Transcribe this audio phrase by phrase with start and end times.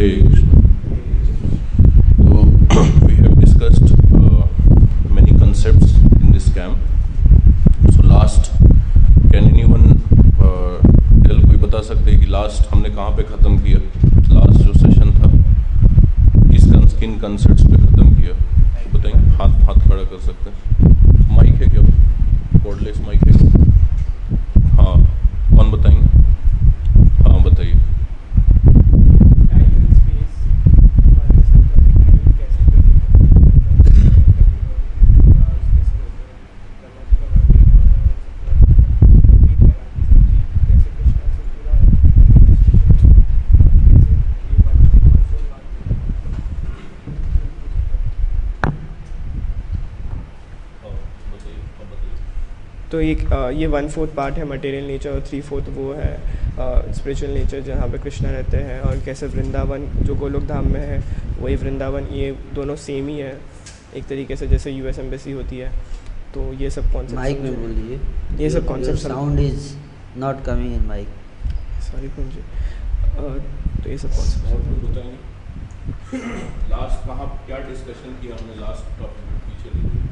[0.00, 0.56] Hare Krishna.
[2.16, 2.36] So
[3.06, 4.46] we have discussed uh,
[5.10, 5.92] many concepts
[6.22, 6.78] in this camp.
[7.94, 8.50] So last,
[9.30, 10.00] can anyone
[10.40, 10.80] uh,
[11.28, 13.80] कोई बता सकते कि last हमने कहाँ पे ख़त्म किया?
[14.32, 15.28] लास्ट जो सेशन था
[16.50, 16.64] किस
[17.00, 18.34] किन कंसेप्ट्स पे ख़त्म किया?
[18.94, 20.56] बताएँगे हाथ हाथ खड़ा कर सकते हैं।
[21.36, 21.84] माइक है क्या?
[22.64, 23.34] कॉर्डलेस माइक है
[24.80, 24.96] हाँ
[25.56, 26.06] कौन बताएँगे?
[27.22, 27.78] हाँ बताइए
[29.50, 30.32] टाइम एंड स्पेस
[31.04, 32.60] हमारे संदर्भ में कैसे
[52.92, 53.20] तो एक
[53.56, 57.88] ये वन फोर्थ पार्ट है मटेरियल नेचर और थ्री फोर्थ वो है स्पिरिचुअल नेचर जहाँ
[57.88, 60.98] पे कृष्णा रहते हैं और कैसे वृंदावन जो गोलोक धाम में है
[61.40, 63.36] वही वृंदावन ये दोनों सेम ही है
[63.96, 65.70] एक तरीके से जैसे यूएस एम्बेसी होती है।
[66.34, 67.98] तो ये सब कॉन्सेप्ट माइक में बोलिए
[68.42, 69.72] ये सब concept sound is
[70.20, 71.08] not coming in mic
[71.90, 72.42] sorry जी
[73.82, 74.96] तो ये सब कॉन्सेप्ट
[76.70, 80.08] लास्ट कहाँ क्या डिस्कशन किया हमने लास्ट टॉपिक पीछे लीजिए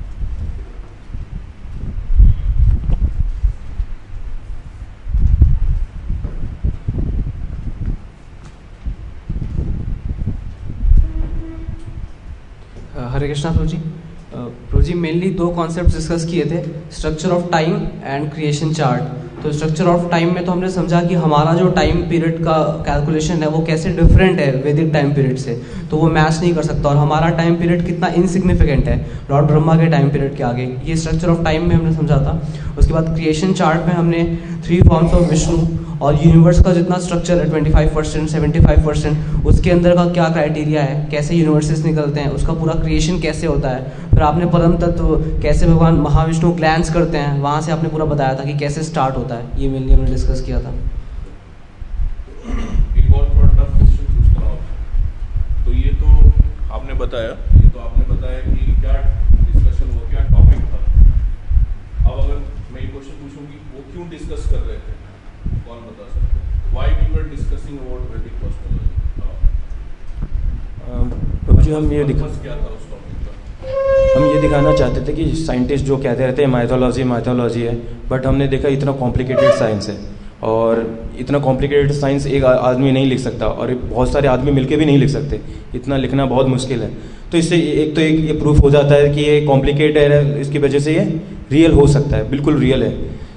[13.00, 13.76] हरे कृष्णा प्रभु जी।
[14.32, 19.50] प्रभु जी मेनली दो कॉन्सेप्ट डिस्कस किए थे structure of time and creation chart तो
[19.52, 22.54] स्ट्रक्चर ऑफ़ टाइम में तो हमने समझा कि हमारा जो टाइम पीरियड का
[22.86, 25.54] कैलकुलेशन है, वो कैसे डिफरेंट है वैदिक टाइम पीरियड से।
[25.90, 28.98] तो वो मैच नहीं कर सकता और हमारा टाइम पीरियड कितना इनसिग्निफिकेंट है
[29.30, 32.40] लॉर्ड ब्रह्मा के टाइम पीरियड के आगे। ये स्ट्रक्चर ऑफ़ टाइम में हमने समझा था।
[32.78, 34.24] उसके बाद क्रिएशन चार्ट में हमने
[34.66, 35.58] थ्री फॉर्म्स ऑफ़ विष्णु
[36.02, 40.04] और यूनिवर्स का जितना स्ट्रक्चर है twenty five percent seventy five percent उसके अंदर का
[40.08, 41.06] क्या क्राइटेरिया है?
[41.10, 42.30] कैसे यूनिवर्सेस निकलते हैं?
[42.30, 44.10] उसका पूरा क्रिएशन कैसे होता है?
[44.10, 47.38] फिर आपने परम तत्व, कैसे भगवान महाविष्णु ग्लैंस करते हैं?
[47.40, 50.40] वहाँ से आपने पूरा बताया था कि कैसे स्टार्ट होता है। ये मेनली हमने डिस्कस
[50.46, 50.72] किया था।
[55.64, 56.06] तो ये तो
[56.74, 58.94] आपने बताया, ये तो आपने बताया कि क्या
[59.32, 60.78] डिस्कशन हुआ, क्या टॉपिक था।
[62.06, 62.36] अब अगर
[62.72, 64.97] मैं ये क्वेश्चन पूछूँ कि वो क्यों डिस्कस कर रहे थे?
[66.80, 68.86] We were discussing about Vedic cosmology
[71.46, 72.26] प्रभु जी हम ये दिखा
[74.16, 77.74] हम ये दिखाना चाहते थे कि साइंटिस्ट जो कहते रहते हैं माइथोलॉजी माइथोलॉजी है।
[78.10, 79.96] बट हमने देखा इतना कॉम्प्लिकेटेड साइंस है।
[80.42, 80.82] और
[81.20, 84.98] इतना कॉम्प्लिकेटेड साइंस एक आदमी नहीं लिख सकता और बहुत सारे आदमी मिलके भी नहीं
[84.98, 85.40] लिख सकते।
[85.74, 86.90] इतना लिखना बहुत मुश्किल है।
[87.32, 90.58] तो इससे एक तो एक ये प्रूफ हो जाता है कि ये कॉम्प्लिकेटेड है इसकी
[90.58, 91.04] वजह से ये
[91.52, 92.90] रियल हो सकता है। बिल्कुल रियल है।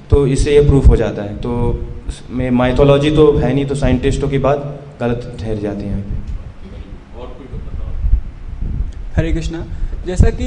[0.09, 1.49] तो इससे ये प्रूफ हो जाता है। तो
[2.29, 4.65] में माइथोलॉजी तो है नहीं तो साइंटिस्टों की बात
[5.01, 6.03] गलत ठहर जाती है।
[9.15, 9.63] हरे कृष्णा,
[10.05, 10.45] जैसा कि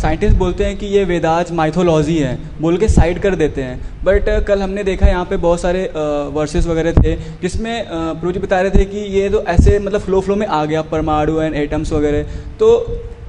[0.00, 4.28] साइंटिस्ट बोलते हैं कि ये वेदाज माइथोलॉजी है, बोल के साइड कर देते हैं। बट
[4.46, 5.84] कल हमने देखा यहाँ पे बहुत सारे
[6.34, 7.86] वर्सेस वगैरह थे, जिसमें
[8.20, 10.82] प्रो जी बता रहे थे कि ये तो ऐसे मतलब फ्लो फ्लो में आ गया,
[10.84, 12.22] परमाणु एंड एटम्स वगैरह।
[12.58, 12.68] तो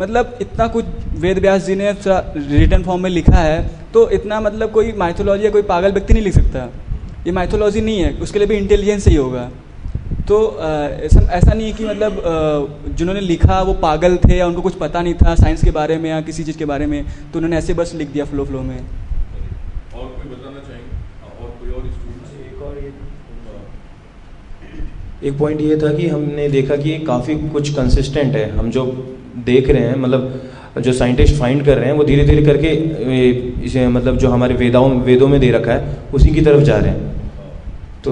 [0.02, 0.86] मतलब इतना कुछ
[1.20, 3.60] वेद व्यास जी ने रिटर्न फॉर्म में लिखा है
[3.94, 6.70] तो इतना मतलब कोई माइथोलॉजी या कोई पागल व्यक्ति नहीं लिख सकता।
[7.26, 9.50] ये माइथोलॉजी नहीं है उसके लिए भी इंटेलिजेंस ही होगा।
[10.28, 14.76] तो ऐसा ऐसा नहीं है कि मतलब जिन्होंने लिखा वो पागल थे या उनको कुछ
[14.78, 17.58] पता नहीं था साइंस के बारे में या किसी चीज़ के बारे में तो उन्होंने
[17.58, 20.96] ऐसे बस लिख दिया फ्लो फ्लो में। और कोई बताना चाहेंगे?
[21.22, 21.86] हाँ, और कोई और
[22.48, 22.78] एक और
[25.24, 28.86] एक पॉइंट ये था कि हमने देखा कि काफ़ी कुछ कंसिस्टेंट है। हम जो
[29.46, 30.22] देख रहे हैं मतलब
[30.78, 32.68] जो साइंटिस्ट फाइंड कर रहे हैं, वो धीरे धीरे करके
[33.66, 36.90] इसे मतलब जो हमारे वेदाओं, वेदों में दे रखा है, उसी की तरफ़ जा रहे
[36.90, 37.12] हैं।
[38.04, 38.12] तो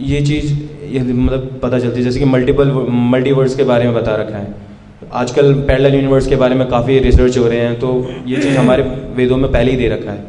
[0.00, 0.52] ये चीज़,
[0.90, 4.54] ये मतलब पता चलती है, जैसे कि मल्टीपल मल्टीवर्स के बारे में बता रखा है।
[5.14, 7.88] आजकल पैरेलल यूनिवर्स के बारे में काफ़ी रिसर्च हो रहे हैं तो
[8.26, 8.82] ये चीज़ हमारे
[9.16, 10.24] वेदों में पहले ही दे रखा है।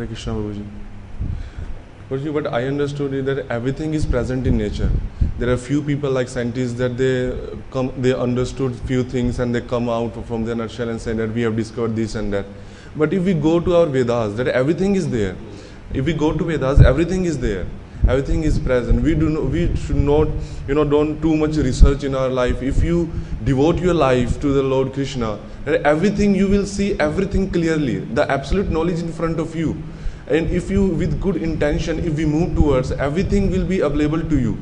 [0.00, 0.34] Hare Krishna
[2.32, 4.90] what I understood is that everything is present in nature.
[5.38, 7.36] There are few people like scientists that they
[7.70, 11.32] come, they understood few things and they come out from their nutshell and say that
[11.32, 12.46] we have discovered this and that.
[12.96, 15.36] But if we go to our Vedas, that everything is there.
[15.92, 17.66] If we go to Vedas, everything is there.
[18.08, 19.02] Everything is present.
[19.02, 20.28] We do not, we should not,
[20.66, 22.62] you know, don't too much research in our life.
[22.62, 23.10] If you
[23.44, 28.00] devote your life to the Lord Krishna, everything you will see everything clearly.
[28.00, 29.82] The absolute knowledge in front of you.
[30.28, 34.38] And if you, with good intention, if we move towards, everything will be available to
[34.38, 34.58] you.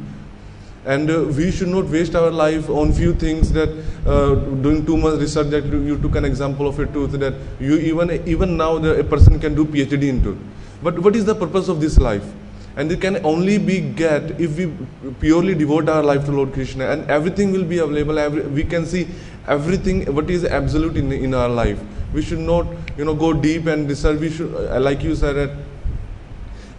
[0.85, 3.69] and uh, we should not waste our life on few things that
[4.07, 4.35] uh,
[4.67, 7.77] doing too much research that you, you took an example of a tooth that you
[7.77, 10.39] even even now the, a person can do phd into
[10.83, 12.25] but what is the purpose of this life
[12.78, 14.66] and it can only be get if we
[15.20, 18.86] purely devote our life to lord krishna and everything will be available every, we can
[18.86, 19.08] see
[19.48, 21.80] everything what is absolute in, in our life
[22.14, 22.66] we should not
[22.98, 25.52] you know go deep and research we should uh, like you said that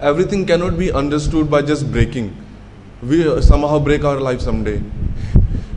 [0.00, 2.34] everything cannot be understood by just breaking
[3.02, 4.80] we uh, somehow break our life someday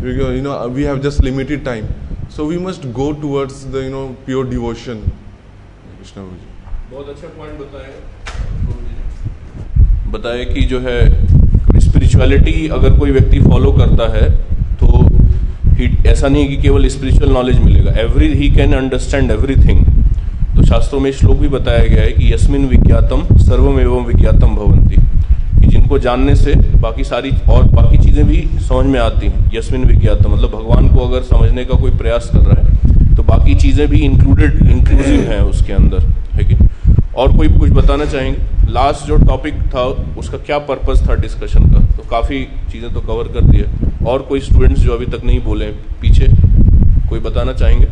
[0.01, 1.87] we, go- you know uh, we have just limited time
[2.29, 5.09] so we must go towards the you know pure devotion
[5.97, 6.53] krishna Guruji.
[6.91, 8.20] बहुत अच्छा point बताया
[10.12, 10.98] बताया कि जो है
[11.80, 14.28] spirituality अगर कोई व्यक्ति फॉलो करता है
[14.80, 14.86] तो
[15.76, 19.84] ही ऐसा नहीं है कि केवल स्पिरिचुअल नॉलेज मिलेगा। Every he can understand everything
[20.56, 24.96] तो शास्त्रों में श्लोक भी बताया गया है कि यस्मिन विज्ञातम, सर्वम एवं विज्ञातम भवंती
[25.60, 29.84] कि जिनको जानने से बाकी सारी, और बाकी चीज़ें भी समझ में आती हैं। यस्मिन
[29.86, 33.86] विज्ञातम मतलब भगवान को अगर समझने का कोई प्रयास कर रहा है तो बाकी चीज़ें
[33.88, 36.54] भी इंक्लूडेड इंक्लूसिव हैं उसके अंदर। है कि?
[37.16, 39.82] और कोई कुछ बताना चाहेंगे। लास्ट जो टॉपिक था,
[40.18, 41.80] उसका क्या पर्पस था डिस्कशन का?
[41.96, 45.40] तो काफ़ी चीज़ें तो कवर कर दी है। और कोई स्टूडेंट्स जो अभी तक नहीं
[45.40, 45.66] बोले,
[46.00, 46.28] पीछे
[47.08, 47.88] कोई बताना चाहेंगे?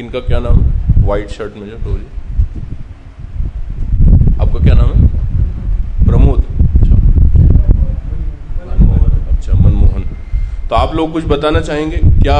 [0.00, 0.64] इनका क्या नाम
[1.06, 2.06] वाइट शर्ट में जो टोली
[4.40, 5.06] आपका क्या नाम है?
[6.06, 6.44] प्रमोद।
[6.74, 6.94] अच्छा।
[9.30, 10.04] अच्छा मनमोहन।
[10.68, 11.96] तो आप लोग कुछ बताना चाहेंगे?
[11.96, 12.38] क्या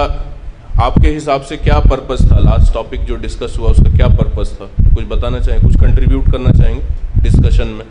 [0.83, 2.39] आपके हिसाब से क्या पर्पस था?
[2.39, 4.65] लास्ट टॉपिक जो डिस्कस हुआ, उसका क्या पर्पस था?
[4.95, 6.83] कुछ बताना चाहेंगे कुछ कंट्रीब्यूट करना चाहेंगे
[7.23, 7.85] डिस्कशन में?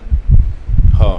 [0.94, 1.18] हाँ।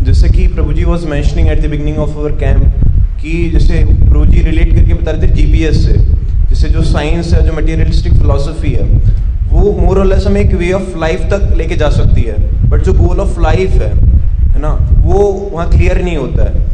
[0.04, 2.74] जैसे कि प्रभु जी was mentioning at the beginning of our camp
[3.22, 5.92] कि जैसे प्रभु जी रिलेट करके बता रहे थे जीपीएस से।
[6.48, 8.84] जैसे जो साइंस है, जो मटेरियलिस्टिक फिलोसफी है
[9.50, 12.38] वो मोर लेस हमें एक वे ऑफ़ लाइफ तक लेके जा सकती है।
[12.70, 13.92] बट जो गोल ऑफ़ लाइफ है
[14.50, 16.68] है ना, वो वहाँ क्लियर नहीं होता है।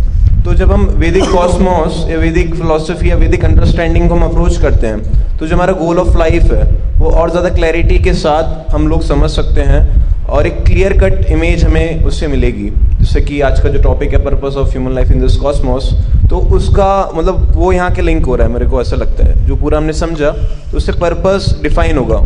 [0.44, 4.86] तो जब हम वैदिक कॉस्मोस या वैदिक फिलोसफी या वैदिक अंडरस्टैंडिंग को हम अप्रोच करते
[4.86, 6.64] हैं तो जो हमारा गोल ऑफ़ लाइफ है,
[6.98, 9.80] वो और ज़्यादा क्लैरिटी के साथ हम लोग समझ सकते हैं
[10.26, 14.24] और एक क्लियर कट इमेज हमें उससे मिलेगी। जैसे कि आज का जो टॉपिक है
[14.24, 15.92] purpose of human life in this cosmos
[16.30, 19.46] तो उसका मतलब वो यहाँ के लिंक हो रहा है, मेरे को ऐसा लगता है।
[19.46, 20.30] जो पूरा हमने समझा
[20.70, 22.16] तो उससे पर्पस डिफाइन होगा।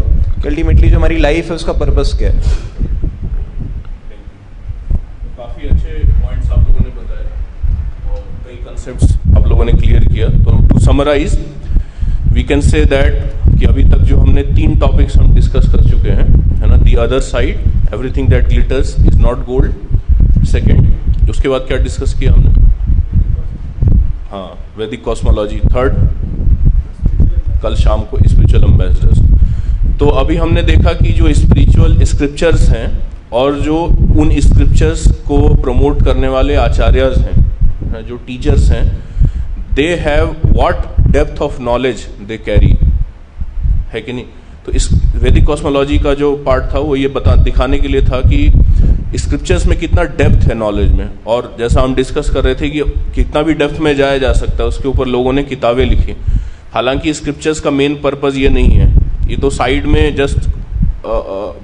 [0.43, 2.41] कि अल्टीमेटली जो हमारी लाइफ है, उसका पर्पस क्या है?
[5.37, 5.91] काफ़ी अच्छे
[6.23, 7.25] पॉइंट्स आप लोगों ने बताए
[8.11, 11.39] और कई कंसेप्ट्स आप लोगों ने क्लियर किया। तो to summarize
[12.33, 16.11] we can say that कि अभी तक जो हमने तीन टॉपिक्स हम डिस्कस कर चुके
[16.11, 16.27] हैं,
[16.61, 16.77] है ना?
[16.77, 22.33] The other side everything that glitters is not gold second उसके बाद क्या डिस्कस किया
[22.33, 22.51] हमने?
[24.31, 24.49] हाँ
[24.79, 25.93] वैदिक कॉस्मोलॉजी थर्ड
[27.63, 29.19] कल शाम को स्पिरिचुअल एम्बेसडर्स
[30.01, 32.99] तो अभी हमने देखा कि जो स्पिरिचुअल स्क्रिप्चर्स हैं
[33.33, 33.77] और जो
[34.19, 39.05] उन स्क्रिप्चर्स को प्रमोट करने वाले आचार्यस हैं जो टीचर्स हैं
[39.75, 40.77] they have what
[41.11, 42.75] depth of knowledge they carry
[43.93, 44.25] है कि नहीं?
[44.67, 48.21] तो इस वैदिक कॉस्मोलॉजी का जो पार्ट था, वो ये बता, दिखाने के लिए था
[48.21, 48.53] कि
[49.17, 52.81] स्क्रिप्चर्स में कितना डेप्थ है नॉलेज में। और जैसा हम डिस्कस कर रहे थे कि
[53.15, 56.17] कितना भी डेप्थ में जाया जा सकता है, उसके ऊपर लोगों ने किताबें लिखी।
[56.75, 59.00] हालाँकि स्क्रिप्चर्स का मेन पर्पज ये नहीं है।
[59.31, 60.49] ये तो साइड में जस्ट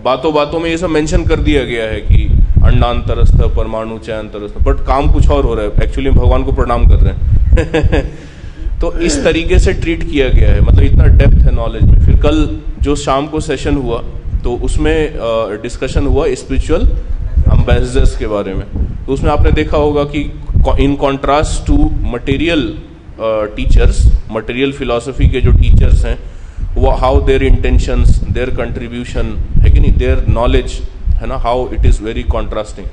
[0.04, 2.24] बातों बातों में ये सब मेंशन कर दिया गया है कि
[2.64, 7.00] अंडांतरस्थ, परमाणु चयांतरस्थ बट काम कुछ और हो रहा है। एक्चुअली भगवान को प्रणाम कर
[7.00, 11.82] रहे हैं। तो इस तरीके से ट्रीट किया गया है। मतलब इतना डेप्थ है नॉलेज
[11.82, 12.46] में। फिर कल
[12.82, 14.02] जो शाम को सेशन हुआ
[14.44, 14.96] तो उसमें
[15.62, 16.82] डिस्कशन हुआ स्पिरिचुअल
[17.52, 18.66] अम्बेसडर्स के बारे में।
[19.06, 20.20] तो उसमें आपने देखा होगा कि
[20.80, 21.76] in contrast to
[22.12, 22.62] material
[23.56, 26.18] teachers material philosophy के जो टीचर्स हैं
[26.92, 30.80] how their intentions their contribution है कि नहीं देयर नॉलेज
[31.12, 32.86] है ना how it is very contrasting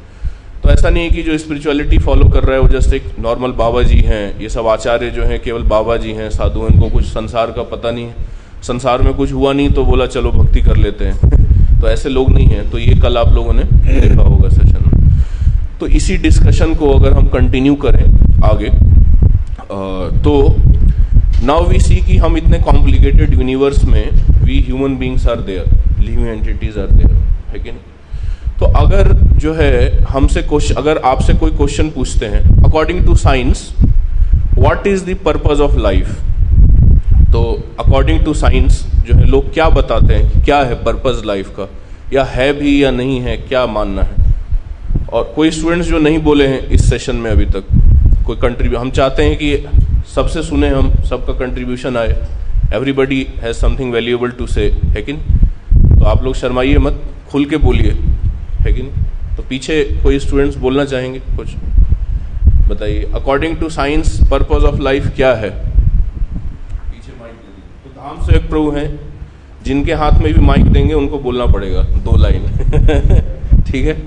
[0.63, 3.51] तो ऐसा नहीं है कि जो स्पिरिचुअलिटी फॉलो कर रहा है, वो जस्ट एक नॉर्मल
[3.51, 7.05] बाबा जी हैं, ये सब आचार्य जो हैं, केवल बाबा जी हैं, साधु, इनको कुछ
[7.05, 8.15] संसार का पता नहीं है।
[8.63, 12.29] संसार में कुछ हुआ नहीं तो बोला, चलो, भक्ति कर लेते हैं। तो ऐसे लोग
[12.29, 16.91] नहीं हैं। तो ये कल आप लोगों ने देखा होगा सेशन तो इसी डिस्कशन को
[16.91, 18.03] अगर हम कंटिन्यू करें
[18.45, 18.69] आगे
[20.23, 20.33] तो
[21.43, 24.11] नाउ वी सी कि हम इतने कॉम्प्लिकेटेड यूनिवर्स में
[24.43, 25.65] we human beings are there
[25.99, 27.11] living entities are there
[27.49, 28.57] है कि नहीं?
[28.59, 33.75] तो अगर जो है हमसे क्वेश्चन अगर आपसे कोई क्वेश्चन पूछते हैं according to science
[34.57, 36.09] what is the of life
[37.31, 37.43] तो
[37.79, 41.69] अकॉर्डिंग टू साइंस जो है लोग क्या बताते हैं क्या है पर्पज लाइफ का?
[42.13, 44.33] या है भी या नहीं है, क्या मानना है?
[45.13, 47.63] और कोई स्टूडेंट्स जो नहीं बोले हैं इस सेशन में अभी तक,
[48.25, 49.55] कोई कंट्रीब्यू हम चाहते हैं कि
[50.05, 52.15] सबसे सुने हम, सबका कंट्रीब्यूशन आए।
[52.73, 57.57] Everybody has something valuable to say है कि तो आप लोग शर्माइए मत, खुल के
[57.57, 57.91] बोलिए,
[58.61, 58.81] है कि
[59.37, 61.19] तो पीछे कोई स्टूडेंट्स बोलना चाहेंगे?
[61.19, 61.55] कुछ?
[62.69, 65.49] बताइए according to science purpose of life क्या है?
[65.49, 67.35] पीछे माइक
[67.83, 68.99] तो धाम से एक प्रभु हैं,
[69.65, 72.45] जिनके हाथ में भी माइक देंगे, उनको बोलना पड़ेगा, दो लाइन
[73.63, 73.97] ठीक है?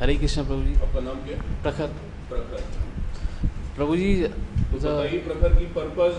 [0.00, 1.36] हरे कृष्ण प्रभु जी। आपका नाम क्या?
[1.62, 1.92] प्रखर।
[2.30, 2.62] प्रखर।
[3.76, 6.18] प्रभु जी तो बताइए प्रखर की पर्पस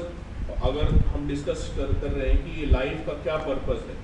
[0.63, 3.95] अगर हम डिस्कस कर, कर रहे हैं कि ये लाइफ का क्या पर्पस है?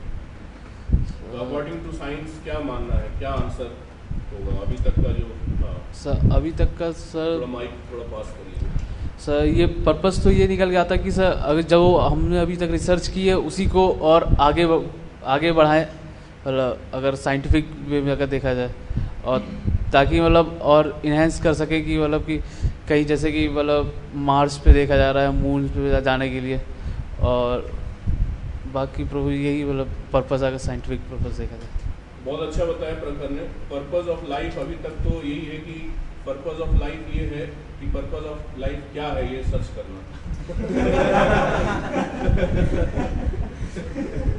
[1.31, 3.09] तो अकॉर्डिंग टू साइंस क्या मानना है?
[3.19, 3.71] क्या आंसर
[4.33, 4.59] होगा?
[4.61, 5.25] अभी तक का जो
[5.63, 8.71] हाँ, सर अभी तक का थोड़ा सर माइक थोड़ा पास करिए।
[9.25, 12.71] सर ये पर्पस तो ये निकल गया था कि सर अगर जो हमने अभी तक
[12.71, 14.67] रिसर्च की है उसी को और आगे
[15.35, 15.85] आगे बढ़ाएँ।
[16.41, 18.73] मतलब अगर साइंटिफिक वे में अगर देखा जाए
[19.25, 19.39] और
[19.93, 22.37] ताकि मतलब और इन्हेंस कर सके कि मतलब कि
[22.89, 23.93] कहीं जैसे कि मतलब
[24.29, 26.59] मार्स पे देखा जा रहा है मून पे जाने के लिए।
[27.21, 27.71] और
[28.73, 31.69] बाकी प्रभु यही मतलब पर्पस अगर साइंटिफिक पर्पस देखा जाए।
[32.25, 35.77] बहुत अच्छा बताया प्रखर ने। पर्पस ऑफ़ लाइफ अभी तक तो यही है कि
[36.25, 37.45] पर्पस ऑफ़ लाइफ ये है
[37.79, 39.99] कि पर्पस ऑफ़ लाइफ क्या है ये सर्च करना।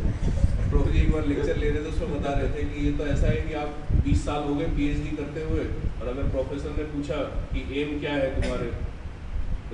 [0.84, 3.26] जी एक बार लेक्चर ले रहे थे, उसमें बता रहे थे कि ये तो ऐसा
[3.26, 3.70] है कि आप
[4.06, 5.64] 20 साल हो गए पीएचडी करते हुए,
[6.00, 7.18] और अगर प्रोफेसर ने पूछा
[7.52, 8.68] कि एम क्या है तुम्हारे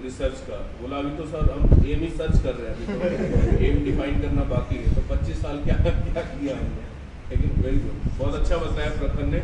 [0.03, 3.65] रिसर्च का, बोला, अभी तो सर हम एम ही सर्च कर रहे हैं, अभी तो
[3.69, 6.85] एम डिफाइन करना बाकी है तो 25 साल क्या क्या किया हमने?
[7.31, 9.41] लेकिन वेरी गुड बहुत अच्छा बताया प्रखर ने,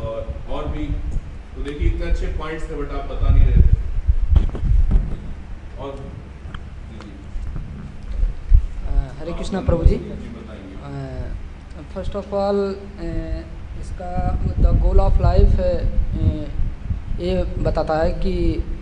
[0.00, 0.18] और
[0.50, 0.84] और भी
[1.54, 3.74] तो देखिए इतने अच्छे पॉइंट्स थे बट आप बता नहीं रहे थे।
[5.78, 5.90] और
[9.18, 9.96] हरे कृष्णा प्रभु जी।
[11.94, 12.58] फ़र्स्ट ऑफ़ ऑल
[13.80, 14.12] इसका
[14.60, 15.60] द गोल ऑफ़ लाइफ
[17.20, 18.32] ये बताता है कि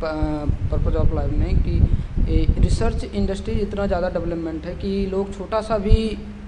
[0.03, 5.79] पर्पज ऑफ़ लाइफ में कि रिसर्च इंडस्ट्री इतना ज़्यादा डेवलपमेंट है कि लोग छोटा सा
[5.79, 5.97] भी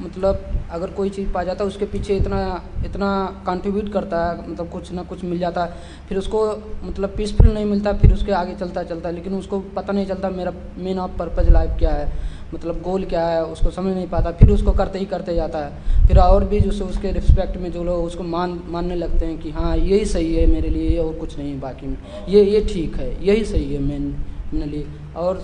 [0.00, 2.40] मतलब अगर कोई चीज़ पा जाता है, उसके पीछे इतना
[2.86, 3.10] इतना
[3.46, 5.76] कंट्रीब्यूट करता है मतलब कुछ ना कुछ मिल जाता है,
[6.08, 6.46] फिर उसको
[6.84, 10.52] मतलब पीसफुल नहीं मिलता, फिर उसके आगे चलता चलता लेकिन उसको पता नहीं चलता मेरा
[10.78, 14.50] मेन ऑफ़ पर्पज लाइफ क्या है। मतलब गोल क्या है, उसको समझ नहीं पाता, फिर
[14.50, 18.04] उसको करते ही करते जाता है। फिर और भी जो उसके रिस्पेक्ट में जो लोग
[18.04, 21.58] उसको मान, मानने लगते हैं कि हाँ यही सही है मेरे लिए और कुछ नहीं
[21.60, 21.96] बाकी में।
[22.28, 24.14] ये ये ठीक है, यही सही है मेन,
[24.54, 24.86] मेरे लिए।
[25.16, 25.40] और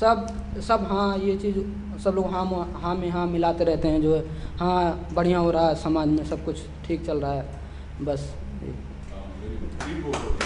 [0.00, 0.26] सब
[0.68, 1.58] सब हाँ ये चीज़,
[2.04, 2.44] सब लोग हाँ
[2.82, 4.22] हाँ में हाँ मिलाते रहते हैं, जो है
[4.58, 6.56] हाँ बढ़िया हो रहा है समाज में, सब कुछ
[6.86, 7.46] ठीक चल रहा है,
[8.02, 8.32] बस
[8.62, 8.70] ये।
[9.10, 9.72] हाँ, very good.
[9.80, 10.42] Please go forward.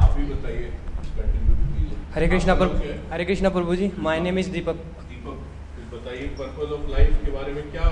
[0.00, 0.70] आप भी बताइए
[1.16, 2.94] कंटिन्यू कीजिए हरे कृष्णा प्रभु है?
[3.10, 6.26] हरे कृष्णा प्रभु जी my name is Deepak Deepak बताइए
[6.72, 7.90] ऑफ़ लाइफ के बारे में क्या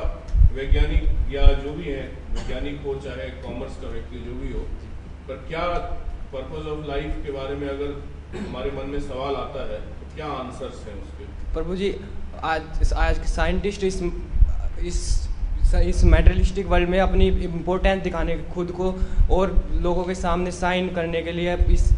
[0.54, 4.62] वैज्ञानिक या जो भी है वैज्ञानिक हो चाहे कॉमर्स का व्यक्ति जो भी हो
[5.28, 5.66] पर क्या
[6.32, 7.94] पर्पज ऑफ़ लाइफ के बारे में अगर
[8.38, 11.94] हमारे मन में सवाल आता है तो क्या आंसर्स हैं उसके प्रभु जी
[12.46, 14.02] आज आज के साइंटिस्ट इस
[14.82, 15.00] इस
[15.84, 16.04] इस
[16.66, 18.92] वर्ल्ड में अपनी इम्पोर्टेंस दिखाने के खुद को
[19.30, 21.90] और लोगों के सामने साइन करने के लिए इस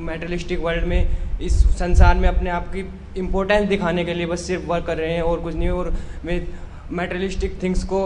[0.00, 2.80] मेटरलिस्टिक वर्ल्ड में इस संसार में अपने आप की
[3.18, 5.90] इम्पोर्टेंस दिखाने के लिए बस सिर्फ़ वर्क कर रहे हैं और कुछ नहीं, और
[6.24, 6.46] वे
[6.92, 8.00] मेटरलिस्टिक थिंग्स को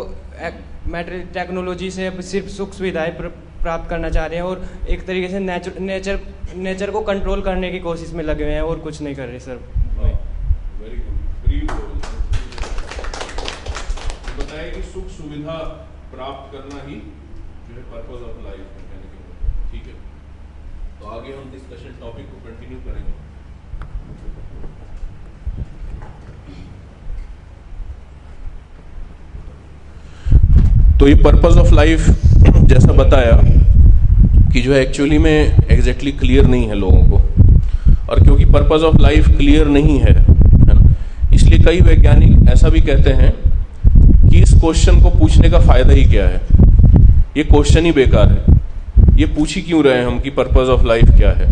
[0.86, 3.10] मेटर टेक्नोलॉजी से सिर्फ़ सुख सुविधाएँ
[3.62, 6.20] प्राप्त करना चाह रहे हैं और एक तरीके से नेचर नेचर
[6.56, 9.40] नेचर को कंट्रोल करने की कोशिश में लगे हुए हैं और कुछ नहीं कर रहे
[9.40, 9.56] सर
[11.42, 11.70] ब्रीफ
[14.74, 15.54] कि सुख सुविधा
[16.12, 18.64] प्राप्त करना ही जो है पर्पज ऑफ़ लाइफ
[19.72, 19.94] ठीक है।
[21.00, 23.21] तो आगे हम डिस्कशन टॉपिक को कंटिन्यू करेंगे।
[31.02, 32.08] तो ये पर्पज ऑफ़ लाइफ
[32.68, 33.30] जैसा बताया,
[34.52, 37.16] कि जो है एक्चुअली में एग्जैक्टली exactly क्लियर नहीं है लोगों को।
[38.10, 40.94] और क्योंकि पर्पज ऑफ़ लाइफ क्लियर नहीं है है ना?
[41.34, 43.32] इसलिए कई वैज्ञानिक ऐसा भी कहते हैं
[44.30, 46.40] कि इस क्वेश्चन को पूछने का फ़ायदा ही क्या है?
[47.36, 50.86] ये क्वेश्चन ही बेकार है। ये पूछ ही क्यों रहे हैं हम कि पर्पज ऑफ़
[50.86, 51.48] लाइफ क्या है?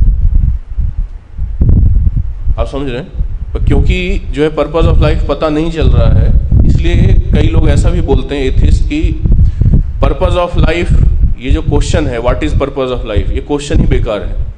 [2.58, 3.64] आप समझ रहे हैं?
[3.66, 3.98] क्योंकि
[4.30, 6.32] जो है पर्पज ऑफ़ लाइफ पता नहीं चल रहा है,
[6.66, 6.94] इसलिए
[7.34, 9.02] कई लोग ऐसा भी बोलते हैं एथिस्ट की
[10.02, 10.92] पर्पज ऑफ़ लाइफ
[11.40, 14.48] ये जो क्वेश्चन है what is purpose of life ये क्वेश्चन ही बेकार है।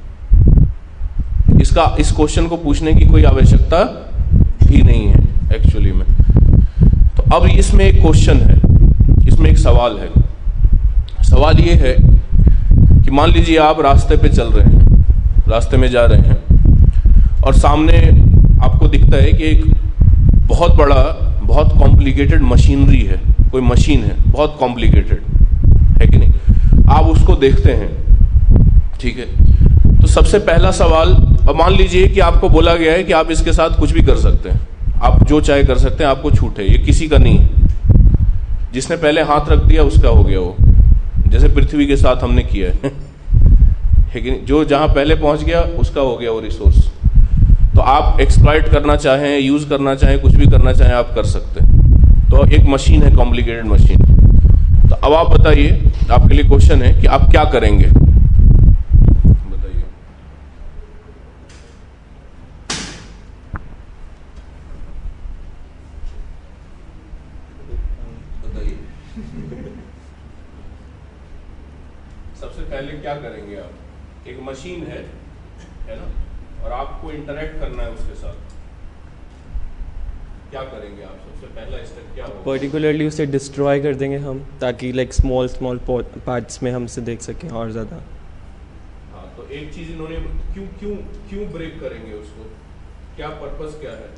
[1.61, 3.79] इसका, इस क्वेश्चन को पूछने की कोई आवश्यकता
[4.63, 5.19] ही नहीं है
[5.55, 6.05] एक्चुअली में।
[7.17, 8.55] तो अब इसमें एक क्वेश्चन है,
[9.27, 10.09] इसमें एक सवाल है।
[11.23, 11.95] सवाल ये है
[13.03, 15.05] कि मान लीजिए आप रास्ते पे चल रहे हैं,
[15.49, 17.97] रास्ते में जा रहे हैं, और सामने
[18.63, 19.65] आपको दिखता है कि एक
[20.47, 21.03] बहुत बड़ा,
[21.43, 25.21] बहुत कॉम्प्लिकेटेड मशीनरी है। कोई मशीन है, बहुत कॉम्प्लिकेटेड
[26.01, 26.31] है कि नहीं?
[26.89, 27.89] आप उसको देखते हैं,
[29.01, 29.55] ठीक है?
[30.01, 31.13] तो सबसे पहला सवाल,
[31.49, 34.15] अब मान लीजिए कि आपको बोला गया है कि आप इसके साथ कुछ भी कर
[34.15, 34.67] सकते हैं।
[35.03, 37.49] आप जो चाहे कर सकते हैं, आपको छूट है, ये किसी का नहीं है।
[38.73, 40.55] जिसने पहले हाथ रख दिया, उसका हो गया वो।
[41.27, 42.77] जैसे पृथ्वी के साथ हमने किया है।
[44.23, 44.45] कि नहीं?
[44.45, 46.89] जो जहाँ पहले पहुँच गया, उसका हो गया वो रिसोर्स
[47.75, 51.65] तो आप एक्सप्लॉइट करना चाहें यूज़ करना चाहें, कुछ भी करना चाहें, आप कर सकते
[51.65, 51.72] हैं।
[52.33, 53.97] तो एक मशीन है कॉम्प्लिकेटेड मशीन
[54.89, 55.71] तो अब आप बताइए
[56.11, 57.87] आपके लिए क्वेश्चन है कि आप क्या करेंगे?
[59.49, 59.83] बताइए।
[68.45, 68.77] बताइए।
[72.41, 74.27] सबसे पहले क्या करेंगे आप?
[74.27, 75.03] एक मशीन है
[75.89, 76.07] है ना?
[76.65, 78.52] और आपको इंटरेक्ट करना है उसके साथ।
[80.53, 81.19] क्या करेंगे आप?
[81.27, 82.41] सबसे पहला स्टेप क्या होगा?
[82.45, 87.49] पर्टिकुलरली उसे डिस्ट्रॉय कर देंगे हम ताकि लाइक स्मॉल स्मॉल पार्ट्स में हमसे देख सकें
[87.51, 88.01] और ज़्यादा।
[89.13, 90.17] हाँ तो एक चीज़ इन्होंने
[90.53, 90.95] क्यों क्यों
[91.29, 92.43] क्यों ब्रेक करेंगे उसको?
[93.15, 94.11] क्या पर्पस क्या है?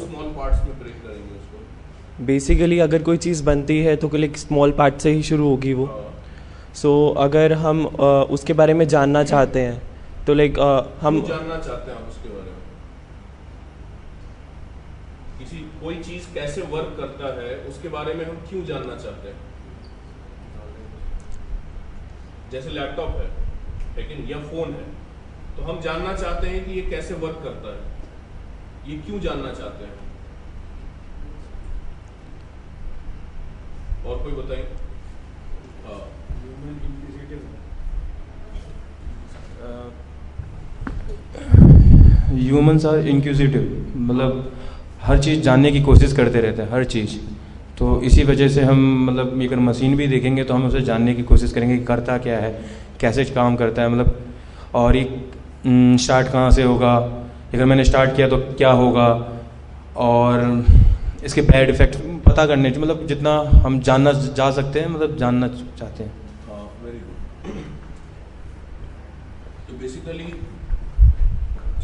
[0.00, 2.24] स्मॉल पार्ट्स में ब्रेक करेंगे उसको?
[2.26, 5.88] बेसिकली अगर कोई चीज़ बनती है तो लाइक स्मॉल पार्ट से ही शुरू होगी वो।
[6.74, 9.95] सो so, अगर हम uh, उसके बारे में जानना चाहते हैं
[10.26, 10.58] तो लाइक
[11.00, 12.62] हम क्यों जानना चाहते हैं उसके बारे में।
[15.38, 19.38] किसी कोई चीज़ कैसे वर्क करता है उसके बारे में हम क्यों जानना चाहते हैं?
[22.50, 23.28] जैसे लैपटॉप है
[23.96, 24.86] लेकिन या फ़ोन है
[25.56, 29.84] तो हम जानना चाहते हैं कि ये कैसे वर्क करता है। ये क्यों जानना चाहते
[29.84, 29.94] हैं?
[34.06, 34.66] और कोई बताइए
[35.86, 36.02] हाँ।
[42.38, 44.52] ह्यूमंस आर इंक्यूजिटिव मतलब
[45.02, 47.16] हर चीज़ जानने की कोशिश करते रहते हैं, हर चीज़।
[47.78, 51.22] तो इसी वजह से हम मतलब अगर मशीन भी देखेंगे तो हम उसे जानने की
[51.24, 52.50] कोशिश करेंगे कि करता क्या है,
[53.00, 54.16] कैसे काम करता है मतलब
[54.74, 56.94] और ये स्टार्ट कहाँ से होगा?
[57.54, 59.08] अगर मैंने स्टार्ट किया तो क्या होगा?
[59.96, 60.64] और
[61.24, 61.96] इसके बैड इफ़ेक्ट
[62.26, 63.32] पता करने मतलब जितना
[63.64, 66.12] हम जानना जा सकते हैं मतलब जानना चाहते हैं।
[66.84, 67.16] वेरी गुड
[69.68, 70.24] तो बेसिकली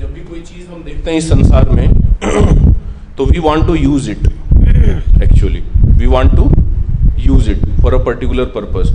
[0.03, 1.89] जब भी कोई चीज़ हम देखते हैं इस संसार में
[3.17, 4.27] तो we want to use it
[5.23, 5.63] actually
[5.99, 6.51] we want to
[7.19, 8.91] use it for a particular purpose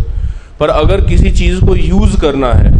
[0.59, 2.71] पर अगर किसी चीज़ को यूज़ करना है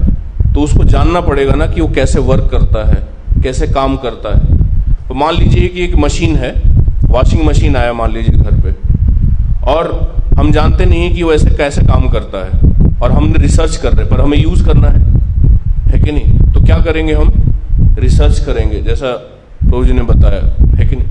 [0.54, 3.02] तो उसको जानना पड़ेगा ना कि वो कैसे वर्क करता है,
[3.44, 6.54] कैसे काम करता है। तो मान लीजिए कि एक मशीन है
[7.06, 8.76] वॉशिंग मशीन आया मान लीजिए घर पे।
[9.72, 9.92] और
[10.38, 13.94] हम जानते नहीं है कि वो ऐसे कैसे काम करता है। और हमने रिसर्च कर
[13.94, 15.06] रहे पर हमें यूज़ करना है।
[15.88, 16.54] है कि नहीं?
[16.54, 17.32] तो क्या करेंगे हम?
[18.00, 19.12] रिसर्च करेंगे, जैसा
[19.60, 20.42] प्रभु जी ने बताया,
[20.76, 21.08] है कि नहीं?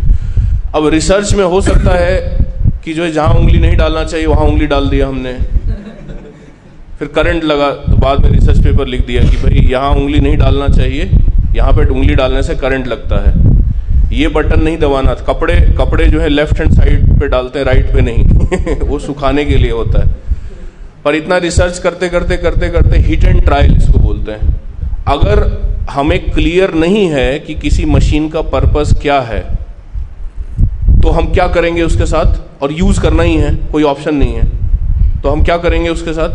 [0.75, 2.38] अब रिसर्च में हो सकता है
[2.85, 5.33] कि जो है, जहाँ उंगली नहीं डालना चाहिए, वहाँ उंगली डाल दिया हमने।
[6.99, 10.37] फिर करंट लगा तो बाद में रिसर्च पेपर लिख दिया कि भाई, यहाँ उंगली नहीं
[10.37, 11.11] डालना चाहिए,
[11.55, 13.57] यहाँ पे उंगली डालने से करंट लगता है।
[14.12, 17.92] ये बटन नहीं दबाना, कपड़े कपड़े जो है लेफ़्ट हैंड साइड पे डालते हैं राइट
[17.92, 20.14] पे नहीं। वो सुखाने के लिए होता है।
[21.05, 24.61] पर इतना रिसर्च करते करते करते करते हिट एंड ट्रायल इसको बोलते हैं।
[25.09, 29.40] अगर हमें क्लियर नहीं है कि किसी मशीन का पर्पस क्या है।
[31.03, 32.62] तो हम क्या करेंगे उसके साथ?
[32.62, 36.31] और यूज़ करना ही है, कोई ऑप्शन नहीं है। तो हम क्या करेंगे उसके साथ?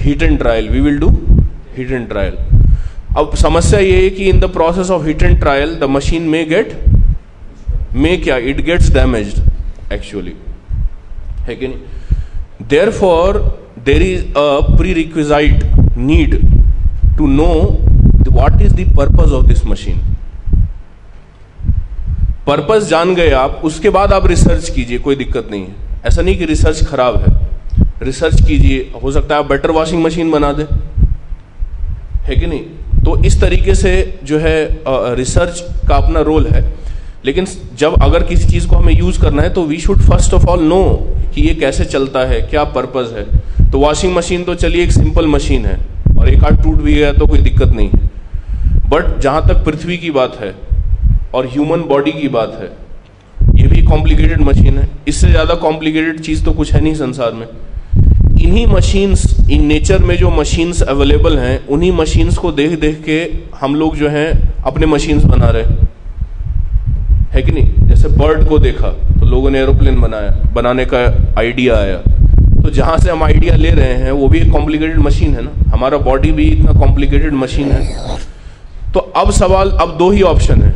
[0.00, 1.08] Hit and trial we will do
[1.76, 2.36] hit and trial
[3.18, 6.44] अब समस्या ये है कि in the process of hit and trial the machine may
[6.44, 6.72] get
[7.94, 8.36] may क्या?
[8.36, 9.34] इट गेट्स डैमेज
[9.92, 10.32] एक्चुअली
[11.40, 12.68] है कि नहीं?
[12.90, 13.38] Therefore
[13.84, 15.64] there is a prerequisite
[15.98, 16.40] need
[17.18, 17.52] to know
[18.30, 19.98] what is the purpose of this machine?
[22.46, 25.74] Purpose जान गए आप, उसके बाद आप रिसर्च कीजिए, कोई दिक्कत नहीं है।
[26.06, 27.50] ऐसा नहीं कि रिसर्च खराब है।
[28.02, 30.66] रिसर्च कीजिए, हो सकता है आप बेटर वॉशिंग मशीन बना दे।
[32.22, 32.60] है कि नहीं?
[33.04, 34.82] तो इस तरीके से जो है
[35.14, 36.74] रिसर्च का अपना रोल है।
[37.24, 40.46] लेकिन जब अगर किसी चीज़ को हमें यूज़ करना है तो we should first of
[40.46, 43.26] all know कि ये कैसे चलता है, क्या पर्पज है।
[43.70, 45.78] तो वॉशिंग मशीन तो चलिए, एक सिंपल मशीन है।
[46.18, 48.19] और एक आध टूट भी गया तो कोई दिक्कत नहीं है।
[48.90, 50.54] बट जहाँ तक पृथ्वी की बात है
[51.34, 52.68] और ह्यूमन बॉडी की बात है,
[53.56, 57.46] ये भी कॉम्प्लिकेटेड मशीन है। इससे ज़्यादा कॉम्प्लिकेटेड चीज़ तो कुछ है नहीं संसार में।
[58.40, 63.18] इन्हीं मशीन्स इन नेचर में जो मशीन्स अवेलेबल हैं, उन्हीं मशीन्स को देख देख के
[63.60, 67.88] हम लोग जो हैं, अपने मशीन्स बना रहे है। कि नहीं?
[67.88, 70.98] जैसे बर्ड को देखा तो लोगों ने एरोप्लेन बनाया, बनाने का
[71.38, 71.96] आइडिया आया।
[72.62, 75.50] तो जहाँ से हम आइडिया ले रहे हैं, वो भी एक कॉम्प्लिकेटेड मशीन है ना?
[75.72, 78.08] हमारा बॉडी भी इतना कॉम्प्लिकेटेड मशीन है।
[78.94, 80.74] तो अब सवाल, अब दो ही ऑप्शन है।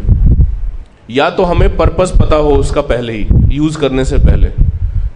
[1.10, 4.50] या तो हमें पर्पस पता हो उसका पहले ही यूज़ करने से पहले।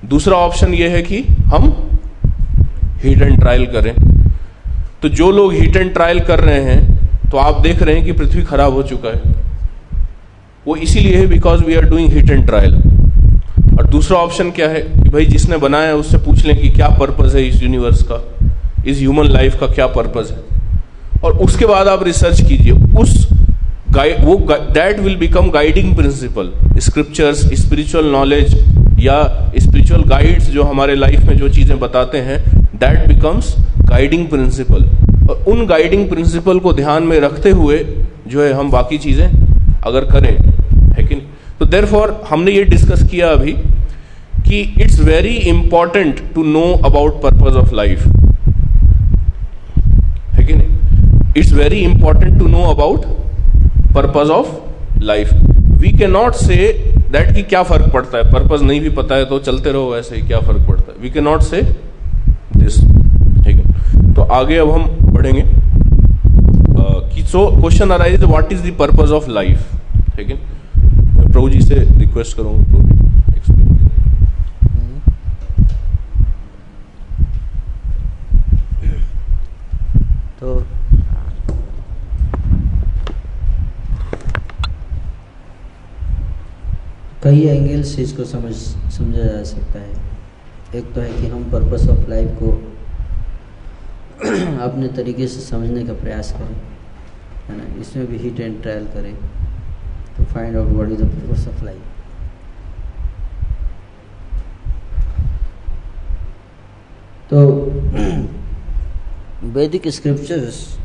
[0.05, 1.73] दूसरा ऑप्शन यह है कि हम
[3.03, 3.95] हीट एंड ट्रायल करें।
[5.03, 8.13] तो जो लोग हीट एंड ट्रायल कर रहे हैं तो आप देख रहे हैं कि
[8.13, 9.35] पृथ्वी खराब हो चुका है।
[10.67, 12.75] वो इसीलिए है because we are doing hit and trial
[13.79, 16.89] और दूसरा ऑप्शन क्या है कि भाई जिसने बनाया है, उससे पूछ लें कि क्या
[17.01, 18.23] पर्पज है इस यूनिवर्स का,
[18.87, 20.48] इस ह्यूमन लाइफ का क्या पर्पज है।
[21.25, 23.27] और उसके बाद आप रिसर्च कीजिए। उस
[24.25, 24.35] वो
[24.75, 28.55] that will become guiding principle scriptures spiritual knowledge
[29.01, 29.17] या
[29.59, 32.39] स्पिरिचुअल गाइड्स जो हमारे लाइफ में जो चीज़ें बताते हैं
[32.75, 34.85] दैट बिकम्स गाइडिंग प्रिंसिपल
[35.31, 37.79] और उन गाइडिंग प्रिंसिपल को ध्यान में रखते हुए
[38.29, 39.27] जो है हम बाकी चीज़ें
[39.87, 40.37] अगर करें,
[40.93, 41.27] है कि नहीं?
[41.59, 43.53] तो देर फॉर हमने ये डिस्कस किया अभी
[44.49, 48.07] कि it's very important to know about purpose of life
[50.33, 50.55] है कि
[51.55, 53.05] very important to know about
[53.95, 55.33] purpose of life
[55.81, 56.57] we cannot say
[57.13, 60.17] that कि क्या फ़र्क पड़ता है। पर्पज नहीं भी पता है तो चलते रहो ऐसे
[60.17, 61.63] ही क्या फ़र्क पड़ता है। We cannot say
[62.57, 62.79] this
[63.45, 64.15] ठीक है?
[64.15, 65.43] तो आगे अब हम बढ़ेंगे।
[67.15, 69.75] कि so question arise what is the purpose of life
[70.17, 70.37] ठीक है?
[71.31, 72.89] प्रभु जी से रिक्वेस्ट करूँगा, प्रभु
[73.37, 73.67] एक्सप्लेन
[80.41, 80.63] तो
[87.29, 88.53] कई एंगल से इसको समझ,
[88.93, 89.93] समझा जा सकता है।
[90.75, 92.53] एक तो है कि हम पर्पस ऑफ़ लाइफ को
[94.63, 96.57] अपने तरीके से समझने का प्रयास करें,
[97.49, 97.81] है ना?
[97.81, 99.15] इसमें भी हिट एंड ट्रायल करें
[100.19, 101.83] to find out what is the purpose of life
[107.31, 107.39] तो
[109.55, 110.78] वैदिक स्क्रिप्चर्स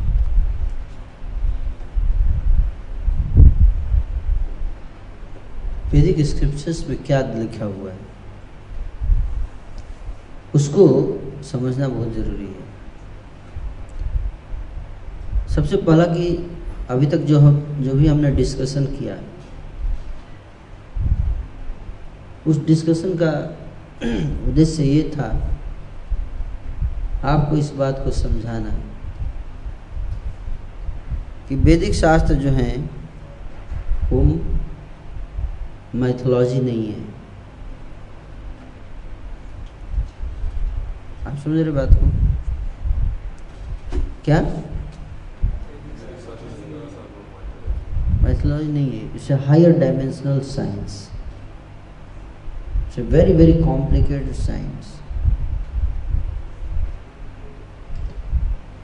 [5.93, 7.97] वैदिक स्क्रिप्चर्स में क्या लिखा हुआ है?
[10.55, 10.87] उसको
[11.43, 12.63] समझना बहुत ज़रूरी है।
[15.47, 16.51] सबसे पहला कि
[16.89, 19.23] अभी तक जो हम, जो भी हमने डिस्कशन किया है,
[22.47, 23.59] उस डिस्कशन का
[24.49, 25.57] उद्देश्य ये था,
[27.23, 28.69] आपको इस बात को समझाना
[31.49, 32.89] कि वैदिक शास्त्र जो हैं,
[34.09, 34.21] वो
[35.95, 37.01] मैथोलॉजी नहीं है।
[41.27, 42.05] आप समझ रहे बात को?
[44.25, 44.39] क्या?
[48.23, 51.09] मैथोलॉजी नहीं है। It's a higher dimensional science
[52.77, 54.99] it's a very very complicated science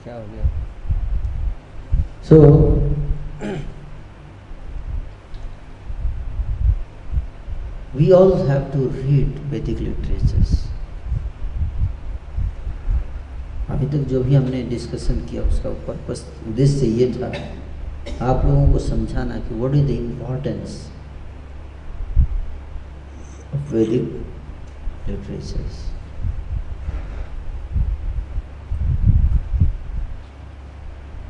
[0.04, 0.45] क्या हो गया?
[2.30, 2.36] सो
[7.93, 10.52] we all have to read Vedic literatures.
[13.69, 17.28] अभी तक जो भी हमने डिस्कशन किया, उसका पर्पस उद्देश्य ये था,
[18.25, 20.78] आप लोगों को समझाना कि what is the importance
[23.56, 24.04] of Vedic
[25.10, 25.86] literatures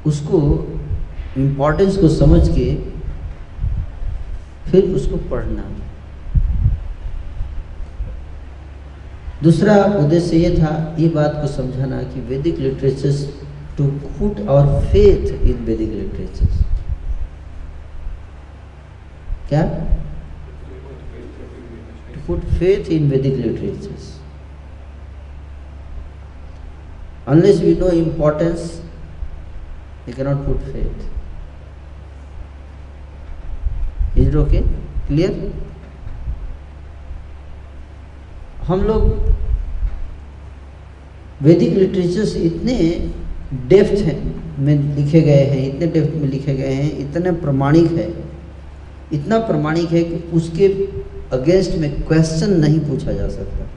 [0.07, 0.39] उसको
[1.37, 2.73] इम्पोर्टेंस को समझ के
[4.71, 5.61] फिर उसको पढ़ना
[9.43, 13.25] दूसरा उद्देश्य ये था, ये बात को समझाना कि Vedic literatures
[13.77, 13.85] to
[14.17, 16.55] put our faith in Vedic literatures
[19.49, 19.63] क्या?
[22.13, 24.07] To put faith in Vedic literatures
[27.31, 28.61] unless we know importance,
[30.05, 31.01] we cannot put faith
[34.15, 34.63] is it okay?
[35.09, 35.29] Clear?
[38.69, 39.03] हम लोग
[41.41, 42.75] वैदिक लिटरेचर्स इतने
[43.67, 44.19] डेप्थ हैं,
[44.59, 48.07] में लिखे गए हैं, इतने डेप्थ में लिखे गए हैं, इतने प्रमाणिक है,
[49.13, 50.67] इतना प्रमाणिक है कि उसके
[51.33, 53.67] अगेंस्ट में क्वेश्चन नहीं पूछा जा सकता।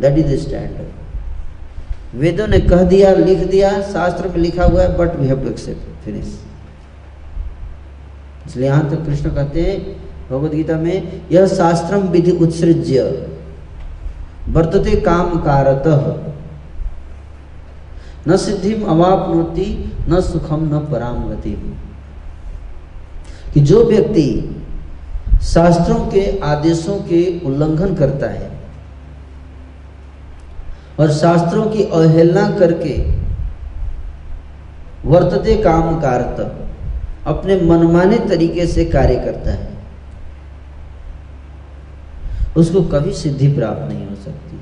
[0.00, 4.96] दैट इज़ द स्टैंडर्ड वेदों ने कह दिया, लिख दिया, शास्त्र में लिखा हुआ है
[4.98, 6.40] but we have to accept finish
[8.46, 9.78] इसलिए यहाँ तक कृष्ण कहते हैं
[10.30, 13.02] भगवत गीता में, यह शास्त्रम विधि उत्सृज्य,
[14.48, 15.86] वर्तते काम कारत।
[18.28, 19.66] न सिद्धिम अवापनोति,
[20.08, 21.34] न सुखम न पराम
[23.54, 24.28] कि जो व्यक्ति
[25.44, 28.50] शास्त्रों के आदेशों के उल्लंघन करता है
[31.00, 32.94] और शास्त्रों की अवहेलना करके
[35.04, 36.40] वर्तते काम कारत
[37.26, 39.72] अपने मनमाने तरीके से कार्य करता है।
[42.56, 44.58] उसको कभी सिद्धि प्राप्त नहीं हो सकती।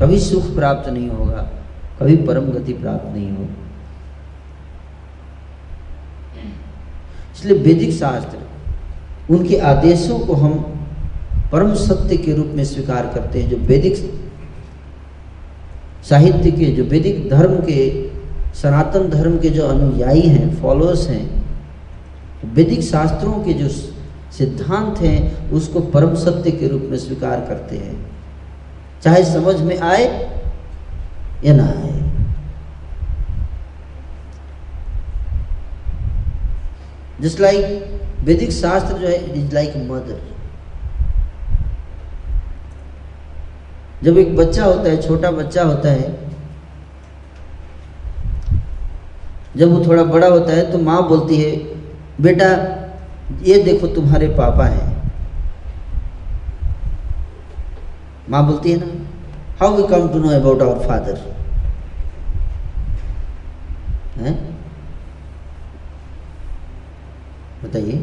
[0.00, 1.42] कभी सुख प्राप्त नहीं होगा,
[2.00, 3.62] कभी परम गति प्राप्त नहीं होगी।
[7.34, 8.38] इसलिए वैदिक शास्त्र
[9.30, 10.58] उनके आदेशों को हम
[11.52, 13.96] परम सत्य के रूप में स्वीकार करते हैं, जो वैदिक
[16.08, 18.10] साहित्य के, जो वैदिक धर्म के,
[18.54, 21.33] सनातन धर्म के जो अनुयायी हैं फॉलोअर्स हैं
[22.44, 27.94] वैदिक शास्त्रों के जो सिद्धांत हैं, उसको परम सत्य के रूप में स्वीकार करते हैं।
[29.02, 30.04] चाहे समझ में आए
[31.44, 31.92] या ना आए।
[37.20, 40.20] जस्ट लाइक वैदिक शास्त्र जो है इज़ लाइक मदर
[44.02, 46.12] जब एक बच्चा होता है, छोटा बच्चा होता है,
[49.56, 51.73] जब वो थोड़ा बड़ा होता है तो माँ बोलती है
[52.20, 52.48] बेटा,
[53.42, 54.92] ये देखो तुम्हारे पापा हैं।
[58.30, 58.86] माँ बोलती है ना
[59.60, 61.18] how we come to know about our father
[64.18, 64.34] हैं?
[67.64, 67.96] बताइए।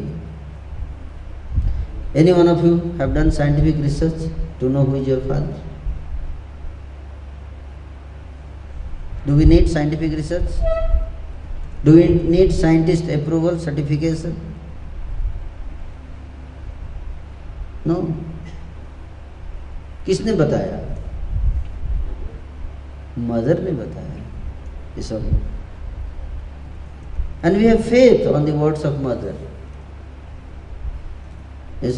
[2.20, 5.60] Any one of you have done scientific research to know who is your father
[9.26, 10.54] do we need scientific research?
[11.84, 14.36] Do we need scientist approval, certification?
[17.84, 17.96] No.
[20.06, 20.78] किसने बताया?
[23.28, 24.14] Mother ने बताया
[24.98, 25.02] ये
[27.44, 29.34] and we have faith on words of mother
[31.84, 31.90] ये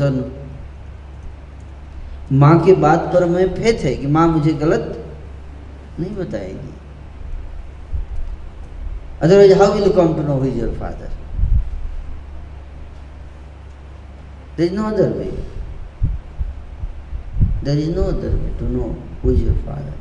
[2.33, 4.87] माँ के बात पर हमें फेथ है कि माँ मुझे गलत
[6.01, 6.74] नहीं बताएगी।
[9.25, 11.11] Otherwise, how will you come to know who is your father?
[14.57, 15.33] There is no other way.
[17.63, 18.91] There is no other way to know
[19.23, 19.95] who is your father.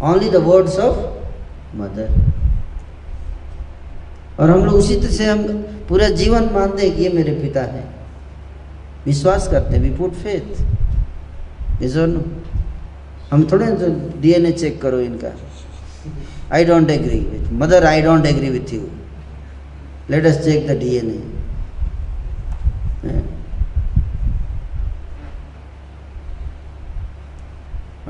[0.00, 0.96] Only the words of
[1.74, 2.08] mother.
[4.40, 5.42] और हम लोग उसी तरह से हम
[5.88, 7.84] पूरा जीवन मानते हैं कि ये मेरे पिता हैं
[9.06, 10.48] विश्वास करते हैं वी पुट फेथ
[13.32, 13.66] हम थोड़े
[14.20, 15.28] डीएनए चेक करो इनका
[16.52, 17.80] I don't agree with mother.
[17.86, 18.90] I don't agree with you.
[20.08, 21.20] Let us check the DNA.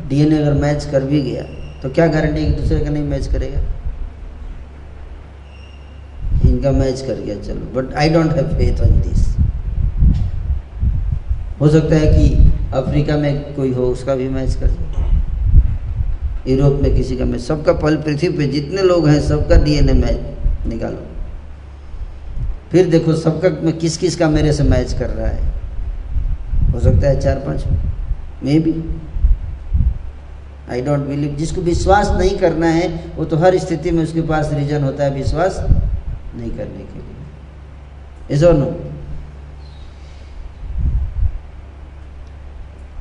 [0.08, 1.42] DNA अगर मैच कर भी गया
[1.82, 3.60] तो क्या गारंटी कि दूसरे का नहीं मैच करेगा
[6.48, 9.20] इनका मैच कर गया, चलो but I don't have faith on this
[11.60, 12.26] हो सकता है कि
[12.74, 14.91] अफ्रीका में कोई हो, उसका भी मैच कर जाए
[16.48, 20.66] यूरोप में किसी का मैच सबका पहले पृथ्वी पे जितने लोग हैं, सबका डीएनए मैच
[20.66, 21.06] निकालो।
[22.70, 25.50] फिर देखो सबका, में किस किस का मेरे से मैच कर रहा है।
[26.72, 27.64] हो सकता है चार पाँच
[28.44, 28.72] may be
[30.70, 34.50] I don't believe जिसको विश्वास नहीं करना है, वो तो हर स्थिति में उसके पास
[34.52, 38.66] रीजन होता है विश्वास नहीं करने के लिए। इज़ और नो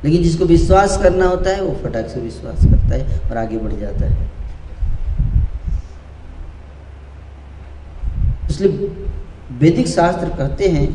[0.04, 3.72] लेकिन जिसको विश्वास करना होता है, वो फटाक से विश्वास करता है और आगे बढ़
[3.72, 4.30] जाता है।
[8.50, 8.88] इसलिए
[9.60, 10.86] वैदिक शास्त्र कहते हैं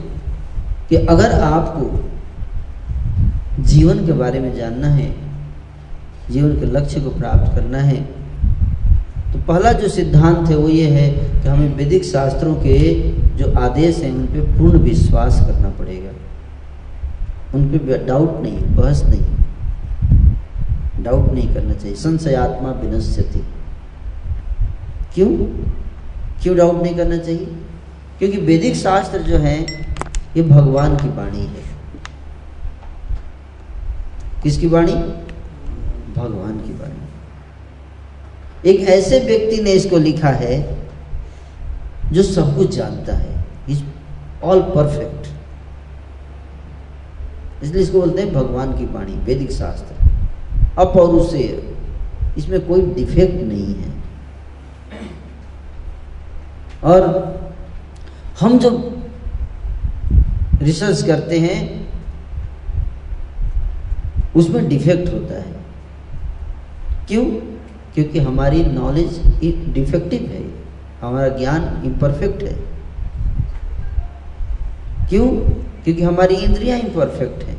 [0.90, 1.86] कि अगर आपको
[3.64, 5.10] जीवन के बारे में जानना है,
[6.32, 8.02] जीवन के लक्ष्य को प्राप्त करना है
[9.28, 12.78] तो पहला जो सिद्धांत है वो ये है कि हमें वैदिक शास्त्रों के
[13.38, 16.12] जो आदेश हैं, उन पर पूर्ण विश्वास करना पड़ेगा।
[17.56, 19.22] उन पर डाउट नहीं, बहस नहीं।
[21.04, 23.44] डाउट नहीं करना चाहिए। संशयात्मा विनश्यति
[25.14, 25.30] क्यों?
[26.44, 27.46] क्यों डाउट नहीं करना चाहिए?
[28.20, 29.62] क्योंकि वैदिक शास्त्र जो है,
[30.38, 31.68] ये भगवान की वाणी है।
[34.44, 34.94] किसकी वाणी?
[36.18, 37.08] भगवान की वाणी।
[38.70, 40.78] एक ऐसे व्यक्ति ने इसको लिखा है,
[42.12, 43.84] जो सब कुछ जानता है। इज़
[44.44, 45.37] ऑल परफेक्ट
[47.64, 50.08] इसलिए इसको बोलते हैं भगवान की वाणी, वैदिक शास्त्र।
[50.78, 51.76] अपौरुषेय
[52.38, 53.92] इसमें कोई डिफेक्ट नहीं है।
[56.84, 57.38] और
[58.40, 59.02] हम जो
[60.62, 61.88] रिसर्च करते हैं,
[64.36, 65.56] उसमें डिफेक्ट होता है।
[67.08, 67.26] क्यों?
[67.94, 69.20] क्योंकि हमारी नॉलेज
[69.74, 70.68] डिफेक्टिव है।
[71.02, 72.58] हमारा ज्ञान इम्परफेक्ट है।
[75.10, 75.28] क्यों?
[75.88, 77.56] क्योंकि हमारी इंद्रियाँ इम्परफेक्ट है।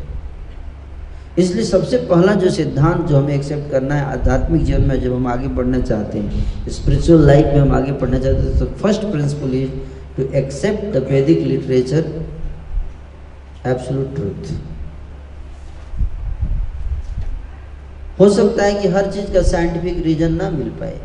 [1.39, 5.27] इसलिए सबसे पहला जो सिद्धांत जो हमें एक्सेप्ट करना है, आध्यात्मिक जीवन में जब हम
[5.27, 9.55] आगे बढ़ना चाहते हैं स्पिरिचुअल लाइफ में हम आगे बढ़ना चाहते हैं तो first principle
[9.55, 9.71] is
[10.17, 12.13] to accept the Vedic literature
[13.67, 14.53] absolute truth
[18.21, 21.01] हो सकता है कि हर चीज़ का साइंटिफिक रीजन ना मिल पाए।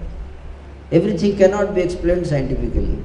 [0.93, 2.97] Everything cannot be explain scientifically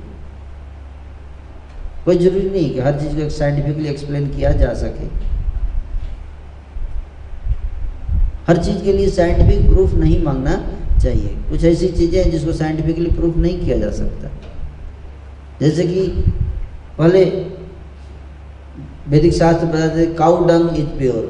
[2.09, 5.07] कोई ज़रूरी नहीं कि हर चीज़ को साइंटिफिकली एक्सप्लेन किया जा सके।
[8.47, 10.55] हर चीज़ के लिए साइंटिफिक प्रूफ नहीं मांगना
[10.99, 14.31] चाहिए। कुछ ऐसी चीज़ें हैं जिसको साइंटिफिकली प्रूफ नहीं किया जा सकता।
[15.61, 16.07] जैसे कि
[16.99, 17.25] पहले
[19.09, 21.25] वैदिक शास्त्र बताते काउ डंग इज़ प्योर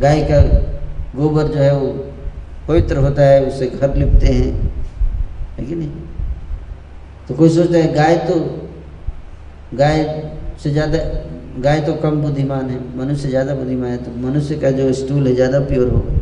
[0.00, 0.40] गाय का
[1.16, 1.92] गोबर जो है वो
[2.68, 4.75] पवित्र होता है, उससे घर लिपते हैं।
[5.58, 5.90] है कि नहीं?
[7.28, 8.34] तो कोई सोचता है, गाय तो
[9.74, 10.04] गाय
[10.62, 10.98] से ज़्यादा,
[11.60, 15.34] गाय तो कम बुद्धिमान है, मनुष्य ज़्यादा बुद्धिमान है तो मनुष्य का जो स्टूल है,
[15.34, 16.14] ज़्यादा प्योर होगा।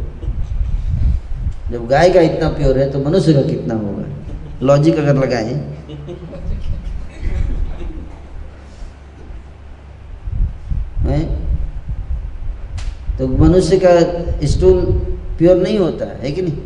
[1.71, 4.05] जब गाय का इतना प्योर है तो मनुष्य का कितना होगा?
[4.63, 5.55] लॉजिक अगर लगाए।
[13.19, 13.91] तो मनुष्य का
[14.47, 14.81] स्टूल
[15.39, 16.59] प्योर नहीं होता, है कि नहीं?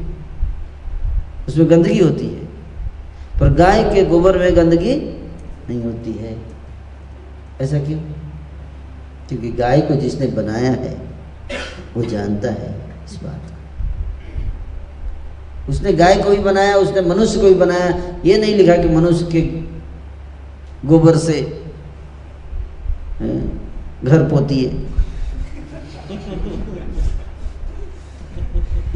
[1.48, 2.47] उसमें गंदगी होती है।
[3.40, 4.94] पर गाय के गोबर में गंदगी
[5.68, 6.37] नहीं होती है।
[7.61, 7.98] ऐसा क्यों?
[9.29, 10.94] क्योंकि गाय को जिसने बनाया है,
[11.96, 12.70] वो जानता है
[13.05, 13.57] इस बात को।
[15.70, 17.88] उसने गाय को भी बनाया, उसने मनुष्य को भी बनाया।
[18.24, 19.40] ये नहीं लिखा कि मनुष्य के
[20.88, 21.40] गोबर से
[24.05, 24.72] घर पोती है।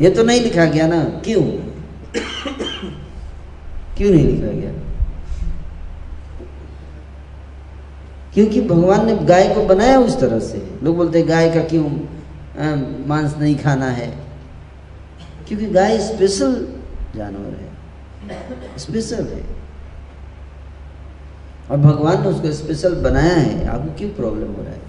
[0.01, 1.43] ये तो नहीं लिखा गया ना, क्यों?
[4.03, 4.71] क्यों नहीं लिखा गया?
[8.35, 11.89] क्योंकि भगवान ने गाय को बनाया उस तरह से। लोग बोलते हैं, गाय का क्यों
[13.07, 14.15] मांस नहीं खाना है?
[15.49, 16.69] क्योंकि गाय स्पेशल
[17.17, 17.69] जानवर है।
[18.79, 19.45] स्पेशल है।
[21.71, 24.83] और भगवान ने उसको स्पेशल बनाया है। आपको क्यों प्रॉब्लम हो रहा है?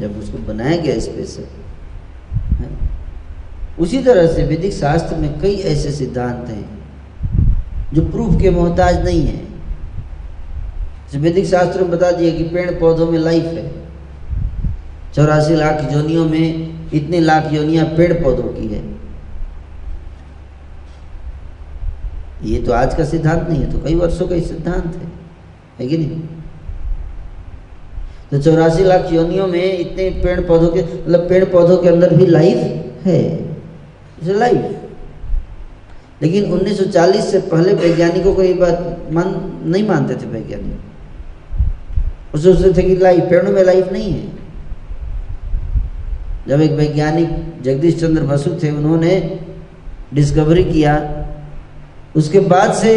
[0.00, 1.46] जब उसको बनाया गया स्पेशल
[3.78, 6.83] उसी तरह से वैदिक शास्त्र में कई ऐसे सिद्धांत हैं।
[7.94, 9.42] जो प्रूफ के मोहताज नहीं है।
[11.14, 13.70] वैदिक शास्त्र में बता दिया कि पेड़ पौधों में लाइफ है।
[15.14, 18.82] चौरासी लाख योनियों में इतने लाख योनियाँ पेड़ पौधों की है।
[22.44, 25.12] ये तो आज का सिद्धांत नहीं है तो कई वर्षों का ही सिद्धांत है।
[25.78, 26.20] है कि नहीं?
[28.30, 32.26] तो चौरासी लाख योनियों में इतने पेड़ पौधों के मतलब पेड़ पौधों के अंदर भी
[32.26, 33.22] लाइफ है।
[34.26, 34.83] लाइफ
[36.24, 40.80] लेकिन 1940 से पहले वैज्ञानिकों को ये बात मान, नहीं मानते थे वैज्ञानिक।
[42.34, 44.28] वो सोचते थे कि लाइफ पेड़ों में लाइफ नहीं है।
[46.48, 49.40] जब एक वैज्ञानिक जगदीश चंद्र बसु थे, उन्होंने
[50.14, 51.26] डिस्कवरी किया,
[52.16, 52.94] उसके बाद से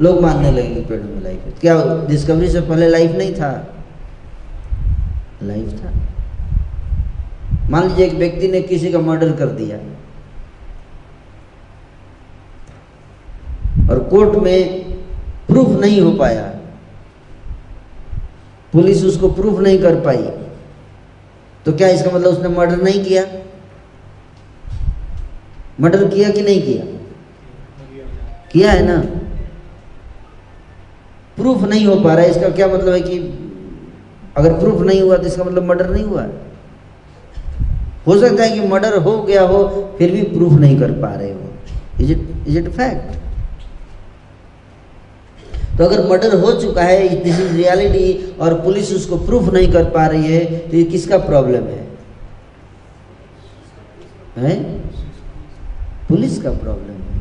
[0.00, 3.74] लोग मानने लगे कि पेड़ों में लाइफ है। क्या डिस्कवरी से पहले लाइफ नहीं था?
[5.42, 5.92] लाइफ था।
[7.70, 9.78] मान लीजिए एक व्यक्ति ने किसी का मर्डर कर दिया।
[13.90, 14.84] और कोर्ट में
[15.48, 16.44] प्रूफ नहीं हो पाया।
[18.72, 20.22] पुलिस उसको प्रूफ नहीं कर पाई।
[21.66, 23.24] तो क्या इसका मतलब उसने मर्डर नहीं किया?
[25.80, 26.84] मर्डर किया कि नहीं किया?
[28.52, 28.98] किया है ना?
[31.36, 33.18] प्रूफ नहीं हो पा रहा है। इसका क्या मतलब है कि
[34.36, 36.26] अगर प्रूफ नहीं हुआ तो इसका मतलब मर्डर नहीं हुआ?
[38.06, 41.32] हो सकता है कि मर्डर हो गया हो, फिर भी प्रूफ नहीं कर पा रहे
[41.32, 41.40] हो।
[42.00, 43.25] Is it is it fact
[45.78, 49.84] तो अगर मर्डर हो चुका है दिस इज़ रियलिटी और पुलिस उसको प्रूफ नहीं कर
[49.84, 51.86] पा रही है तो ये किसका प्रॉब्लम है?
[54.36, 54.54] है?
[56.08, 57.20] पुलिस का प्रॉब्लम है।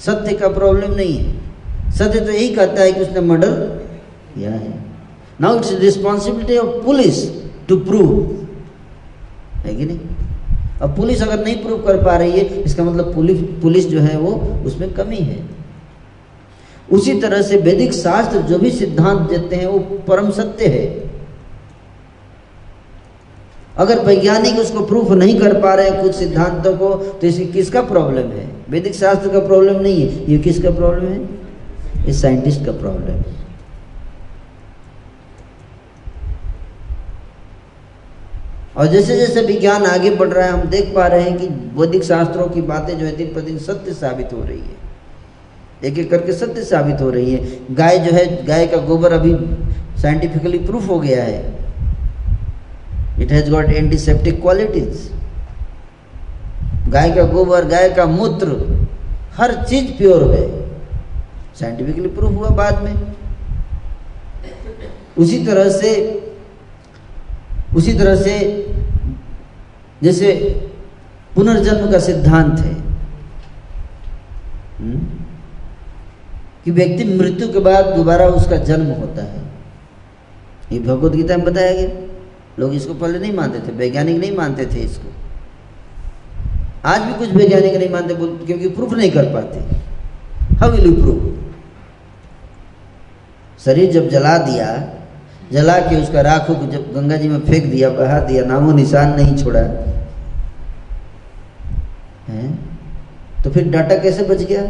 [0.00, 3.50] सत्य का प्रॉब्लम नहीं है। सत्य तो यही कहता है कि उसने मर्डर
[4.34, 4.74] किया है।
[5.40, 7.22] Now it's responsibility of police
[7.68, 8.10] to prove
[9.64, 9.98] है कि नहीं?
[10.82, 14.18] अब पुलिस अगर नहीं प्रूव कर पा रही है, इसका मतलब पुलिस पुलिस जो है
[14.18, 14.32] वो
[14.66, 15.59] उसमें कमी है।
[16.92, 21.10] उसी तरह से वैदिक शास्त्र जो भी सिद्धांत देते हैं, वो परम सत्य है।
[23.76, 27.82] अगर वैज्ञानिक उसको प्रूफ नहीं कर पा रहे हैं कुछ सिद्धांतों को तो इसकी किसका
[27.82, 28.48] प्रॉब्लम है?
[28.70, 31.22] वैदिक शास्त्र का प्रॉब्लम नहीं है। ये किसका प्रॉब्लम है?
[32.06, 33.38] ये साइंटिस्ट का प्रॉब्लम है।
[38.76, 41.46] और जैसे जैसे विज्ञान आगे बढ़ रहा है, हम देख पा रहे हैं कि
[41.80, 44.79] वैदिक शास्त्रों की बातें जो है, दिन प्रतिदिन सत्य साबित हो रही है।
[45.84, 49.36] एक एक करके सत्य साबित हो रही है। गाय जो है, गाय का गोबर अभी
[50.02, 51.58] साइंटिफिकली प्रूफ हो गया है।
[53.20, 55.12] It has got antiseptic qualities
[56.88, 58.46] गाय का गोबर, गाय का मूत्र,
[59.36, 60.70] हर चीज़ प्योर है।
[61.54, 62.94] साइंटिफिकली प्रूफ हुआ बाद में।
[65.18, 66.22] उसी तरह से,
[67.76, 68.66] उसी तरह से
[70.02, 70.32] जैसे
[71.34, 72.74] पुनर्जन्म का सिद्धांत है।
[74.78, 75.19] हम्म?
[76.64, 79.42] कि व्यक्ति मृत्यु के बाद दोबारा उसका जन्म होता है।
[80.72, 81.88] ये भगवत गीता में बताया गया।
[82.58, 85.08] लोग इसको पहले नहीं मानते थे, वैज्ञानिक नहीं मानते थे इसको।
[86.84, 89.60] आज भी कुछ वैज्ञानिक नहीं मानते क्योंकि प्रूफ नहीं कर पाते।
[90.56, 91.28] हाउ विल यू प्रूव
[93.64, 94.66] शरीर जब जला दिया,
[95.52, 99.14] जला के उसका राखों को जब गंगा जी में फेंक दिया, बहा दिया, नामो निशान
[99.16, 99.60] नहीं छोड़ा,
[102.28, 102.48] है?
[103.44, 104.62] तो फिर डाटा कैसे बच गया?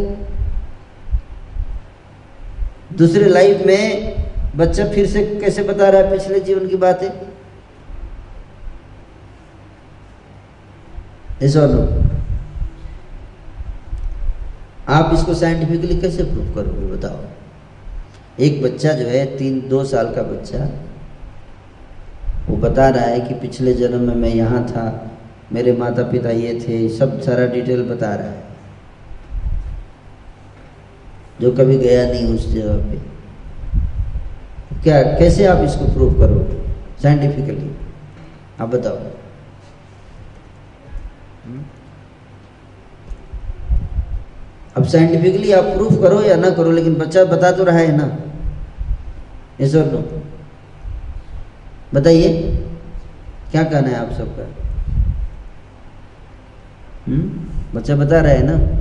[2.99, 4.15] दूसरे लाइफ में
[4.57, 7.09] बच्चा फिर से कैसे बता रहा है पिछले जीवन की बातें?
[11.43, 12.01] ऐसा नो
[14.89, 17.19] आप इसको साइंटिफिकली कैसे प्रूव करोगे बताओ?
[18.41, 20.69] एक बच्चा जो है, तीन, दो साल का बच्चा,
[22.49, 25.11] वो बता रहा है कि पिछले जन्म में मैं यहाँ था,
[25.53, 28.50] मेरे माता पिता ये थे, सब सारा डिटेल बता रहा है।
[31.41, 33.11] जो कभी गया नहीं उस जगह पे।
[34.83, 36.71] क्या, कैसे आप इसको प्रूव करोगे?
[37.03, 37.77] साइंटिफिकली
[38.61, 38.99] आप बताओ।
[44.77, 48.19] अब साइंटिफिकली आप प्रूफ करो या ना करो, लेकिन बच्चा बता तो रहा है ना।
[49.61, 50.23] यस और नो
[51.95, 52.57] बताइए।
[53.51, 54.55] क्या कहना है आप सबका?
[57.09, 57.79] हम्म?
[57.79, 58.80] बच्चा बता रहा है ना?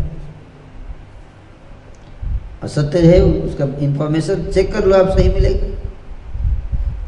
[2.62, 5.68] और सत्य है, उसका इंफॉर्मेशन चेक कर लो, आप सही मिलेगा।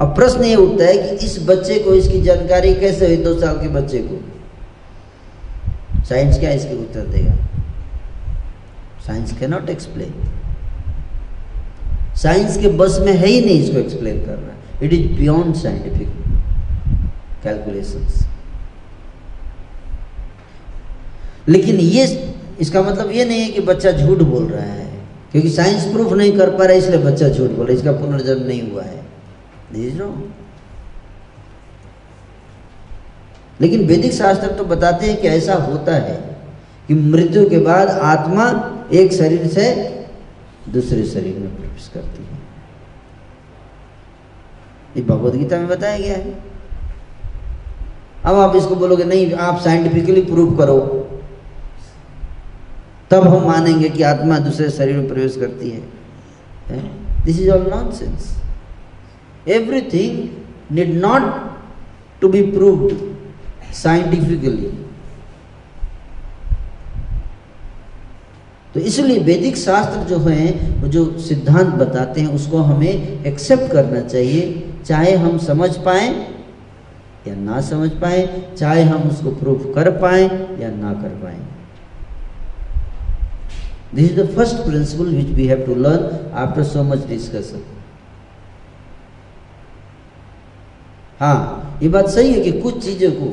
[0.02, 3.58] अब प्रश्न ये उठता है कि इस बच्चे को, इसकी जानकारी कैसे हुई, दो साल
[3.58, 4.22] के बच्चे को?
[6.10, 7.36] साइंस क्या इसके उत्तर देगा?
[9.08, 10.14] Science can not explain
[12.18, 14.54] science के बस में है ही नहीं इसको एक्सप्लेन करना।
[14.86, 16.08] It is beyond scientific
[17.44, 18.26] calculations
[21.50, 22.06] लेकिन ये,
[22.60, 24.91] इसका मतलब ये नहीं है कि बच्चा झूठ बोल रहा है।
[25.32, 28.84] क्योंकि साइंस प्रूफ नहीं कर पा रहा इसलिए बच्चा झूठ बोल इसका पुनर्जन्म नहीं हुआ
[28.84, 29.00] है।
[33.62, 36.16] लेकिन वैदिक शास्त्र तो बताते हैं कि ऐसा होता है
[36.88, 38.46] कि मृत्यु के बाद आत्मा
[38.94, 39.66] एक शरीर से
[40.70, 42.40] दूसरे शरीर में प्रवेश करती है।
[44.98, 46.34] ये भगवत गीता में बताया गया है।
[48.26, 51.01] अब आप इसको बोलोगे, नहीं, आप साइंटिफिकली प्रूव करो।
[53.12, 55.82] तब हम मानेंगे कि आत्मा दूसरे शरीर में प्रवेश करती है।
[57.26, 58.30] This is all nonsense
[59.50, 60.18] everything
[60.76, 61.24] need not
[62.22, 62.94] to be proved
[63.74, 64.70] scientifically
[68.76, 74.44] तो इसलिए वैदिक शास्त्र जो हैं जो सिद्धांत बताते हैं, उसको हमें एक्सेप्ट करना चाहिए,
[74.86, 76.08] चाहे हम समझ पाए
[77.28, 80.24] या ना समझ पाए, चाहे हम उसको प्रूफ कर पाए
[80.62, 81.40] या ना कर पाए।
[83.96, 87.64] This is the first principle which we have to learn after so much discussion
[91.20, 93.26] हाँ ये बात सही है कि कुछ चीज़ों को,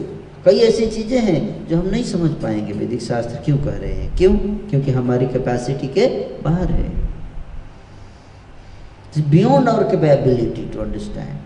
[0.44, 4.16] कई ऐसी चीज़ें हैं जो हम नहीं समझ पाएँगे वैदिक शास्त्र क्यों कह रहे हैं?
[4.16, 4.32] क्यों?
[4.70, 6.06] क्योंकि हमारी कैपेसिटी के
[6.42, 6.88] बाहर है।
[9.30, 11.38] Beyond our capability to understand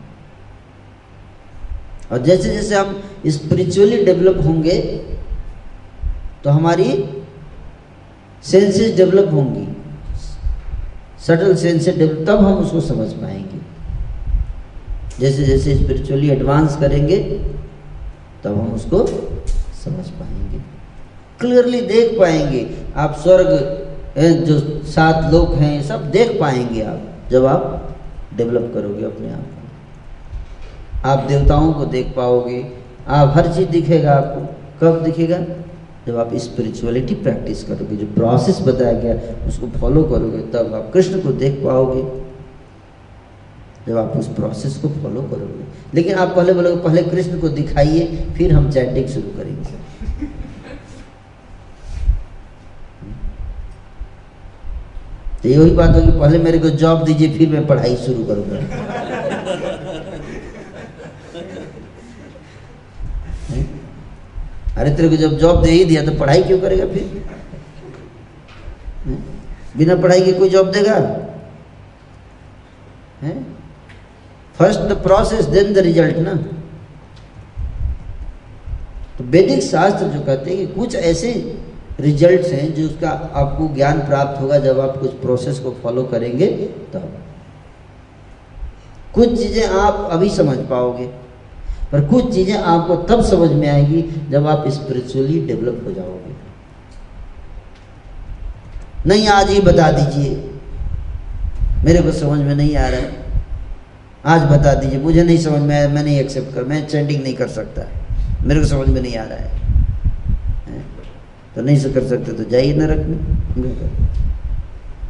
[2.12, 4.78] और जैसे जैसे हम स्पिरिचुअली डेवलप होंगे
[6.44, 6.84] तो हमारी
[8.44, 9.76] सेंसेस डेवलप होंगी।
[11.26, 13.62] सटल सेंसेस डेवलप, तब हम उसको समझ पाएँगे।
[15.20, 17.18] जैसे जैसे स्पिरिचुअली एडवांस करेंगे,
[18.44, 19.06] तब हम उसको
[19.84, 20.58] समझ पाएँगे।
[21.40, 23.78] क्लियरली देख पाएँगे। आप स्वर्ग
[24.18, 27.96] जो सात लोग हैं, सब देख पाएँगे आप, जब आप
[28.36, 32.66] डेवलप करोगे अपने आप को। आप देवताओं को देख पाओगे।
[33.08, 35.61] आप, हर चीज़ दिखेगा आपको। कब दिखेगा?
[36.06, 41.20] जब आप स्पिरिचुअलिटी प्रैक्टिस करोगे, जो प्रोसेस बताया गया, उसको फॉलो करोगे, तब आप कृष्ण
[41.20, 42.22] को देख पाओगे।
[43.88, 48.26] जब आप उस प्रोसेस को फॉलो करोगे। लेकिन आप पहले बोलोगे, पहले कृष्ण को दिखाइए,
[48.36, 49.82] फिर हम चैटिंग शुरू करेंगे।
[55.42, 59.11] तो यही बात होगी, पहले मेरे को जॉब दीजिए, फिर मैं पढ़ाई शुरू करूँगा।
[64.82, 67.24] अरे तेरे को जब जॉब दे ही दिया तो पढ़ाई क्यों करेगा फिर?
[69.76, 71.00] बिना पढ़ाई के कोई जॉब देगा?
[74.58, 76.34] First the process then the result ना?
[79.18, 81.58] तो वैदिक शास्त्र जो कहते हैं कि कुछ ऐसे
[82.00, 86.46] रिजल्ट्स हैं जो उसका आपको ज्ञान प्राप्त होगा, जब आप कुछ प्रोसेस को फॉलो करेंगे,
[86.46, 87.08] तब। तो।
[89.14, 91.21] कुछ चीज़ें आप अभी समझ पाओगे।
[91.92, 96.32] पर कुछ चीज़ें आपको तब समझ में आएगी जब आप स्पिरिचुअली डेवलप हो जाओगे।
[99.06, 100.50] नहीं, आज ही बता दीजिए।
[101.84, 103.22] मेरे को समझ में नहीं आ रहा। है
[104.26, 107.34] आज बता दीजिए। मुझे नहीं समझ में आया, मैं नहीं एक्सेप्ट कर, मैं चैंटिंग नहीं
[107.34, 107.82] कर सकता।
[108.44, 109.62] मेरे को समझ में नहीं आ रहा है।
[111.54, 113.18] तो नहीं कर सकते तो जाइए नरक में।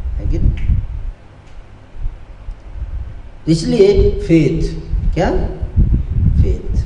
[0.04, 0.76] है कि नहीं?
[3.48, 4.80] इसलिए फेथ
[5.14, 5.30] क्या?
[6.42, 6.84] फेथ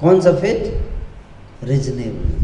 [0.00, 2.34] कौन सा फेथ रीजनेबल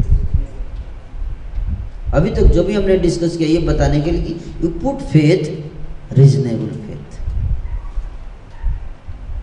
[2.13, 6.67] अभी तक जो भी हमने डिस्कस किया, ये बताने के लिए you put faith reasonable
[6.67, 7.19] faith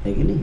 [0.06, 0.40] है कि नहीं?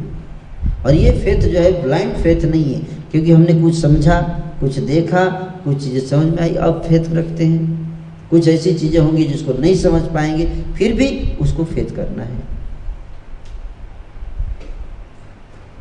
[0.85, 2.79] और ये फेथ जो है ब्लाइंड फेथ नहीं है,
[3.11, 4.19] क्योंकि हमने कुछ समझा,
[4.59, 5.25] कुछ देखा,
[5.63, 7.85] कुछ चीज़ें समझ में आई, अब फेथ रखते हैं।
[8.29, 10.45] कुछ ऐसी चीज़ें होंगी जिसको नहीं समझ पाएँगे,
[10.77, 11.07] फिर भी
[11.41, 12.56] उसको फेथ करना है।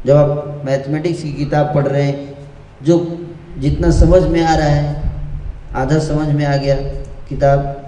[0.06, 2.34] जब आप मैथमेटिक्स की किताब पढ़ रहे हैं,
[2.82, 2.96] जो
[3.58, 5.12] जितना समझ में आ रहा है,
[5.74, 6.76] आधा समझ में आ गया
[7.28, 7.82] किताब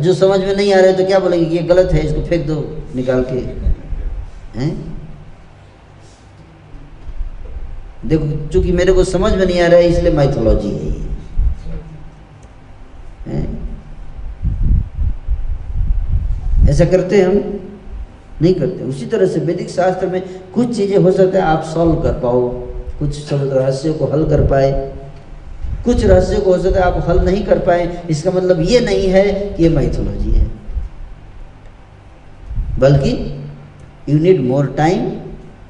[0.00, 2.46] जो समझ में नहीं आ रहा है तो क्या बोलेंगे ये गलत है, इसको फेंक
[2.46, 2.54] दो,
[2.94, 3.38] निकाल के।
[4.58, 4.70] हैं?
[8.04, 10.70] देखो, चूँकि मेरे को समझ में नहीं आ रहा है, इसलिए माइथोलॉजी
[13.26, 13.42] है?
[16.70, 17.71] ऐसा करते हैं हम
[18.42, 20.22] नहीं करते। उसी तरह से वैदिक शास्त्र में
[20.54, 22.48] कुछ चीज़ें हो सकता है, आप सॉल्व कर पाओ।
[22.98, 24.70] कुछ सब रहस्यों को हल कर पाए।
[25.84, 29.08] कुछ रहस्यों को हो सकता है आप हल नहीं कर पाए। इसका मतलब ये नहीं
[29.08, 29.24] है
[29.56, 30.50] कि ये माइथोलॉजी है।
[32.78, 33.12] बल्कि
[34.08, 35.10] you need more time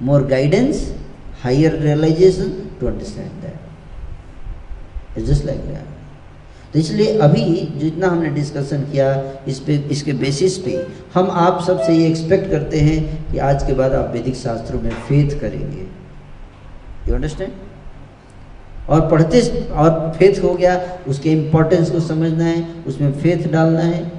[0.02, 0.90] more guidance
[1.42, 2.50] higher realisation
[2.80, 5.91] to understand that it's just like that
[6.74, 7.44] तो इसलिए अभी
[7.78, 9.08] जितना हमने डिस्कशन किया
[9.48, 13.72] इस पे, इसके बेसिस पे, हम आप सबसे ये एक्सपेक्ट करते हैं कि आज के
[13.72, 15.86] बाद आप वैदिक शास्त्रों में फेथ करेंगे।
[17.08, 17.52] यू अंडरस्टैंड
[18.88, 24.12] और पढ़ते, और फेथ हो गया, उसके इम्पोर्टेंस को समझना है, उसमें फेथ डालना है,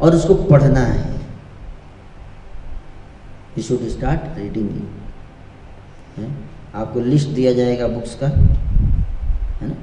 [0.00, 1.14] और उसको पढ़ना है।
[3.58, 4.70] यू शुड स्टार्ट रीडिंग
[6.74, 9.74] आपको लिस्ट दिया जाएगा बुक्स का। है ना?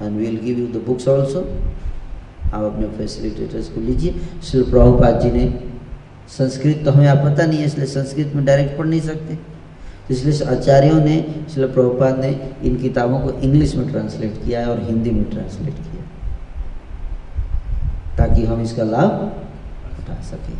[0.00, 1.40] And will give you the books also
[2.46, 4.14] आप अपने फैसिलिटेटर्स को लीजिए।
[4.44, 5.44] श्री प्रभुपाद जी ने
[6.28, 9.38] संस्कृत तो हमें आप पता नहीं है, इसलिए संस्कृत में डायरेक्ट पढ़ नहीं सकते।
[10.10, 12.30] इसलिए आचार्यों ने, श्री प्रभुपाद ने
[12.64, 16.02] इन किताबों को इंग्लिश में ट्रांसलेट किया है और हिंदी में ट्रांसलेट किया
[18.16, 19.10] ताकि हम इसका लाभ
[20.00, 20.56] उठा सकें।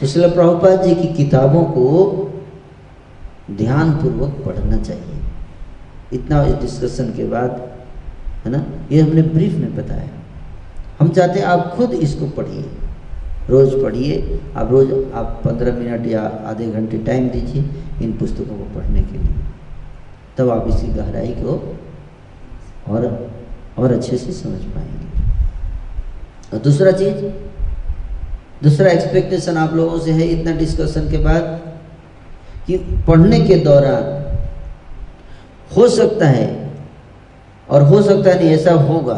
[0.00, 1.86] तो श्री प्रभुपाद जी की किताबों को
[3.52, 5.18] ध्यानपूर्वक पढ़ना चाहिए।
[6.12, 7.69] इतना इस डिस्कशन के बाद
[8.44, 8.64] है ना?
[8.92, 10.08] ये हमने ब्रीफ में बताया।
[11.00, 12.64] हम चाहते हैं आप खुद इसको पढ़िए।
[13.50, 17.64] रोज़ पढ़िए। आप रोज़, आप पंद्रह मिनट या आधे घंटे टाइम दीजिए
[18.02, 19.34] इन पुस्तकों को पढ़ने के लिए।
[20.38, 21.78] तब आप इसकी गहराई को
[22.88, 23.30] और
[23.78, 25.06] और अच्छे से समझ पाएँगे।
[26.54, 27.16] और दूसरा चीज़,
[28.62, 31.60] दूसरा एक्सपेक्टेशन आप लोगों से है इतना डिस्कशन के बाद
[32.66, 34.36] कि पढ़ने के दौरान
[35.76, 36.59] हो सकता है
[37.70, 39.14] और हो सकता नहीं ऐसा होगा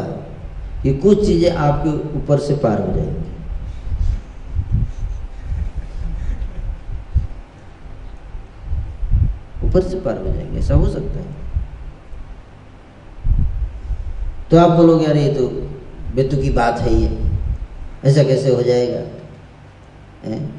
[0.83, 3.23] कि कुछ चीज़ें आपके ऊपर से पार हो जाएँगी।
[9.67, 11.43] ऊपर से पार हो जाएँगे, ऐसा हो सकता है।
[14.51, 15.47] तो आप बोलोगे, अरे, ये तो
[16.15, 17.31] बेतु की बात है ये।
[18.05, 18.99] ऐसा कैसे हो जाएगा?
[20.29, 20.49] है?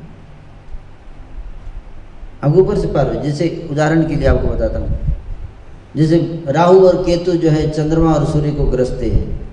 [2.44, 4.98] अब ऊपर से पार हो जैसे उदाहरण के लिए आपको बताता हूँ।
[5.96, 9.50] जैसे राहु और केतु जो है चंद्रमा और सूर्य को ग्रसते हैं।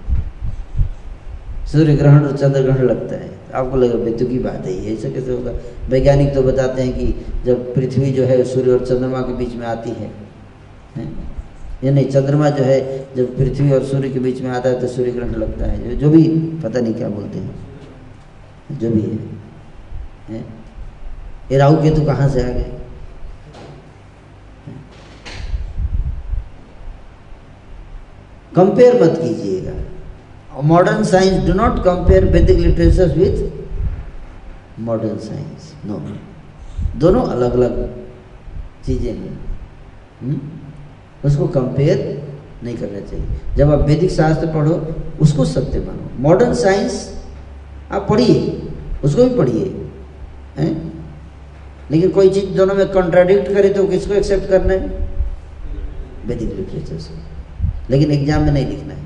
[1.67, 5.31] सूर्य ग्रहण और चंद्र ग्रहण लगता है। आपको लगा बेतु की बात है ऐसा कैसे
[5.31, 5.51] होगा?
[5.89, 9.67] वैज्ञानिक तो बताते हैं कि जब पृथ्वी जो है सूर्य और चंद्रमा के बीच में
[9.67, 10.11] आती है?
[11.83, 14.87] या नहीं चंद्रमा जो है जब पृथ्वी और सूर्य के बीच में आता है तो
[14.87, 16.27] सूर्य ग्रहण लगता है। जो, भी
[16.63, 17.55] पता नहीं क्या बोलते हैं।
[18.71, 20.39] जो भी है?
[21.51, 22.80] ये राहु केतु कहाँ से आ गए?
[28.55, 33.35] कंपेयर मत कीजिएगा। Modern science do not compare Vedic literature with
[34.79, 36.01] modern science no
[36.99, 37.77] दोनों अलग अलग
[38.85, 39.39] चीज़ें हैं।
[41.25, 41.99] उसको कंपेयर
[42.63, 43.25] नहीं करना चाहिए।
[43.57, 44.73] जब आप वैदिक शास्त्र पढ़ो,
[45.21, 46.93] उसको सत्य मानो। मॉडर्न साइंस
[47.91, 48.61] आप पढ़िए,
[49.03, 49.65] उसको भी पढ़िए।
[51.91, 55.09] लेकिन कोई चीज़ दोनों में कॉन्ट्राडिक्ट करे तो किसको एक्सेप्ट करना है?
[56.27, 57.13] वैदिक लिटरेचर से
[57.91, 58.99] लेकिन एग्ज़ाम में नहीं लिखना है।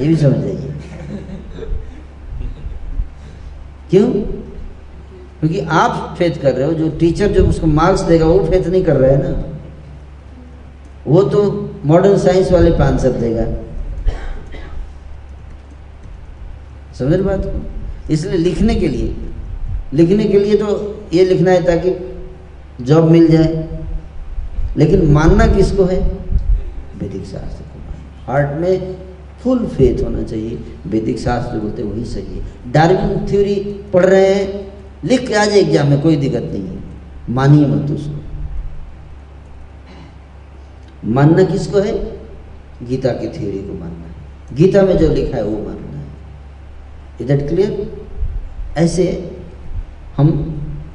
[0.00, 0.72] ये भी समझ जाइए।
[3.90, 4.08] क्यों?
[5.40, 8.84] क्योंकि आप फेथ कर रहे हो, जो टीचर जो उसको मार्क्स देगा, वो फेथ नहीं
[8.84, 9.44] कर रहा है ना।
[11.06, 11.42] वो तो
[11.86, 13.44] मॉडर्न साइंस वाले पे आंसर देगा।
[16.98, 18.12] समझ बात को?
[18.12, 19.14] इसलिए लिखने के लिए,
[19.94, 20.68] लिखने के लिए तो
[21.12, 21.90] ये लिखना है ताकि
[22.84, 23.68] जॉब मिल जाए।
[24.76, 26.00] लेकिन मानना किसको है?
[26.98, 28.96] वैदिक शास्त्र को। हार्ट में
[29.40, 33.54] फुल फेथ होना चाहिए। वैदिक शास्त्र बोलते वही सही है। डार्विन थ्योरी
[33.92, 34.72] पढ़ रहे हैं।
[35.04, 36.78] लिख के आ जाए एग्ज़ाम में, कोई दिक्कत नहीं है।
[37.30, 38.16] मानिए मत उसको।
[41.04, 41.92] मानना किसको है?
[42.82, 46.06] गीता की थ्योरी को मानना है। गीता में जो लिखा है, वो मानना है।
[47.20, 48.04] इज़ क्लियर
[48.76, 49.34] ऐसे
[50.16, 50.28] हम,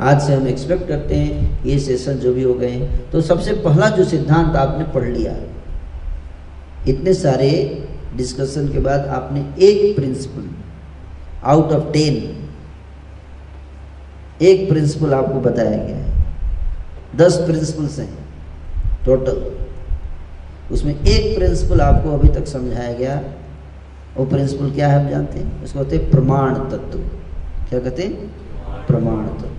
[0.01, 3.53] आज से हम एक्सपेक्ट करते हैं, ये सेशन जो भी हो गए हैं। तो सबसे
[3.53, 5.33] पहला जो सिद्धांत आपने पढ़ लिया
[6.87, 7.49] इतने सारे
[8.15, 10.49] डिस्कशन के बाद आपने एक प्रिंसिपल
[11.43, 12.15] आउट ऑफ़ टेन
[14.41, 16.25] एक प्रिंसिपल आपको बताया गया है।
[17.15, 18.09] दस प्रिंसिपल्स हैं
[19.05, 19.37] टोटल
[20.71, 23.21] उसमें एक प्रिंसिपल आपको अभी तक समझाया गया।
[24.17, 25.63] वो प्रिंसिपल क्या है हम जानते हैं?
[25.63, 26.99] उसको कहते हैं प्रमाण तत्व।
[27.69, 28.13] क्या कहते हैं?
[28.87, 29.52] प्रमाण तत्व।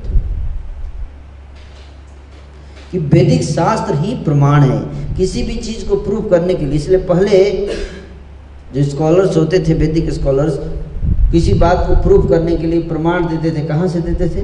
[2.95, 6.99] कि वैदिक शास्त्र ही प्रमाण है। किसी भी चीज़ को प्रूव करने के लिए। इसलिए
[6.99, 7.67] पहले
[8.75, 10.59] जो स्कॉलर्स होते थे, वैदिक स्कॉलर्स
[11.33, 14.41] किसी बात को प्रूव करने के लिए प्रमाण देते थे। कहाँ से देते थे?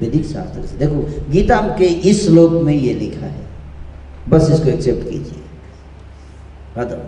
[0.00, 3.46] वैदिक शास्त्र से। देखो, गीता के इस श्लोक में ये लिखा है।
[4.28, 5.42] बस इसको एक्सेप्ट कीजिए।
[6.76, 6.98] खत्म।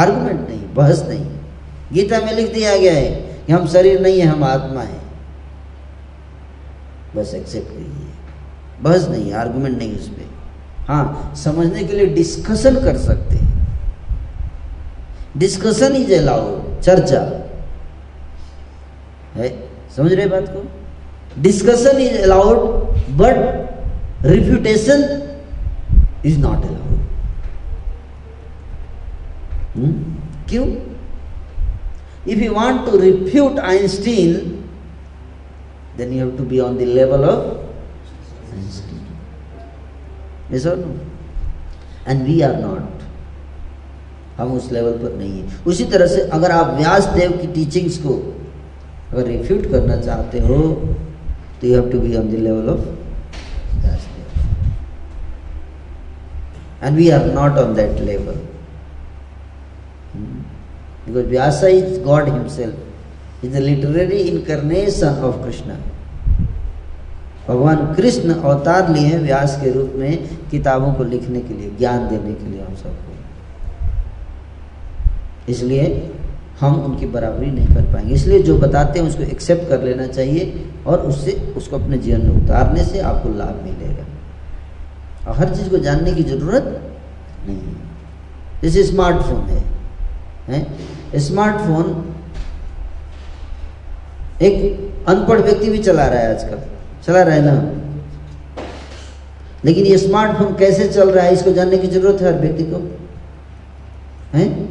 [0.00, 1.26] आर्गुमेंट नहीं, बहस नहीं।
[1.92, 3.06] गीता में लिख दिया गया है
[3.46, 4.98] कि हम शरीर नहीं है, हम आत्मा है।
[7.16, 8.07] बस एक्सेप्ट कीजिए।
[8.82, 10.26] बहस नहीं आर्गुमेंट नहीं उस पर
[10.88, 13.46] हाँ समझने के लिए डिस्कशन कर सकते हैं।
[15.36, 17.20] डिस्कशन इज़ अलाउड चर्चा।
[19.34, 19.48] है?
[19.96, 20.62] समझ रहे बात को?
[21.42, 22.58] Discussion is allowed
[23.18, 23.36] but
[24.24, 25.02] refutation
[26.26, 26.96] is not allowed
[30.48, 30.66] क्यों?
[32.28, 34.34] If you want to refute Einstein
[35.96, 37.67] then you have to be on the level of
[40.50, 40.90] Yes or no?
[42.06, 42.94] And we are not.
[44.38, 47.96] हम उस level पर नहीं है। उसी तरह से अगर आप व्यास देव की टीचिंग्स
[48.02, 48.12] को
[49.12, 50.58] अगर रिफ्यूट करना चाहते हो
[51.60, 52.84] तो you have to be on the level of
[53.82, 54.28] Vyas Dev.
[56.84, 58.38] And we are not on that level
[61.06, 65.74] because Vyasa is God himself is the literary incarnation of Krishna
[67.48, 72.08] भगवान कृष्ण अवतार लिए हैं व्यास के रूप में किताबों को लिखने के लिए ज्ञान
[72.08, 73.12] देने के लिए हम सबको।
[75.52, 76.12] इसलिए
[76.60, 80.70] हम उनकी बराबरी नहीं कर पाएँगे। इसलिए जो बताते हैं उसको एक्सेप्ट कर लेना चाहिए
[80.86, 84.04] और उससे उसको अपने जीवन में उतारने से आपको लाभ मिलेगा।
[85.30, 86.94] और हर चीज़ को जानने की ज़रूरत
[87.48, 87.74] नहीं है।
[88.62, 89.62] जैसे स्मार्टफ़ोन है,
[90.48, 90.66] है?
[91.18, 92.14] स्मार्टफ़ोन
[94.42, 94.54] एक
[95.08, 96.77] अनपढ़ व्यक्ति भी चला रहा है आजकल।
[97.08, 97.52] चला रहा है ना?
[99.64, 102.80] लेकिन ये स्मार्टफ़ोन कैसे चल रहा है, इसको जानने की ज़रूरत है हर व्यक्ति को?
[104.34, 104.68] है?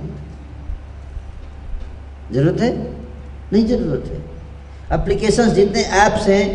[2.33, 2.69] ज़रूरत है?
[3.53, 4.19] नहीं ज़रूरत है।
[4.99, 6.45] एप्लीकेशंस जितने ऐप्स हैं,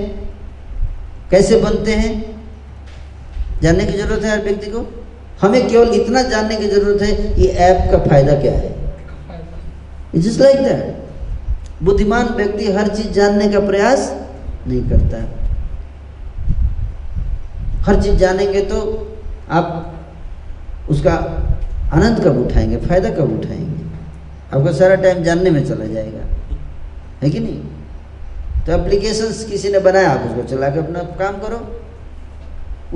[1.30, 2.36] कैसे बनते हैं,
[3.62, 4.86] जानने की ज़रूरत है हर व्यक्ति को?
[5.42, 8.74] हमें केवल इतना जानने की ज़रूरत है ये ऐप का फ़ायदा क्या है।
[10.14, 14.10] इट्स लाइक दैट बुद्धिमान व्यक्ति हर चीज़ जानने का प्रयास
[14.68, 15.41] नहीं करता।
[17.82, 19.08] हर चीज़ जानेंगे तो
[19.50, 19.94] आप
[20.90, 21.12] उसका
[21.92, 23.82] आनंद कब उठाएँगे, फ़ायदा कब उठाएँगे?
[24.56, 26.20] आपका सारा टाइम जानने में चला जाएगा।
[27.22, 27.60] है कि नहीं?
[28.66, 31.80] तो एप्लीकेशंस किसी ने बनाया, आप उसको चला के अपना काम करो।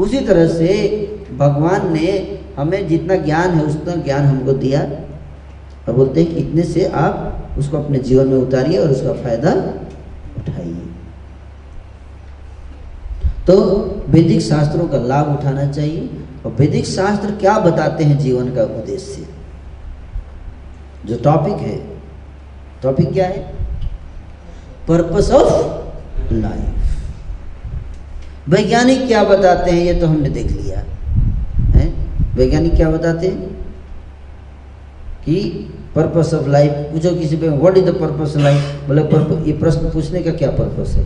[0.03, 0.79] उसी तरह से
[1.37, 4.81] भगवान ने हमें जितना ज्ञान है, उतना ज्ञान हमको दिया।
[5.89, 9.53] और बोलते हैं कि इतने से आप उसको अपने जीवन में उतारिए और उसका फ़ायदा
[10.37, 10.86] उठाइए।
[13.47, 13.55] तो
[14.09, 16.09] वैदिक शास्त्रों का लाभ उठाना चाहिए।
[16.47, 19.27] और वैदिक शास्त्र क्या बताते हैं जीवन का उद्देश्य?
[21.07, 21.77] जो टॉपिक है
[22.83, 23.39] टॉपिक क्या है?
[24.89, 26.73] पर्पस ऑफ़ लाइफ
[28.49, 30.81] वैज्ञानिक क्या बताते हैं, ये तो हमने देख लिया।
[31.77, 31.87] है?
[32.35, 33.55] वैज्ञानिक क्या बताते हैं?
[35.25, 35.41] कि
[35.95, 39.03] पर्पस ऑफ़ लाइफ पूछो किसी पे what is the purpose of life बोले
[39.47, 41.05] ये प्रश्न पूछने का क्या पर्पस है?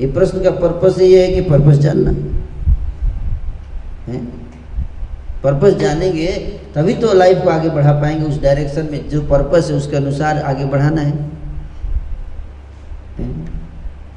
[0.00, 2.10] ये प्रश्न का पर्पस ये है कि पर्पस जानना।
[4.08, 4.24] है?
[5.44, 6.26] पर्पस जानेंगे
[6.74, 10.38] तभी तो लाइफ को आगे बढ़ा पाएँगे उस डायरेक्शन में। जो पर्पस है उसके अनुसार
[10.38, 11.28] आगे बढ़ाना है।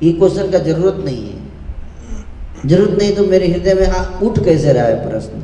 [0.03, 4.73] ये क्वेश्चन का ज़रूरत नहीं है। ज़रूरत नहीं तो मेरे हृदय में आ, उठ कैसे
[4.73, 5.43] रहा है प्रश्न?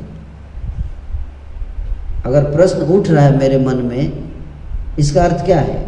[2.24, 4.30] अगर प्रश्न उठ रहा है मेरे मन में
[4.98, 5.78] इसका अर्थ क्या है?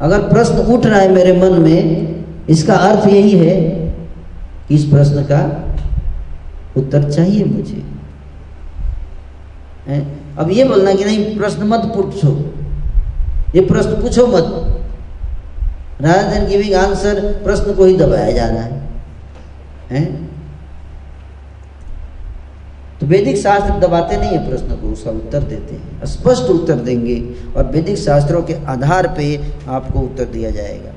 [0.00, 2.17] अगर प्रश्न उठ रहा है मेरे मन में
[2.48, 3.54] इसका अर्थ यही है
[4.68, 5.40] कि इस प्रश्न का
[6.76, 7.82] उत्तर चाहिए मुझे
[9.86, 10.06] है?
[10.38, 12.30] अब ये बोलना कि नहीं प्रश्न मत पूछो
[13.54, 14.54] ये प्रश्न पूछो मत
[16.02, 18.80] देन गिविंग आंसर प्रश्न को ही दबाया जा रहा है,
[19.90, 20.04] है?
[23.00, 27.16] तो वैदिक शास्त्र दबाते नहीं है प्रश्न को उसका उत्तर देते हैं स्पष्ट उत्तर देंगे
[27.56, 29.26] और वैदिक शास्त्रों के आधार पे
[29.68, 30.92] आपको उत्तर दिया जाएगा?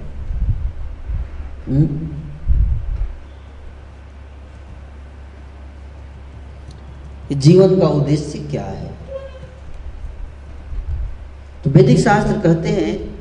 [7.33, 8.91] जीवन का उद्देश्य क्या है?
[11.63, 13.15] तो वैदिक शास्त्र कहते हैं,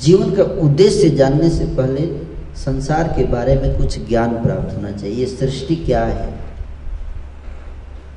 [0.00, 5.26] जीवन का उद्देश्य जानने से पहले संसार के बारे में कुछ ज्ञान प्राप्त होना चाहिए।
[5.26, 6.40] सृष्टि क्या है?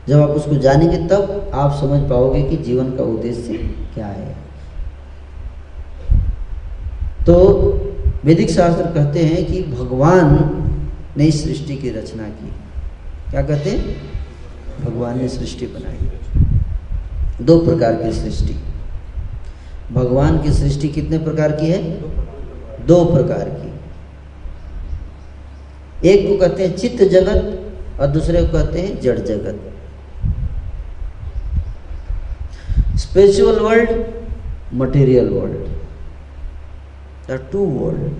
[0.07, 3.57] जब आप उसको जानेंगे तब आप समझ पाओगे कि जीवन का उद्देश्य
[3.93, 4.35] क्या है।
[7.25, 7.43] तो
[8.25, 10.49] वैदिक शास्त्र कहते हैं कि भगवान
[11.17, 12.51] ने इस सृष्टि की रचना की।
[13.31, 13.95] क्या कहते हैं?
[14.85, 16.11] भगवान ने सृष्टि बनाई।
[17.41, 18.59] दो प्रकार की सृष्टि।
[19.93, 22.01] भगवान की सृष्टि कितने प्रकार की है?
[22.85, 23.73] दो प्रकार की।
[26.09, 27.59] एक को कहते हैं चित्त जगत
[28.01, 29.59] और दूसरे को कहते हैं जड़ जगत।
[32.97, 33.89] Spiritual world
[34.73, 35.82] material world
[37.29, 38.11] two world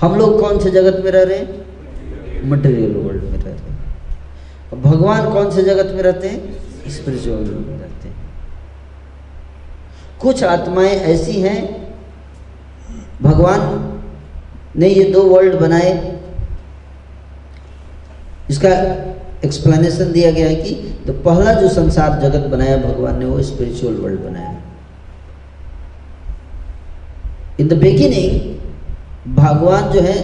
[0.00, 2.50] हम लोग कौन से जगत में रह रहे हैं?
[2.50, 6.90] मटेरियल वर्ल्ड में रह रहे हैं भगवान कौन से जगत में रहते हैं?
[6.90, 8.14] स्पिरिचुअल वर्ल्ड में रहते हैं।
[10.20, 11.92] कुछ आत्माएँ ऐसी हैं,
[13.22, 13.60] भगवान
[14.76, 16.20] ने ये दो वर्ल्ड बनाए।
[18.50, 18.70] इसका
[19.44, 20.74] एक्सप्लेनेशन दिया गया है कि
[21.06, 24.61] तो पहला जो संसार जगत बनाया भगवान ने, वो स्पिरिचुअल वर्ल्ड बनाया।
[27.62, 30.16] इन द बिगिनिंग भगवान जो है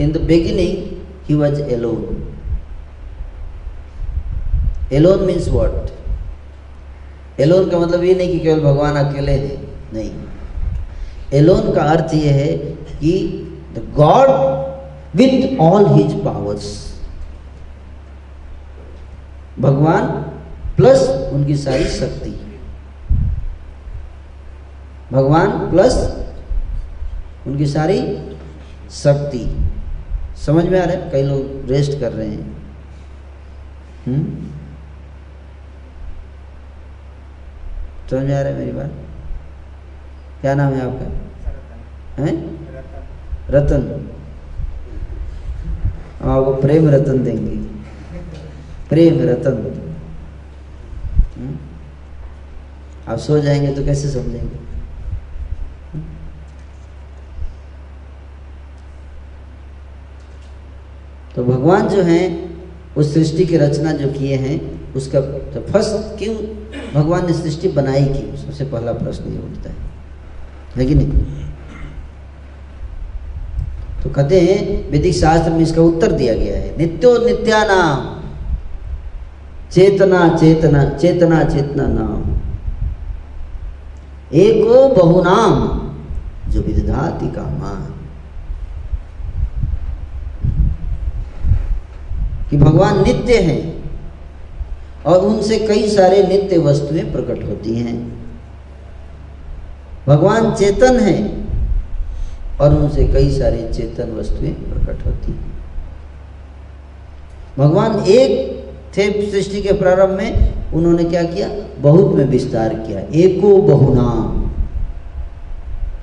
[0.00, 0.72] in the beginning
[1.26, 2.22] he was alone
[4.92, 5.90] alone means what
[7.40, 9.56] alone का मतलब ये नहीं कि केवल भगवान अकेले हैं,
[9.92, 10.10] नहीं।
[11.34, 12.56] एलोन का अर्थ ये है
[12.90, 13.12] कि
[13.74, 14.28] the God
[15.16, 16.66] with all his powers
[19.60, 20.06] भगवान
[20.76, 22.30] प्लस उनकी सारी शक्ति।
[25.12, 25.96] भगवान प्लस
[27.46, 28.28] उनकी सारी
[28.90, 29.56] शक्ति।
[30.46, 31.10] समझ में आ रहा है?
[31.10, 32.56] कई लोग रेस्ट कर रहे हैं।
[34.06, 34.50] हम्म?
[38.10, 38.92] समझ में आ रहा है मेरी बात?
[40.40, 42.24] क्या नाम है आपका?
[42.24, 42.58] हैं?
[43.50, 44.08] रतन।
[46.22, 47.56] हाँ वो प्रेम रतन देंगे।
[48.88, 49.80] प्रेम रतन।
[53.08, 54.63] आप सो जाएँगे तो कैसे समझेंगे
[61.36, 62.54] तो भगवान जो हैं,
[62.96, 66.36] उस सृष्टि की रचना जो किए हैं, उसका तो फ़र्स्ट क्यों
[66.94, 69.76] भगवान ने सृष्टि बनाई क्यों सबसे पहला प्रश्न ये उठता है।
[70.76, 71.10] लेकिन
[74.02, 78.20] तो कहते हैं, वैदिक शास्त्र में इसका उत्तर दिया गया है। नित्यो नित्यानाम,
[79.70, 82.34] चेतना चेतना चेतना चेतना नाम।
[84.34, 85.52] एको बहुनाम,
[86.50, 88.03] जो विदधाति का मान।
[92.54, 93.90] कि भगवान नित्य हैं
[95.06, 98.26] और उनसे कई सारे नित्य वस्तुएँ प्रकट होती हैं।
[100.06, 101.48] भगवान चेतन हैं
[102.58, 105.52] और उनसे कई सारी चेतन वस्तुएँ प्रकट होती हैं।
[107.58, 108.64] भगवान एक
[108.96, 111.48] थे सृष्टि के प्रारंभ में, उन्होंने क्या किया?
[111.78, 114.50] बहुत में विस्तार किया। एको बहुनाम।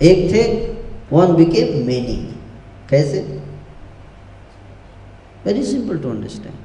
[0.01, 0.67] एक थे
[1.15, 2.35] वन बिके मेनी
[2.89, 3.40] कैसे?
[5.45, 6.55] वेरी सिंपल टू अंडरस्टैंड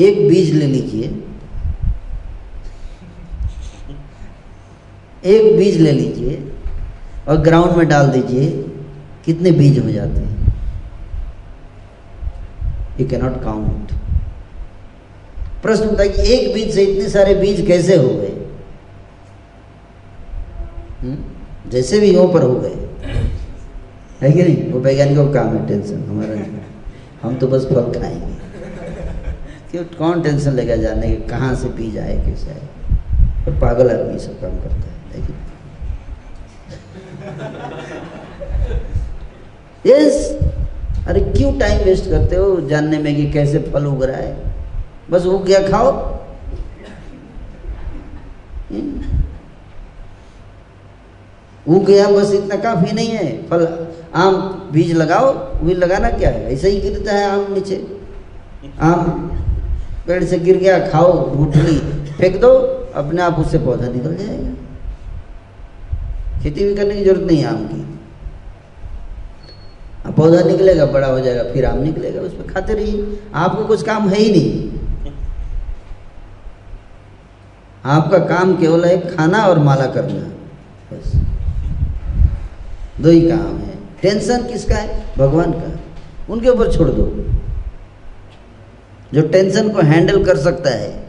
[0.00, 1.06] एक बीज ले लीजिए
[5.26, 6.36] एक बीज ले लीजिए
[7.28, 8.50] और ग्राउंड में डाल दीजिए,
[9.24, 10.52] कितने बीज हो जाते हैं।
[13.00, 13.92] यू कैनॉट काउंट
[15.62, 18.32] प्रश्न होता है कि एक बीज से इतने सारे बीज कैसे हो गए?
[21.70, 22.88] जैसे भी हो पर हो गए।
[24.22, 24.72] है कि नहीं?
[24.72, 28.34] वो वैज्ञानिकों का काम है टेंशन हमारा हम तो बस फल खाएँगे।
[29.70, 29.84] क्यों?
[29.84, 31.16] कौन टेंशन लेगा जाने के?
[31.16, 32.62] कहाँ से पी जाए, कैसे आए?
[33.44, 35.36] तो पागल आदमी सब काम करता है लेकिन
[39.86, 40.38] यस
[41.06, 44.36] अरे क्यों टाइम वेस्ट करते हो जानने में कि कैसे फल उग रहा है?
[45.10, 45.90] बस उग गया, खाओ।
[48.70, 49.02] हम्म।
[51.74, 53.79] उग गया, बस इतना काफ़ी नहीं है। फल
[54.14, 54.34] आम
[54.72, 55.32] बीज लगाओ,
[55.64, 56.52] बीज लगाना क्या है?
[56.52, 57.76] ऐसे ही गिरता है आम नीचे।
[58.80, 59.04] आम
[60.06, 61.78] पेड़ से गिर गया, खाओ भूटली
[62.12, 62.48] फेंक दो,
[62.94, 64.50] अपने आप उससे पौधा निकल जाएगा।
[66.42, 67.86] खेती भी करने की ज़रूरत नहीं है आम की।
[70.12, 74.18] पौधा निकलेगा, बड़ा हो जाएगा, फिर आम निकलेगा उसमें खाते रहिए। आपको कुछ काम है
[74.18, 74.70] ही नहीं।
[77.84, 80.20] आपका काम केवल है खाना और माला करना,
[80.92, 81.12] बस।
[83.00, 83.69] दो ही काम है।
[84.02, 85.04] टेंशन किसका है?
[85.18, 85.80] भगवान का।
[86.32, 87.02] उनके ऊपर छोड़ दो।
[89.14, 91.08] जो टेंशन को हैंडल कर सकता है,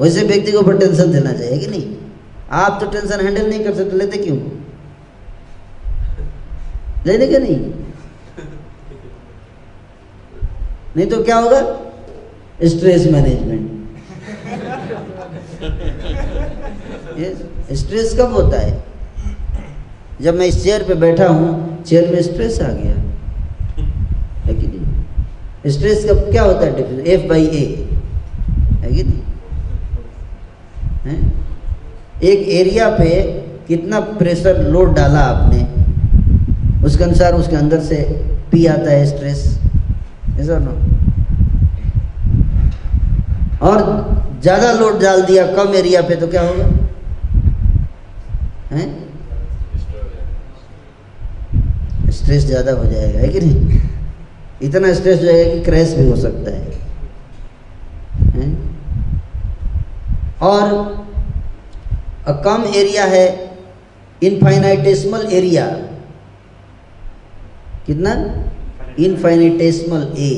[0.00, 1.96] वैसे व्यक्ति के ऊपर टेंशन देना चाहिए, कि नहीं?
[2.50, 4.38] आप तो टेंशन हैंडल नहीं कर सकते, लेते क्यों?
[7.06, 7.56] लेने के नहीं?
[10.96, 11.60] नहीं तो क्या होगा?
[12.64, 13.68] स्ट्रेस मैनेजमेंट
[17.72, 18.89] स्ट्रेस कब होता है?
[20.22, 22.94] जब मैं इस चेयर पे बैठा हूँ, चेयर में स्ट्रेस आ गया।
[24.44, 25.70] है कि नहीं?
[25.72, 27.64] स्ट्रेस का क्या होता है डिफरेंस एफ़ बाई ए
[28.80, 29.20] है कि नहीं?
[31.04, 31.16] है?
[32.22, 33.08] एक एरिया पे
[33.68, 35.60] कितना प्रेशर लोड डाला आपने,
[36.86, 37.96] उसके अनुसार उसके अंदर से
[38.52, 39.44] पी आता है स्ट्रेस
[40.40, 40.72] ऐसा नो
[43.68, 43.78] और
[44.42, 46.64] ज़्यादा लोड डाल दिया कम एरिया पे तो क्या होगा?
[48.72, 48.88] हैं?
[52.20, 53.80] स्ट्रेस ज़्यादा हो जाएगा, है कि नहीं?
[54.62, 56.68] इतना स्ट्रेस हो जाएगा कि क्रैश भी हो सकता है?
[60.42, 60.64] और
[62.44, 63.26] कम एरिया है
[64.22, 65.66] इनफाइनाइटेसिमल एरिया
[67.86, 68.12] कितना?
[68.98, 70.30] इनफाइनाइटेसिमल ए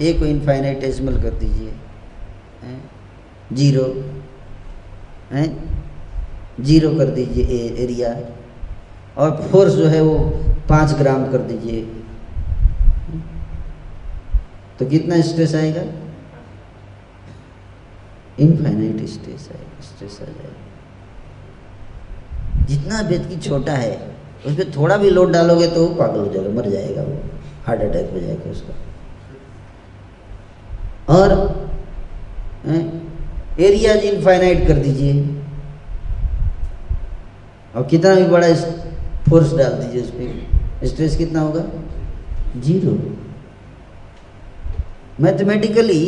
[0.00, 1.72] ए को इनफाइनाइटेसिमल कर दीजिए।
[3.52, 3.86] ज़ीरो
[6.64, 8.10] ज़ीरो कर दीजिए ए एरिया
[9.16, 10.14] और फोर्स जो है वो
[10.68, 11.80] पाँच ग्राम कर दीजिए।
[14.78, 15.82] तो कितना स्ट्रेस आएगा?
[18.38, 20.64] इनफाइनाइट स्ट्रेस आएगा स्ट्रेस आ जाएगा
[22.66, 23.94] जितना व्यक्ति छोटा है
[24.46, 27.14] उस पर थोड़ा भी लोड डालोगे तो पागल हो जाएगा, मर जाएगा वो।
[27.66, 28.74] हार्ट अटैक हो जाएगा उसका।
[31.14, 31.30] और
[33.60, 35.12] एरियाज़ इनफाइनाइट कर दीजिए।
[37.74, 38.46] और कितना भी बड़ा
[39.28, 41.64] फोर्स डाल दीजिए उस पर स्ट्रेस कितना होगा?
[42.56, 42.92] Zero.
[45.20, 46.02] Mathematically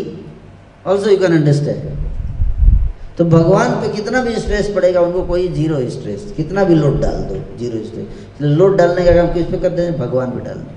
[0.86, 1.96] also you can understand
[3.18, 7.16] तो भगवान पे कितना भी स्ट्रेस पड़ेगा, उनको कोई ज़ीरो स्ट्रेस कितना भी लोड डाल
[7.22, 8.06] दो, ज़ीरो स्ट्रेस
[8.38, 9.96] तो लोड डालने का काम किस पे करते हैं?
[9.98, 10.70] भगवान पे डाल दो।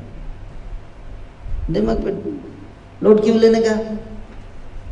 [1.74, 2.12] दिमाग पे
[3.04, 3.76] लोड क्यों लेने का?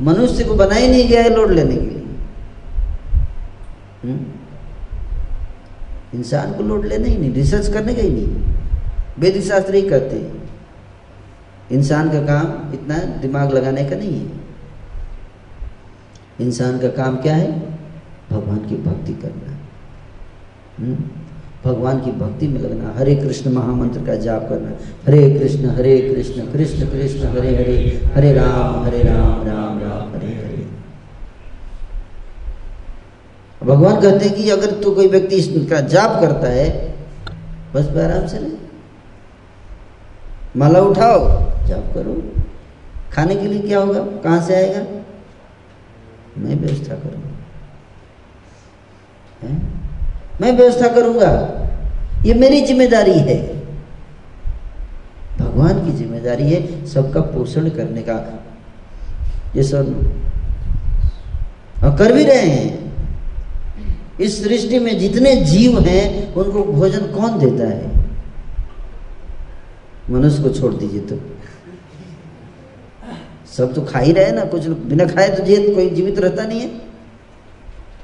[0.02, 2.04] मनुष्य को बना ही नहीं गया है लोड लेने के लिए।
[4.04, 4.18] हुँ?
[6.16, 8.28] इंसान को लोड लेना ही नहीं रिसर्च करने का ही नहीं।
[9.20, 10.50] वैदिक शास्त्र ही कहते हैं।
[11.72, 14.32] इंसान का काम इतना दिमाग लगाने का नहीं है।
[16.42, 17.60] इंसान का काम क्या है?
[18.32, 19.58] भगवान की भक्ति करना।
[20.80, 21.12] हुँ?
[21.66, 24.70] भगवान की भक्ति में लगना, हरे कृष्ण महामंत्र का जाप करना।
[25.08, 30.28] हरे कृष्ण हरे कृष्ण कृष्ण कृष्ण, हरे हरे हरे राम हरे राम राम राम, हरे
[30.28, 30.49] हरे।
[33.62, 36.68] भगवान कहते हैं कि अगर तो कोई व्यक्ति इसका जाप करता है,
[37.74, 38.58] बस आराम से रहे
[40.58, 41.20] माला उठाओ,
[41.68, 42.22] जाप करो।
[43.14, 44.00] खाने के लिए क्या होगा?
[44.24, 44.82] कहाँ से आएगा?
[46.38, 47.28] मैं व्यवस्था करूँगा।
[50.42, 51.30] मैं व्यवस्था करूँगा।
[52.26, 53.38] ये मेरी ज़िम्मेदारी है।
[55.40, 58.16] भगवान की ज़िम्मेदारी है सबका पोषण करने का।
[59.56, 59.88] ये सब
[61.84, 62.89] और कर भी रहे हैं।
[64.22, 68.00] इस सृष्टि में जितने जीव हैं, उनको भोजन कौन देता है?
[70.10, 71.20] मनुष्य को छोड़ दीजिए तो।
[73.58, 76.62] सब तो खा ही रहे ना, कुछ बिना खाए तो जीत, कोई जीवित रहता नहीं
[76.62, 76.72] है।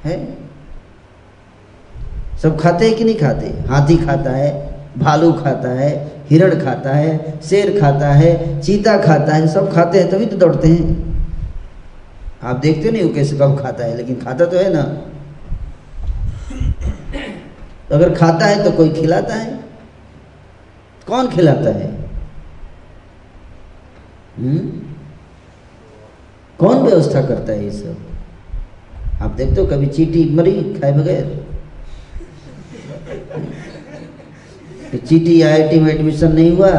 [0.04, 0.38] है?
[2.44, 3.48] सब खाते हैं कि नहीं खाते?
[3.48, 9.48] हाथी खाता है, भालू खाता है, हिरण खाता है, शेर खाता है, चीता खाता है,
[9.48, 11.16] सब खाते हैं, तभी तो दौड़ते हैं।
[12.44, 15.12] आप देखते नहीं हो कैसे कब खाता है, लेकिन खाता तो है ना।
[17.92, 19.60] अगर खाता है तो कोई खिलाता है?
[21.08, 21.90] कौन खिलाता है?
[24.38, 24.60] हम्म?
[26.60, 27.98] कौन व्यवस्था करता है ये सब?
[29.22, 31.46] आप देखते हो कभी चीटी मरी, खाए बगैर?
[34.92, 36.70] कि चीटी आईआईटी में एडमिशन नहीं हुआ,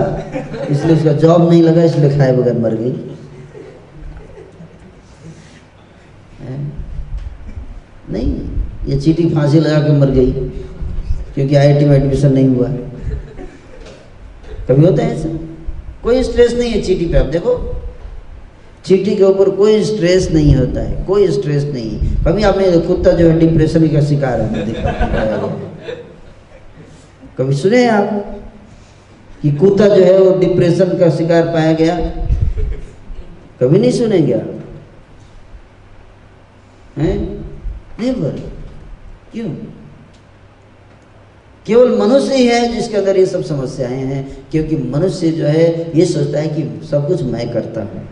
[0.70, 2.92] इसलिए उसका जॉब नहीं लगा, इसलिए खाए बगैर मर गई।
[8.10, 8.48] नहीं,
[8.86, 10.32] ये चीटी फांसी लगा के मर गई।
[11.36, 12.68] क्योंकि आईआईटी में एडमिशन नहीं हुआ।
[14.68, 15.28] कभी होता है ऐसा?
[16.02, 17.54] कोई स्ट्रेस नहीं है चीटी पे, आप देखो।
[18.84, 23.12] चीटी के ऊपर कोई स्ट्रेस नहीं होता है, कोई स्ट्रेस नहीं है। कभी आपने कुत्ता
[23.12, 24.48] जो है डिप्रेशन का शिकार है।
[27.38, 28.10] कभी सुने आप
[29.42, 31.96] कि कुत्ता जो है वो डिप्रेशन का शिकार पाया गया?
[33.60, 34.62] कभी नहीं सुनेंगे आप
[36.98, 37.16] हैं?
[38.00, 38.38] नेवर
[39.32, 39.48] क्यों?
[41.66, 46.04] केवल मनुष्य ही है जिसके अंदर ये सब समस्याएँ हैं, क्योंकि मनुष्य जो है, ये
[46.06, 48.08] सोचता है कि सब कुछ मैं करता हूँ।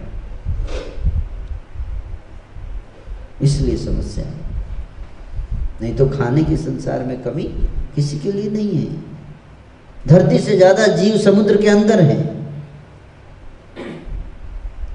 [3.43, 4.43] इसलिए समस्या है।
[5.83, 7.43] नहीं तो खाने के संसार में कमी
[7.95, 9.03] किसी के लिए नहीं है।
[10.09, 12.19] धरती से ज़्यादा जीव समुद्र के अंदर है।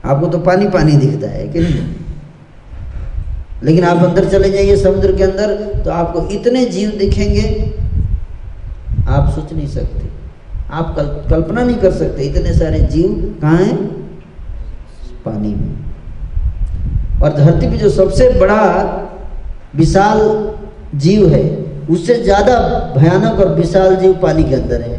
[0.05, 1.87] आपको तो पानी पानी दिखता है कि नहीं?
[3.63, 7.43] लेकिन आप अंदर चले जाइए समुद्र के अंदर तो आपको इतने जीव दिखेंगे
[9.09, 10.07] आप सोच नहीं सकते।
[10.71, 13.77] आप कल, कल्पना नहीं कर सकते इतने सारे जीव कहाँ हैं?
[15.25, 18.61] पानी में। और धरती पे जो सबसे बड़ा
[19.75, 20.19] विशाल
[20.95, 21.43] जीव है
[21.89, 22.57] उससे ज़्यादा
[22.97, 24.97] भयानक और विशाल जीव पानी के अंदर है।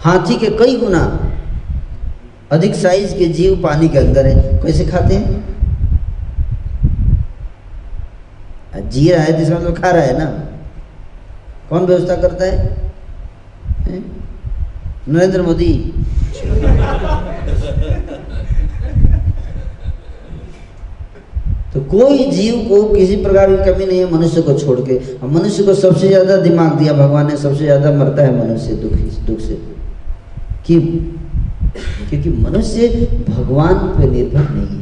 [0.00, 1.02] हाथी के कई गुना
[2.52, 5.40] अधिक साइज़ के जीव पानी के अंदर है। कैसे खाते हैं?
[8.90, 10.26] जी रहा है मतलब खा रहा है ना।
[11.72, 12.54] कौन व्यवस्था करता है?
[15.08, 15.72] नरेंद्र मोदी।
[21.74, 25.28] तो कोई जीव को किसी प्रकार की कमी नहीं है मनुष्य को छोड़ के। और
[25.30, 28.92] मनुष्य को सबसे ज़्यादा दिमाग दिया भगवान ने, सबसे ज़्यादा मरता है मनुष्य दुख
[29.26, 29.54] दुख से।
[30.66, 30.80] क्यों
[32.10, 32.88] क्योंकि मनुष्य
[33.28, 34.81] भगवान पर निर्भर नहीं है।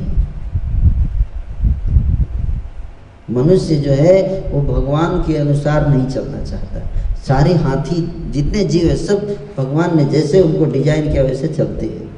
[3.30, 6.80] मनुष्य जो है, वो भगवान के अनुसार नहीं चलना चाहता।
[7.28, 12.10] सारे हाथी जितने जीव है, सब भगवान ने जैसे उनको डिज़ाइन किया, वैसे चलते हैं।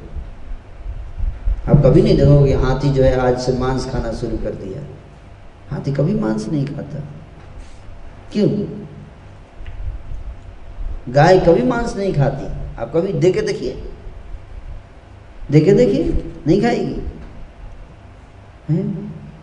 [1.67, 4.81] आप कभी नहीं देखोगे हाथी जो है, आज से मांस खाना शुरू कर दिया।
[5.75, 7.03] हाथी कभी मांस नहीं खाता।
[8.33, 8.49] क्यों?
[11.13, 12.45] गाय कभी मांस नहीं खाती।
[12.81, 13.83] आप कभी देखे देखिए।
[15.51, 16.03] देखे देखिए,
[16.47, 17.01] नहीं खाएगी?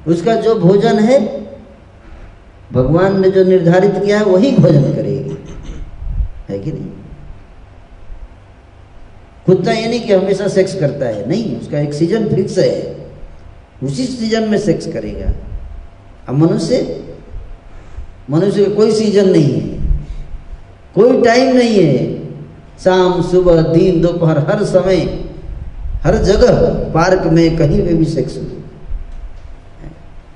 [0.06, 1.49] उसका जो भोजन है
[2.72, 5.44] भगवान ने जो निर्धारित किया है, वही भोजन करेगी।
[6.48, 6.84] है कि नहीं?
[9.46, 12.96] कुत्ता ये नहीं कि हमेशा सेक्स करता है। नहीं, उसका एक सीज़न फिक्स है।
[13.82, 15.32] उसी सीज़न में सेक्स करेगा।
[16.28, 17.04] अब मनुष्य
[18.30, 19.78] मनुष्य का कोई सीज़न नहीं है।
[20.94, 22.26] कोई टाइम नहीं है।
[22.84, 25.30] शाम, सुबह, दिन, दोपहर, हर समय,
[26.02, 28.42] हर जगह पार्क में कहीं पे भी सेक्स हो।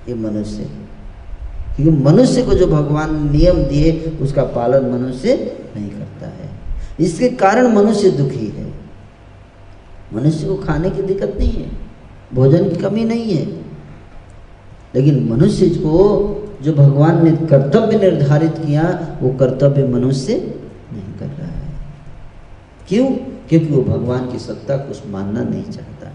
[0.08, 0.83] ये मनुष्य है।
[1.76, 6.50] क्योंकि मनुष्य को जो भगवान नियम दिए, उसका पालन मनुष्य नहीं करता है।
[7.00, 8.74] इसके कारण मनुष्य दुखी है।
[10.14, 11.70] मनुष्य को खाने की दिक्कत नहीं है,
[12.34, 13.44] भोजन की कमी नहीं है।
[14.94, 20.54] लेकिन मनुष्य को जो भगवान ने कर्तव्य निर्धारित किया, वो कर्तव्य मनुष्य
[20.92, 21.72] नहीं कर रहा है।
[22.88, 23.06] क्यों?
[23.48, 26.10] क्योंकि वो भगवान की सत्ता को मानना नहीं चाहता।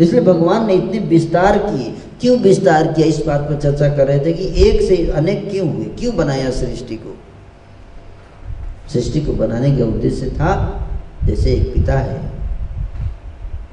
[0.00, 3.06] इसलिए भगवान ने इतने विस्तार किए क्यों विस्तार किया?
[3.06, 5.84] इस बात पर चर्चा कर रहे थे कि एक से अनेक क्यों हुए?
[5.84, 7.18] क्यों बनाया सृष्टि को?
[8.92, 10.80] सृष्टि को बनाने का उद्देश्य था,
[11.24, 12.20] जैसे एक पिता है।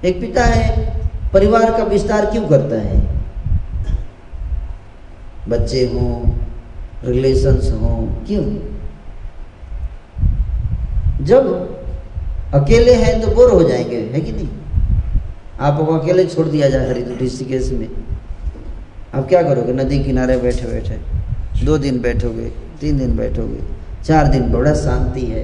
[0.06, 1.00] एक पिता है,
[1.34, 3.08] परिवार का विस्तार क्यों करता है?
[5.50, 6.38] बच्चे हों
[7.04, 8.44] रिलेशंस हों, क्यों?
[11.26, 11.68] जब
[12.54, 14.48] अकेले हैं तो बोर हो जाएँगे, है कि नहीं?
[15.60, 18.07] आपको अकेले छोड़ दिया जाए हरिद्वार ऋषिकेश में।
[19.18, 19.74] आप क्या करोगे?
[19.74, 20.98] नदी किनारे बैठे बैठे।
[21.66, 22.46] दो दिन बैठोगे,
[22.82, 23.60] तीन दिन बैठोगे,
[24.04, 25.44] चार दिन। बड़ा शांति है।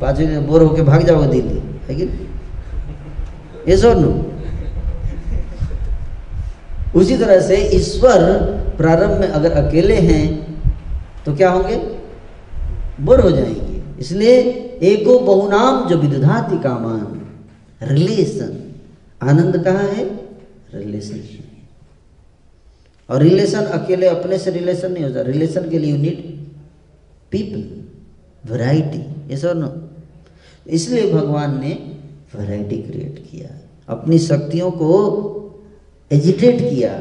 [0.00, 2.04] पाँचवें दिन बोर होके भाग जाओगे दिल्ली, है कि
[3.68, 4.12] ये नो
[6.94, 8.22] उसी तरह से ईश्वर
[8.76, 10.22] प्रारंभ में अगर अकेले हैं
[11.24, 11.76] तो क्या होंगे?
[13.00, 14.38] बोर हो जाएँगे। इसलिए
[14.82, 18.56] एको बहुनाम जो विदधाति कामान रिलेशन।
[19.22, 20.04] आनंद कहाँ है?
[20.74, 21.39] रिलेशन।
[23.10, 26.18] और रिलेशन अकेले अपने से रिलेशन नहीं होता रिलेशन के लिए यू नीड
[27.30, 28.98] पीपल वैरायटी
[29.30, 29.88] ये सर नो
[30.66, 31.96] इसलिए भगवान ने
[32.34, 33.50] वैरायटी क्रिएट किया।
[33.88, 34.90] अपनी शक्तियों को
[36.12, 36.92] एजिटेट किया।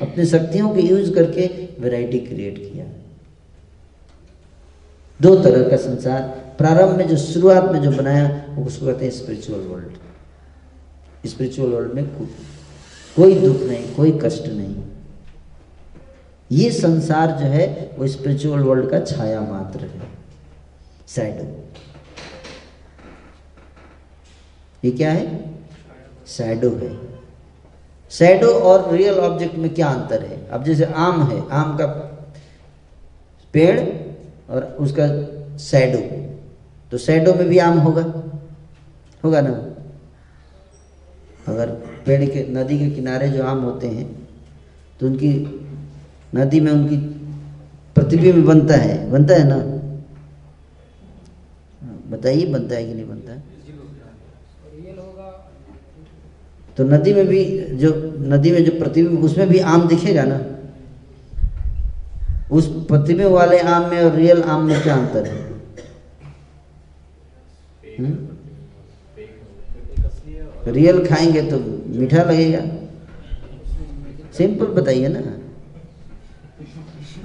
[0.00, 1.46] अपनी शक्तियों को यूज़ करके
[1.80, 2.84] वैरायटी क्रिएट किया।
[5.20, 6.22] दो तरह का संसार।
[6.58, 11.92] प्रारंभ में जो, शुरुआत में जो बनाया वो उसको कहते हैं स्पिरिचुअल वर्ल्ड स्पिरिचुअल वर्ल्ड
[11.92, 12.04] में
[13.16, 14.74] कोई दुख नहीं, कोई कष्ट नहीं।
[16.54, 17.66] ये संसार जो है,
[17.98, 20.02] वो स्पिरिचुअल वर्ल्ड का छाया मात्र है।
[21.06, 21.44] सैडो
[24.84, 25.26] ये क्या है?
[26.26, 26.90] सैडो है।
[28.10, 30.46] सैडो और रियल ऑब्जेक्ट में क्या अंतर है?
[30.48, 31.86] अब जैसे आम है, आम का
[33.54, 33.80] पेड़
[34.50, 35.06] और उसका
[35.58, 35.98] सैडो
[36.92, 38.02] तो सैडो में भी आम होगा।
[39.24, 39.52] होगा ना?
[41.48, 41.70] अगर
[42.06, 44.06] पेड़ के नदी के किनारे जो आम होते हैं
[45.00, 45.30] तो उनकी
[46.34, 46.96] नदी में उनकी
[47.94, 49.56] प्रतिबिंब बनता है। बनता है ना?
[52.16, 53.32] बताइए, बनता है कि नहीं बनता?
[53.32, 53.54] है
[56.76, 60.40] तो नदी में भी जो, नदी में जो प्रतिबिंब उसमें भी आम दिखेगा ना?
[62.50, 65.52] उस प्रतिबिंब वाले आम में और रियल आम में क्या अंतर है?
[68.00, 68.38] हुँ?
[70.66, 71.58] रियल खाएँगे तो
[71.98, 72.60] मीठा लगेगा।
[74.32, 75.43] सिंपल बताइए ना।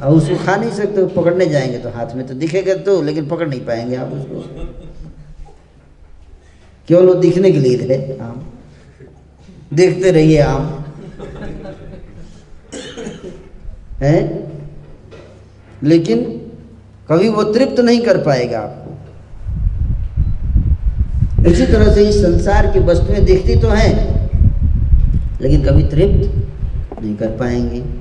[0.02, 3.47] और उसको खा नहीं सकते, पकड़ने जाएँगे तो हाथ में तो दिखेगा तो लेकिन पकड़
[3.50, 4.41] नहीं पाएँगे आप उसको।
[6.88, 8.45] केवल वो दिखने के लिए रहे, आम।
[9.74, 10.86] देखते रहिए, आम।
[14.00, 14.50] है?
[15.84, 16.24] लेकिन
[17.10, 18.89] कभी वो तृप्त नहीं कर पाएगा आपको।
[21.50, 23.93] इसी तरह से इस संसार की वस्तुएँ दिखती तो हैं,
[25.41, 27.99] लेकिन कभी तृप्त नहीं कर पाएँगे।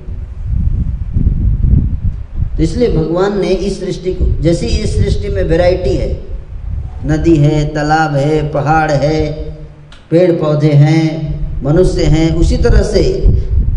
[2.59, 6.07] तो इसलिए भगवान ने इस सृष्टि को जैसे इस सृष्टि में वैरायटी है
[7.05, 9.19] नदी है तालाब है पहाड़ है
[10.09, 13.03] पेड़ पौधे हैं मनुष्य हैं उसी तरह से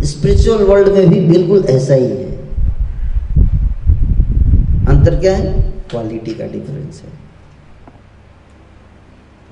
[0.05, 2.33] स्पिरिचुअल वर्ल्ड में भी बिल्कुल ऐसा ही है।
[4.89, 5.53] अंतर क्या है?
[5.91, 7.13] क्वालिटी का डिफरेंस है।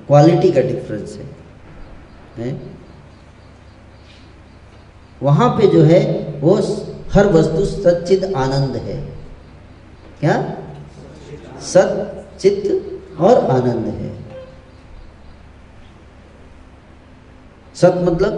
[0.07, 2.61] क्वालिटी का डिफरेंस है, है?
[5.21, 6.03] वहाँ पे जो है
[6.41, 6.55] वो
[7.13, 9.10] हर वस्तु सचिद आनंद है।
[10.21, 10.33] क्या?
[11.61, 14.09] सत, चित्त और आनंद है।
[17.75, 18.33] सत मतलब?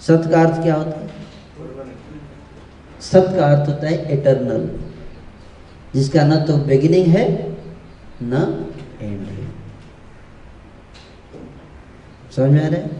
[0.00, 1.08] सत का अर्थ क्या होता है?
[3.00, 4.68] सत का अर्थ होता है एटर्नल
[5.94, 7.24] जिसका न तो बिगिनिंग है,
[8.22, 8.32] न
[9.00, 9.46] एंड है।
[12.36, 12.90] समझ में आ रहा है?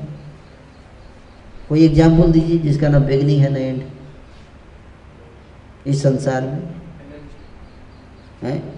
[1.68, 3.82] कोई एग्ज़ाम्पल दीजिए जिसका ना बिगनिंग है, ना एंड
[5.86, 6.62] इस संसार में?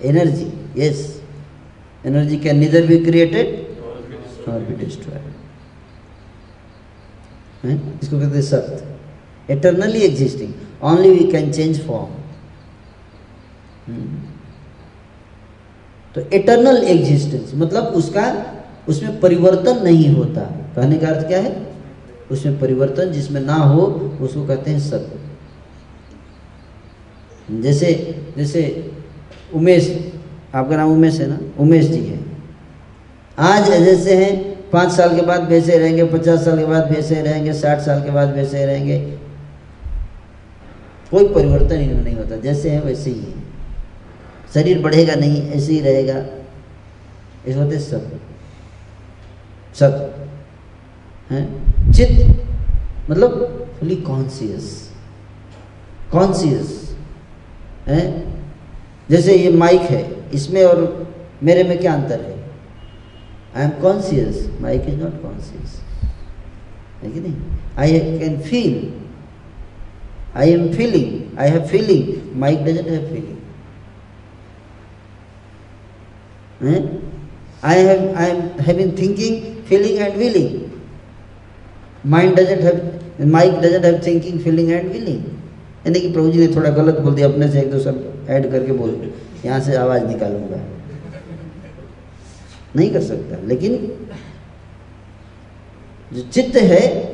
[0.05, 0.47] Energy
[0.79, 0.99] yes
[2.05, 3.49] energy can neither be created
[4.49, 5.25] और बी डिस्ट्रॉयड
[8.03, 10.53] इसको कहते हैं सत्य। Eternally existing
[10.85, 12.11] only we can change form
[16.15, 18.25] तो एटर्नल एग्जिस्टेंस मतलब उसका,
[18.89, 20.41] उसमें परिवर्तन नहीं होता।
[20.77, 21.53] कहने का अर्थ क्या है?
[22.31, 23.83] उसमें परिवर्तन जिसमें ना हो,
[24.21, 25.17] उसको कहते हैं सत्य।
[27.50, 28.91] जैसे जैसे
[29.54, 30.12] उमेश,
[30.54, 31.38] आपका नाम उमेश है ना?
[31.58, 32.18] उमेश जी है।
[33.38, 37.53] आज जैसे हैं, पाँच साल के बाद वैसे रहेंगे, पचास साल के बाद वैसे रहेंगे,
[37.53, 38.99] साठ साल के बाद वैसे रहेंगे।
[41.11, 43.34] कोई परिवर्तन इनमें नहीं होता, जैसे हैं वैसे ही है।
[44.54, 46.25] शरीर बढ़ेगा नहीं, ऐसे ही रहेगा।
[47.46, 48.20] इस होते सब
[49.75, 50.14] सब,
[51.30, 51.46] है?
[51.92, 52.46] चित्त
[53.11, 54.91] मतलब फुली कॉन्सियस
[56.12, 56.88] कॉन्सियस
[57.89, 58.03] है?
[59.11, 60.05] जैसे ये माइक है,
[60.35, 61.07] इसमें और
[61.43, 62.37] मेरे में क्या अंतर है?
[63.57, 65.81] I am conscious mike is not conscious
[67.03, 67.35] है कि नहीं?
[67.79, 68.77] I can feel
[70.37, 73.37] I am feeling I have feeling mike doesn't have feeling
[77.65, 80.61] I have I am having thinking feeling and willing
[82.07, 85.23] mind doesn't have mike doesn't have thinking feeling and willing
[85.89, 88.51] यानी कि प्रभु जी ने थोड़ा गलत बोल दिया, अपने से एक दो शब्द ऐड
[88.51, 89.13] करके बोल
[89.45, 90.61] यहाँ से आवाज़ निकालूँगा।
[92.77, 93.93] नहीं कर सकता। लेकिन
[96.13, 97.13] जो चित्त है,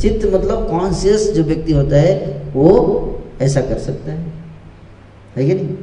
[0.00, 4.32] चित्त मतलब कॉन्शियस जो व्यक्ति होता है, वो ऐसा कर सकता है।
[5.36, 5.76] है कि नहीं?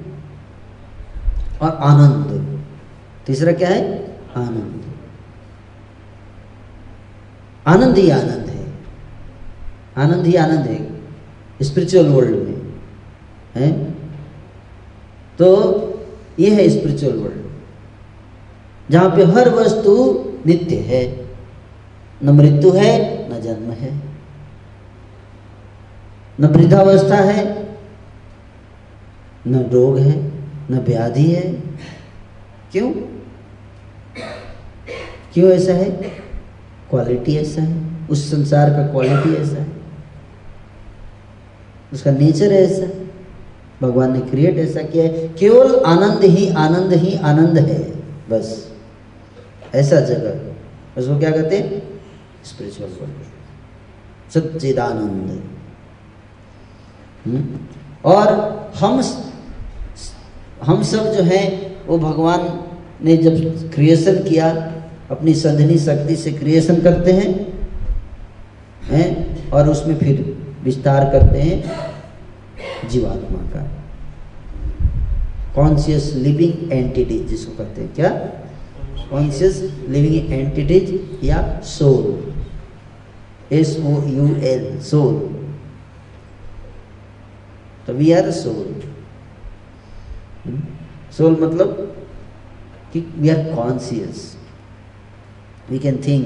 [1.62, 2.60] और आनंद।
[3.26, 4.18] तीसरा क्या है?
[4.36, 4.84] आनंद।
[7.68, 8.74] आनंद ही आनंद है।
[9.98, 10.93] आनंद ही आनंद है।
[11.62, 12.74] स्पिरिचुअल वर्ल्ड में,
[13.56, 13.92] है?
[15.40, 15.80] तो
[16.40, 17.44] ये है स्पिरिचुअल वर्ल्ड
[18.92, 21.30] जहाँ पे हर वस्तु नित्य है,
[22.24, 24.00] न मृत्यु है, न जन्म है।
[26.40, 27.76] न वृद्धावस्था है,
[29.48, 30.32] न रोग है,
[30.72, 31.54] न व्याधि है।
[32.72, 32.94] क्यों?
[35.34, 35.92] क्यों ऐसा है?
[36.90, 39.73] क्वालिटी ऐसा है। उस संसार का क्वालिटी ऐसा है।
[41.94, 43.04] उसका नेचर है ऐसा।
[43.88, 47.92] भगवान ने क्रिएट ऐसा किया है। केवल आनंद ही आनंद ही आनंद है,
[48.30, 48.74] बस।
[49.76, 50.54] ऐसा जगह।
[51.02, 52.02] उसको क्या कहते हैं?
[52.46, 53.14] स्पिरिचुअल वर्ल्ड
[54.34, 55.44] सच्चिदानंद।
[57.26, 57.58] हम्म?
[58.06, 58.28] और
[58.76, 59.02] हम
[60.64, 62.64] हम सब जो हैं, वो भगवान
[63.04, 63.36] ने जब
[63.74, 64.72] क्रिएशन किया,
[65.12, 67.54] अपनी संधनी शक्ति से क्रिएशन करते हैं
[68.84, 69.34] हैं?
[69.52, 70.33] और उसमें फिर
[70.64, 71.58] विस्तार करते हैं
[72.90, 73.64] जीवात्मा का।
[75.56, 78.10] कॉन्शियस लिविंग एंटिटीज जिसको कहते हैं, क्या?
[79.10, 82.06] कॉन्शियस लिविंग एंटिटीज या soul
[83.56, 85.14] S O U L soul
[87.88, 88.82] तो वी आर सोल
[91.18, 91.70] सोल मतलब
[92.94, 94.26] कि we are conscious
[95.70, 96.26] we can think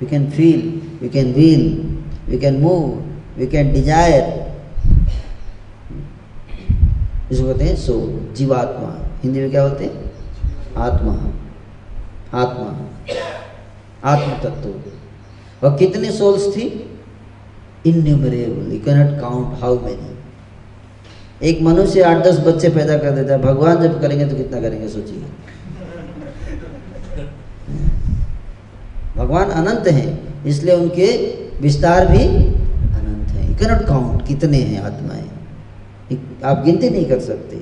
[0.00, 0.62] we can feel
[1.02, 1.66] we can will
[2.28, 2.86] we can move
[3.38, 4.24] we can desire
[7.32, 8.90] इसको कहते हैं soul जीवात्मा।
[9.22, 10.10] हिंदी में क्या बोलते हैं?
[10.78, 11.12] आत्मा।
[12.34, 12.68] आत्मा।
[14.04, 16.66] आत्म तत्व और कितने सोल्स थी?
[17.86, 20.16] Innumerable you cannot count how many
[21.48, 24.88] एक मनुष्य आठ दस बच्चे पैदा कर देता है। भगवान जब करेंगे तो कितना करेंगे,
[24.88, 25.18] सोचिए।
[29.16, 31.06] भगवान अनंत हैं, इसलिए उनके
[31.60, 32.24] विस्तार भी
[33.58, 35.30] कैनॉट काउंट कितने हैं आत्माएँ।
[36.44, 37.56] आप गिनती नहीं कर सकते।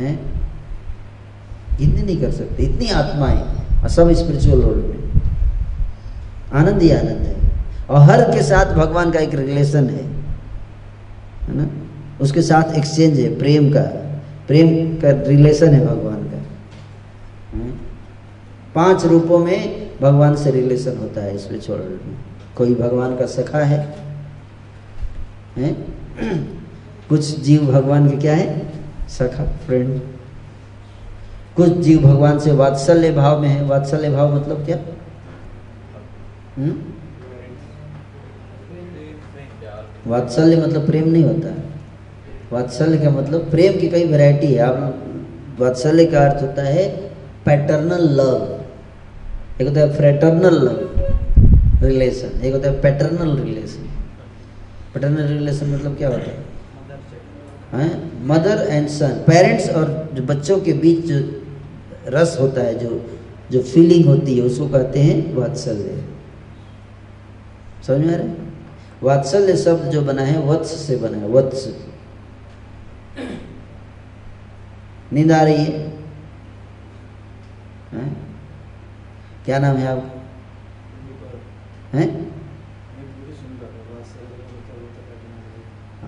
[0.00, 0.42] हैं?
[1.78, 5.22] गिनती नहीं कर सकते। इतनी आत्माएँ सब स्पिरिचुअल वर्ल्ड में।
[6.54, 7.36] आनंद ही आनंद है।
[7.90, 10.04] और हर के साथ भगवान का एक रिलेशन है।
[11.42, 11.68] है ना?
[12.20, 13.82] उसके साथ एक्सचेंज है प्रेम का।
[14.46, 16.44] प्रेम का रिलेशन है भगवान का?
[18.74, 22.16] पाँच रूपों में भगवान से रिलेशन होता है स्पिरिचुअल वर्ल्ड में।
[22.56, 24.09] कोई भगवान का सखा है,
[25.56, 25.72] है?
[27.08, 28.46] कुछ जीव भगवान के क्या है?
[29.08, 30.00] सखा फ्रेंड
[31.56, 34.76] कुछ जीव भगवान से वात्सल्य भाव में है। वात्सल्य भाव मतलब क्या?
[36.58, 36.70] हुँ?
[40.06, 41.54] वात्सल्य मतलब प्रेम नहीं होता।
[42.52, 45.04] वात्सल्य का मतलब प्रेम की कई वैरायटी है। आप
[45.60, 46.88] वात्सल्य का अर्थ होता है
[47.44, 53.89] पैटर्नल लव एक होता है फ्रेटर्नल लव रिलेशन एक होता है पैटर्नल रिलेशन
[54.94, 56.44] पैटर्नल रिलेशन मतलब क्या होता है?
[57.72, 58.26] हैं?
[58.26, 61.42] मदर एंड सन पेरेंट्स और जो बच्चों के बीच जो
[62.08, 63.18] रस होता है जो
[63.50, 66.04] जो फीलिंग होती है उसको कहते हैं वात्सल्य।
[67.86, 68.36] समझ में आ रहा है?
[69.02, 71.68] वात्सल्य शब्द जो बना है वत्स से बना है वत्स।
[75.12, 75.78] नींद आ रही है?
[77.92, 78.16] हैं?
[79.44, 80.22] क्या नाम है आपका?
[81.98, 82.29] हैं?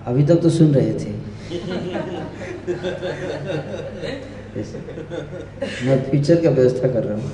[0.07, 1.23] अभी तक तो सुन रहे थे।
[5.85, 7.31] मैं फ्यूचर का व्यवस्था कर रहा हूँ।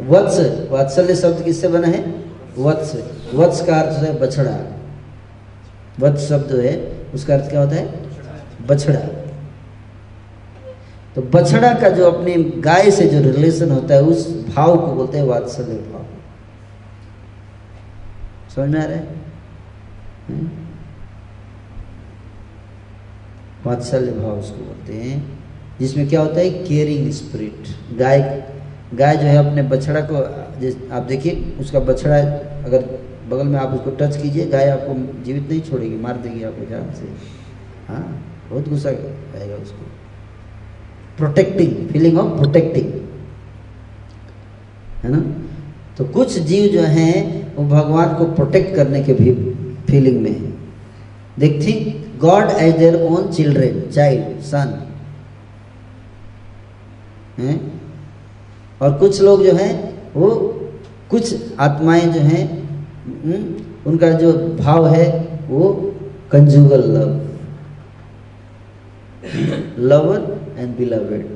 [0.00, 2.14] वत्स वात्सल्य शब्द किससे बना है?
[2.58, 2.96] वत्स
[3.34, 4.58] वत्स का अर्थ है बछड़ा।
[6.00, 7.94] वत्स शब्द है उसका अर्थ क्या होता है?
[8.66, 9.00] बछड़ा।
[11.14, 15.18] तो बछड़ा का जो अपने गाय से जो रिलेशन होता है उस भाव को बोलते
[15.18, 16.03] हैं वात्सल्य भाव।
[18.56, 18.96] समझ में आ रहा?
[18.96, 20.42] है?
[23.66, 25.38] वात्सल्य भाव उसको बोलते हैं।
[25.80, 26.50] जिसमें क्या होता है?
[26.50, 28.44] केयरिंग स्पिरिट गाय
[28.94, 30.16] गाय जो है अपने बछड़ा को
[30.94, 32.16] आप देखिए, उसका बछड़ा
[32.64, 32.82] अगर
[33.28, 36.92] बगल में आप उसको टच कीजिए, गाय आपको जीवित नहीं छोड़ेगी, मार देगी आपको जान
[36.94, 37.08] से।
[37.88, 38.02] हाँ
[38.50, 39.86] बहुत गुस्सा आएगा उसको।
[41.16, 42.92] प्रोटेक्टिंग फीलिंग ऑफ़ प्रोटेक्टिंग
[45.02, 45.43] है ना?
[45.98, 49.32] तो कुछ जीव जो हैं, वो भगवान को प्रोटेक्ट करने के भी
[49.86, 50.52] फीलिंग में है।
[51.38, 54.80] They think God as their own children child son
[58.80, 59.72] और कुछ लोग जो हैं,
[60.14, 60.30] वो
[61.10, 62.44] कुछ आत्माएँ जो हैं
[63.86, 65.06] उनका जो भाव है,
[65.48, 65.72] वो
[66.32, 67.20] conjugal love
[69.80, 70.20] lover
[70.58, 71.26] and beloved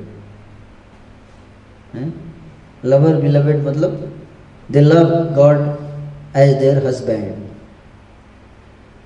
[2.85, 4.08] lover beloved मतलब
[4.72, 5.66] They love God
[6.36, 7.44] as their husband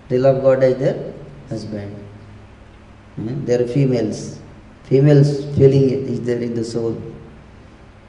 [0.09, 1.13] They love God as their
[1.51, 1.95] husband.
[3.17, 3.45] Hmm?
[3.45, 4.41] They are females.
[4.85, 6.93] Females feeling it is there in the soul.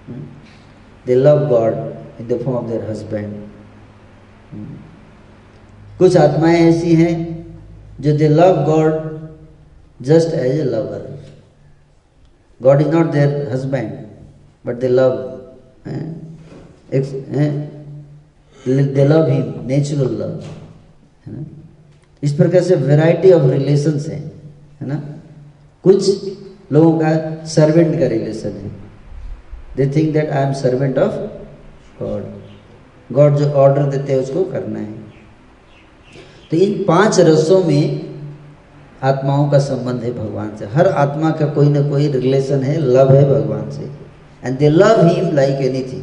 [0.05, 0.23] Hmm?
[1.05, 3.49] They love God in the form of their husband.
[4.51, 4.69] Hmm?
[5.99, 7.15] कुछ आत्माएं ऐसी हैं
[8.01, 11.01] जो they love God just as a lover
[12.59, 13.91] God is not their husband
[14.65, 15.17] but they love
[16.94, 20.42] they love him natural love
[21.26, 21.44] है ना?
[22.22, 24.32] इस प्रकार से वैरायटी ऑफ़ रिलेशंस हैं,
[24.80, 25.02] है ना?
[25.84, 26.24] कुछ
[26.72, 28.70] लोगों का सर्वेंट का रिलेशन है।
[29.76, 31.12] They think that I am servant of
[32.02, 32.24] God
[33.10, 34.94] God जो ऑर्डर देते हैं, उसको करना है।
[36.50, 38.14] तो इन पाँच रसों में
[39.02, 43.12] आत्माओं का संबंध है भगवान से। हर आत्मा का कोई ना कोई रिलेशन है लव
[43.12, 43.90] है भगवान से।
[44.44, 46.02] And they love him like anything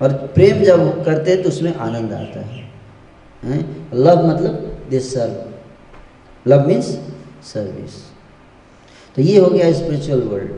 [0.00, 2.62] और प्रेम जब करते हैं तो उसमें आनंद आता है।
[3.94, 4.54] लव मतलब
[4.90, 5.36] they serve
[6.46, 6.86] love means
[7.44, 7.94] service
[9.16, 10.52] तो ये हो गया स्पिरिचुअल वर्ल्ड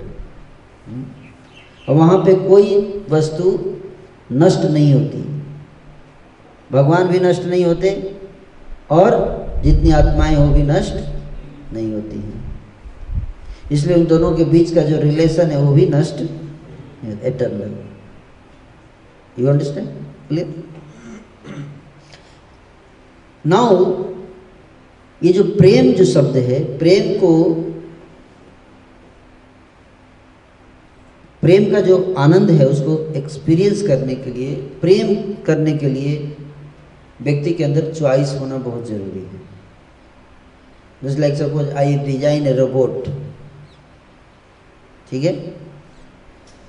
[1.88, 3.50] और वहाँ पे कोई वस्तु
[4.32, 5.18] नष्ट नहीं होती।
[6.70, 7.90] भगवान भी नष्ट नहीं होते
[8.90, 9.14] और
[9.64, 10.94] जितनी आत्माएँ हो भी नष्ट
[11.72, 12.44] नहीं होती हैं।
[13.72, 16.20] इसलिए उन दोनों के बीच का जो रिलेशन है वो भी नष्ट
[17.24, 17.74] eternal
[19.38, 19.88] you understand
[20.28, 20.54] clear
[23.44, 23.84] now
[25.22, 27.32] ये जो प्रेम जो शब्द है, प्रेम को
[31.42, 35.14] प्रेम का जो आनंद है, उसको एक्सपीरियंस करने के लिए, प्रेम
[35.44, 36.16] करने के लिए
[37.22, 39.40] व्यक्ति के अंदर चॉइस होना बहुत ज़रूरी है।
[41.04, 43.08] Just like suppose I design a robot
[45.10, 45.32] ठीक है?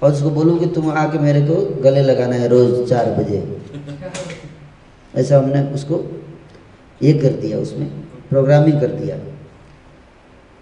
[0.04, 3.62] और उसको बोलूँ कि तुम आके मेरे को गले लगाना है रोज चार बजे।
[5.14, 6.04] ऐसा हमने उसको
[7.04, 7.88] ये कर दिया, उसमें
[8.30, 9.18] प्रोग्रामिंग कर दिया।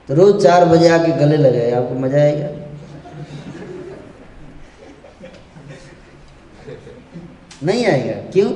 [0.09, 2.49] तो रोज चार बजे आके गले लगाए, आपको मज़ा आएगा?
[7.63, 8.49] नहीं आएगा। क्यों?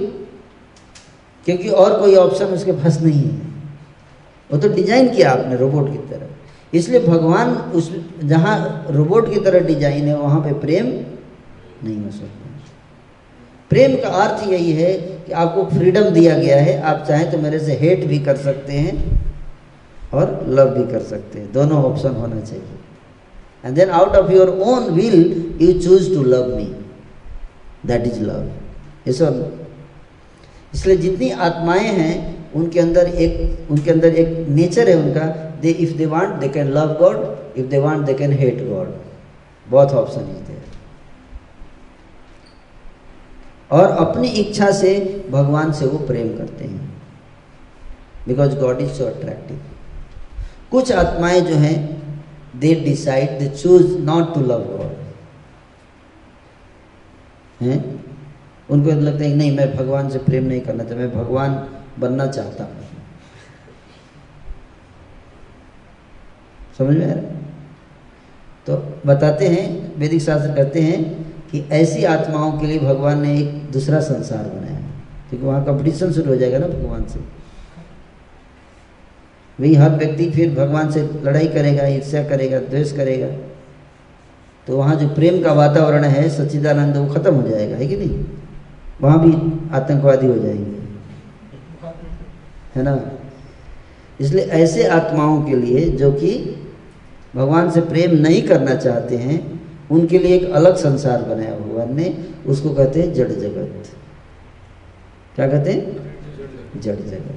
[1.45, 3.37] क्योंकि और कोई ऑप्शन उसके पास नहीं है।
[4.49, 6.27] वो तो डिज़ाइन किया आपने रोबोट की तरह।
[6.73, 7.91] इसलिए भगवान उस,
[8.23, 10.85] जहाँ रोबोट की तरह डिज़ाइन है, वहाँ पे प्रेम
[11.83, 12.37] नहीं हो सकता।
[13.71, 14.93] प्रेम का अर्थ यही है
[15.25, 18.73] कि आपको फ्रीडम दिया गया है, आप चाहें तो मेरे से हेट भी कर सकते
[18.73, 18.93] हैं
[20.13, 22.63] और लव भी कर सकते हैं। दोनों ऑप्शन होना चाहिए।
[23.65, 25.21] And then out of your own will
[25.61, 26.65] you choose to love me
[27.85, 28.49] that is love
[29.07, 29.21] इस
[30.75, 32.15] इसलिए जितनी आत्माएँ हैं,
[32.53, 35.27] उनके अंदर एक, उनके अंदर एक नेचर है उनका
[35.61, 37.17] they if they want they can love God
[37.57, 38.93] if they want they can hate God
[39.67, 40.67] बहुत ऑप्शन इज़ देयर
[43.71, 44.91] और अपनी इच्छा से
[45.31, 46.87] भगवान से वो प्रेम करते हैं।
[48.27, 49.59] Because God is so attractive
[50.71, 51.77] कुछ आत्माएँ जो हैं
[52.59, 54.97] they decide they choose not to love God
[57.61, 57.77] हैं?
[58.69, 61.53] उनको लगता है नहीं, मैं भगवान से प्रेम नहीं करना चाहता, मैं भगवान
[61.99, 62.78] बनना चाहता हूँ।
[66.79, 67.37] समझ में आ रहा
[68.67, 68.75] तो
[69.05, 73.99] बताते हैं, वैदिक शास्त्र कहते हैं कि ऐसी आत्माओं के लिए भगवान ने एक दूसरा
[73.99, 74.79] संसार बनाया
[75.29, 77.19] क्योंकि वहाँ कंपटीशन शुरू हो जाएगा ना भगवान से।
[79.59, 83.27] वही हर व्यक्ति फिर भगवान से लड़ाई करेगा ईर्ष्या करेगा, द्वेष करेगा।
[84.67, 88.25] तो वहाँ जो प्रेम का वातावरण है, सच्चिदानंद, वो खत्म हो जाएगा, है कि नहीं?
[89.01, 89.31] वहाँ भी
[89.75, 90.77] आतंकवादी हो जाएँगे।
[92.75, 93.11] है ना?
[94.21, 96.55] इसलिए ऐसे आत्माओं के लिए जो कि
[97.35, 99.39] भगवान से प्रेम नहीं करना चाहते हैं,
[99.91, 102.15] उनके लिए एक अलग संसार बनाया भगवान ने,
[102.45, 103.91] उसको कहते हैं जड़ जगत।
[105.35, 105.81] क्या कहते हैं?
[106.75, 107.35] जड़ जगत।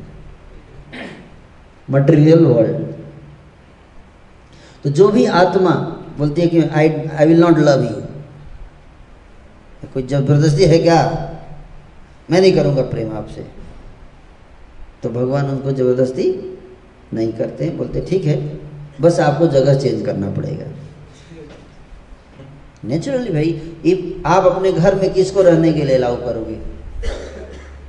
[1.88, 2.90] मटेरियल वर्ल्ड
[4.84, 5.70] तो जो भी आत्मा
[6.18, 8.00] बोलती है कि I I will not love you
[9.94, 10.98] कोई ज़बरदस्ती है क्या?
[12.30, 13.46] मैं नहीं करूँगा प्रेम आपसे।
[15.02, 16.26] तो भगवान उनको ज़बरदस्ती
[17.14, 18.36] नहीं करते, बोलते, ठीक है
[19.02, 20.66] बस आपको जगह चेंज करना पड़ेगा।
[22.84, 26.58] नेचुरली भाई आप अपने घर में किसको रहने के लिए अलाउ करोगे?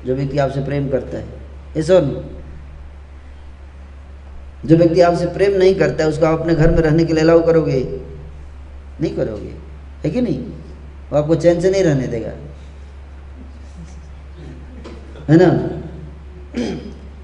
[0.05, 1.25] जो व्यक्ति आपसे प्रेम करता है।
[1.77, 1.99] ऐसा
[4.65, 7.23] जो व्यक्ति आपसे प्रेम नहीं करता है, उसको आप अपने घर में रहने के लिए
[7.23, 7.79] अलाउ करोगे?
[9.01, 9.53] नहीं करोगे।
[10.03, 10.39] है कि नहीं?
[11.09, 12.31] वो आपको चैन से नहीं रहने देगा।
[15.29, 15.49] है ना?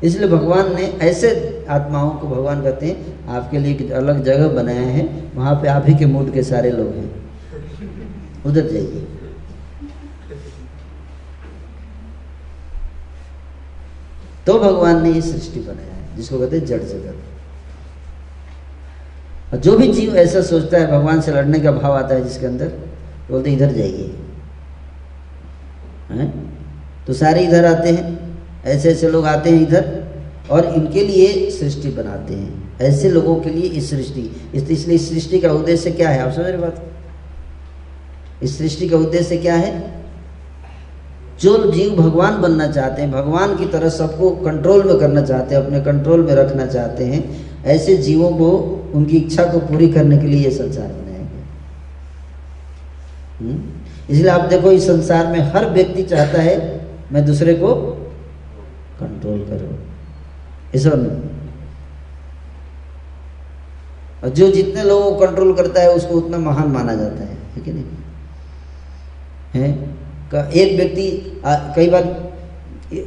[0.04, 4.88] इसलिए भगवान ने ऐसे आत्माओं को भगवान कहते हैं, आपके लिए एक अलग जगह बनाया
[4.88, 7.10] है, वहाँ पे आप ही के मूड के सारे लोग हैं।
[8.46, 9.06] उधर जाइए।
[14.48, 17.16] तो भगवान ने ये सृष्टि बनाया है, जिसको कहते हैं जड़ जगत।
[19.54, 22.46] और जो भी जीव ऐसा सोचता है, भगवान से लड़ने का भाव आता है जिसके
[22.46, 24.08] अंदर तो बोलते इधर जाइए।
[27.08, 28.04] तो सारे इधर आते हैं
[28.66, 29.84] ऐसे ऐसे लोग आते हैं इधर
[30.52, 35.10] और इनके लिए सृष्टि बनाते हैं। ऐसे लोगों के लिए इस सृष्टि। इस इसलिए इस
[35.10, 36.22] सृष्टि का उद्देश्य क्या है?
[36.22, 36.86] आप समझ रहे बात?
[38.44, 40.00] इस सृष्टि का उद्देश्य क्या है?
[41.42, 45.66] जो जीव भगवान बनना चाहते हैं, भगवान की तरह सबको कंट्रोल में करना चाहते हैं,
[45.66, 48.50] अपने कंट्रोल में रखना चाहते हैं, ऐसे जीवों को,
[48.94, 51.46] उनकी इच्छा को पूरी करने के लिए ये संसार बनाया गया।
[53.40, 53.64] हम्म?
[54.10, 57.76] इसलिए आप देखो, इस संसार में हर व्यक्ति चाहता है, मैं दूसरे को
[59.00, 59.89] कंट्रोल करूँ।
[64.24, 67.62] और जो जितने लोगों को कंट्रोल करता है, उसको उतना महान माना जाता है। है
[67.62, 67.86] कि नहीं?
[69.54, 69.72] है?
[70.32, 72.30] का एक व्यक्ति कई बार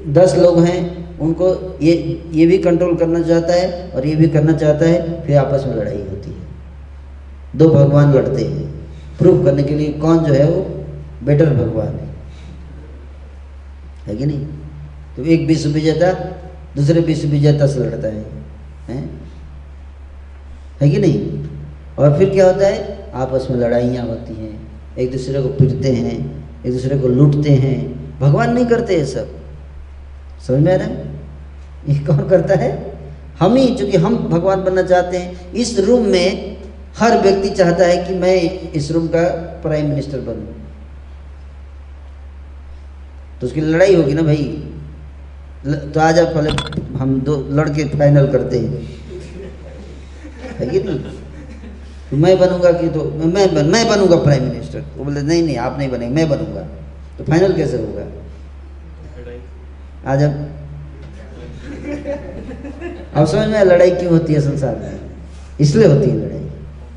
[0.08, 4.52] दस लोग हैं, उनको ये ये भी कंट्रोल करना चाहता है और ये भी करना
[4.52, 6.46] चाहता है, फिर आपस में लड़ाई होती है।
[7.56, 8.72] दो भगवान लड़ते हैं।
[9.18, 10.84] प्रूफ करने के लिए कौन जो है वो
[11.24, 12.08] बेटर भगवान है।
[14.06, 14.46] है कि नहीं?
[15.16, 16.06] तो एक विश्व विजेता
[16.76, 18.26] दूसरे विश्व विजेता से लड़ता है।
[18.88, 19.20] हैं?
[20.80, 21.48] है कि नहीं?
[21.98, 23.10] और फिर क्या होता है?
[23.14, 28.02] आपस में लड़ाइयाँ होती हैं। एक दूसरे को पीटते हैं, एक दूसरे को लूटते हैं।
[28.20, 29.36] भगवान नहीं करते ये सब।
[30.46, 31.06] समझ में आ रहा है?
[31.88, 32.92] ये कौन करता है?
[33.40, 36.56] हम ही, चूँकि हम भगवान बनना चाहते हैं। इस रूम में
[36.98, 39.28] हर व्यक्ति चाहता है कि मैं इस रूम का
[39.62, 40.62] प्राइम मिनिस्टर बनूं।
[43.40, 44.71] तो उसकी लड़ाई होगी ना भाई?
[45.62, 46.50] तो आज आप पहले
[46.98, 48.70] हम दो लड़के फाइनल करते हैं।
[50.58, 50.98] है कि नहीं?
[52.10, 55.56] तो मैं बनूँगा कि तो मैं बन, मैं बनूँगा प्राइम मिनिस्टर वो बोले नहीं नहीं
[55.56, 56.62] आप नहीं बनेंगे मैं बनूँगा।
[57.18, 58.06] तो फाइनल कैसे होगा?
[60.06, 60.48] आज अब
[63.14, 65.00] अब समझ में लड़ाई क्यों होती है संसार में?
[65.60, 66.50] इसलिए होती है लड़ाई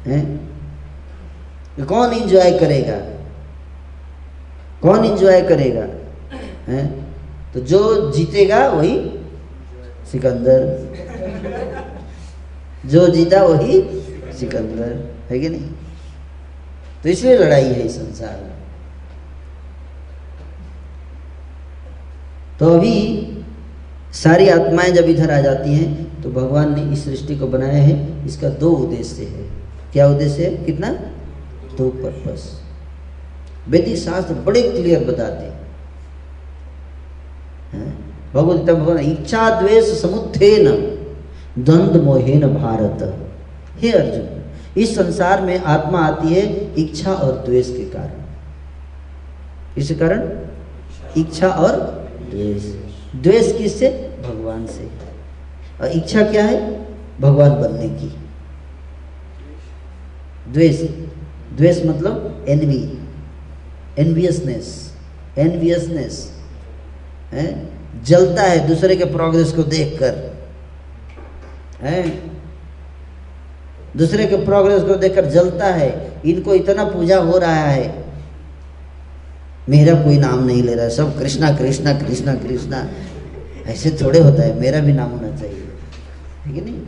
[0.05, 0.37] है?
[1.77, 2.97] तो कौन इंजॉय करेगा?
[4.81, 5.87] कौन इंजॉय करेगा?
[6.67, 7.04] है?
[7.55, 8.95] तो जो जीतेगा वही
[10.11, 10.63] सिकंदर।
[12.85, 13.81] जो जीता वही
[14.39, 14.91] सिकंदर।
[15.29, 15.69] है कि नहीं?
[17.03, 18.53] तो इसलिए लड़ाई है इस संसार में।
[22.59, 22.95] तो अभी
[24.13, 28.25] सारी आत्माएँ जब इधर आ जाती हैं तो भगवान ने इस सृष्टि को बनाया है।
[28.25, 29.49] इसका दो उद्देश्य है।
[29.93, 30.65] क्या उद्देश्य है?
[30.65, 30.91] कितना?
[31.77, 32.61] दो पर्पस
[33.67, 35.54] वैदिक शास्त्र बड़े क्लियर बताते हैं।
[38.33, 40.65] भगवत भगवान इच्छा द्वेष समुत्थेन,
[41.63, 43.27] द्वंद मोहेन भारत।
[43.79, 44.41] हे अर्जुन,
[44.77, 48.21] इस संसार में आत्मा आती है इच्छा और द्वेष के कारण।
[49.77, 50.29] इस कारण?
[51.17, 51.71] इच्छा और
[52.29, 52.63] द्वेष।
[53.15, 53.89] द्वेष किससे?
[54.23, 54.91] भगवान से।
[55.81, 56.87] और इच्छा क्या है?
[57.21, 58.15] भगवान बनने की।
[60.51, 60.81] द्वेष।
[61.57, 62.99] द्वेष मतलब एनवी
[63.99, 64.93] एनवियसनेस
[65.37, 66.34] एनवियसनेस
[67.35, 67.69] है?
[68.03, 70.35] जलता है दूसरे के प्रोग्रेस को देखकर।
[71.81, 72.09] है?
[73.97, 78.05] दूसरे के प्रोग्रेस को देखकर जलता है। इनको इतना पूजा हो रहा है।
[79.69, 82.87] मेरा कोई नाम नहीं ले रहा। सब कृष्णा कृष्णा कृष्णा कृष्णा।
[83.67, 85.67] ऐसे थोड़े होता है। मेरा भी नाम होना चाहिए।
[86.45, 86.81] है कि नहीं?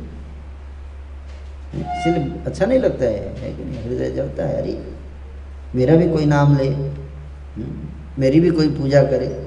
[1.76, 3.84] इसलिए अच्छा नहीं लगता है। है कि नहीं?
[3.84, 4.92] हृदय जलता है। अरे,
[5.76, 6.70] मेरा भी कोई नाम ले।
[8.20, 9.47] मेरी भी कोई पूजा करे।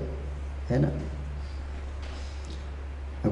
[0.71, 0.91] है ना?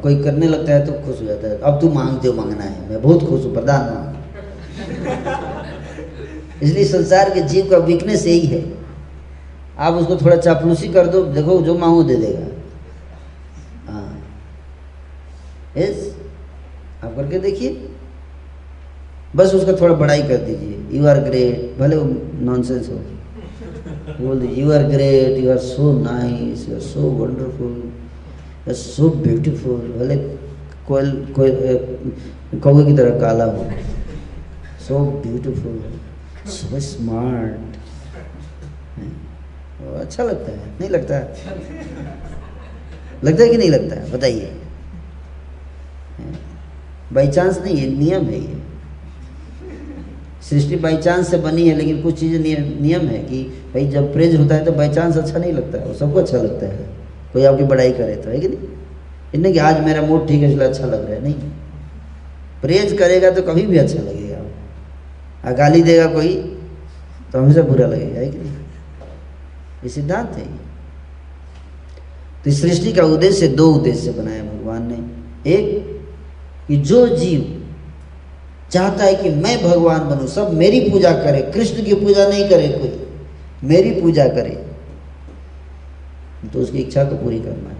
[0.03, 2.91] कोई करने लगता है तो खुश हो जाता है। अब तू मांग दो मांगना है।
[2.91, 4.15] मैं बहुत खुश हूँ प्रधान मांग।
[6.63, 8.79] इसलिए संसार के जीव का वीकनेस यही है।
[9.79, 12.47] आप उसको थोड़ा चापलूसी कर दो देखो जो मांगो दे देगा।
[13.93, 14.23] हाँ।
[15.77, 16.17] यस
[17.05, 17.89] आप करके देखिए।
[19.37, 22.05] बस उसका थोड़ा बड़ाई कर दीजिए। यू आर ग्रेट भले वो
[22.41, 23.01] नॉनसेंस हो।
[24.21, 29.09] दीजिए you are great you are so nice you are so wonderful you are so
[29.25, 30.17] beautiful भले
[30.89, 31.55] कोयल कोयल
[32.63, 33.65] कौवे की तरह काला हो।
[34.89, 35.83] सो ब्यूटीफुल
[36.51, 37.67] सो स्मार्ट
[40.01, 41.25] अच्छा लगता है, नहीं लगता है?
[43.25, 44.11] लगता है कि नहीं लगता है?
[44.13, 44.53] बताइए।
[47.13, 48.57] बाई चांस नहीं है नियम है ये।
[50.43, 53.43] सृष्टि बाई चांस से बनी है, लेकिन कुछ चीज़ें नियम नियम है कि
[53.75, 56.39] भाई जब प्रेज होता है तो बाई चांस अच्छा नहीं लगता है, वो सबको अच्छा
[56.39, 56.87] लगता है।
[57.33, 58.69] कोई आपकी बड़ाई करे तो है कि नहीं?
[59.35, 61.35] इतने कि आज मेरा मूड ठीक है, इसलिए अच्छा लग रहा है, नहीं।
[62.63, 64.39] प्रेज करेगा तो कभी भी अच्छा लगेगा।
[65.45, 66.35] और गाली देगा कोई
[67.33, 68.53] तो हमेशा बुरा लगेगा, है कि नहीं?
[69.83, 70.47] ये सिद्धांत है
[72.45, 75.67] तो सृष्टि का उद्देश्य दो उद्देश्य बनाया भगवान ने। एक,
[76.69, 77.41] कि जो जीव
[78.71, 82.69] चाहता है कि मैं भगवान बनूं, सब मेरी पूजा करे, कृष्ण की पूजा नहीं करे
[82.69, 83.09] कोई,
[83.65, 84.67] मेरी पूजा करे।
[86.53, 87.77] तो उसकी इच्छा को पूरी करना है।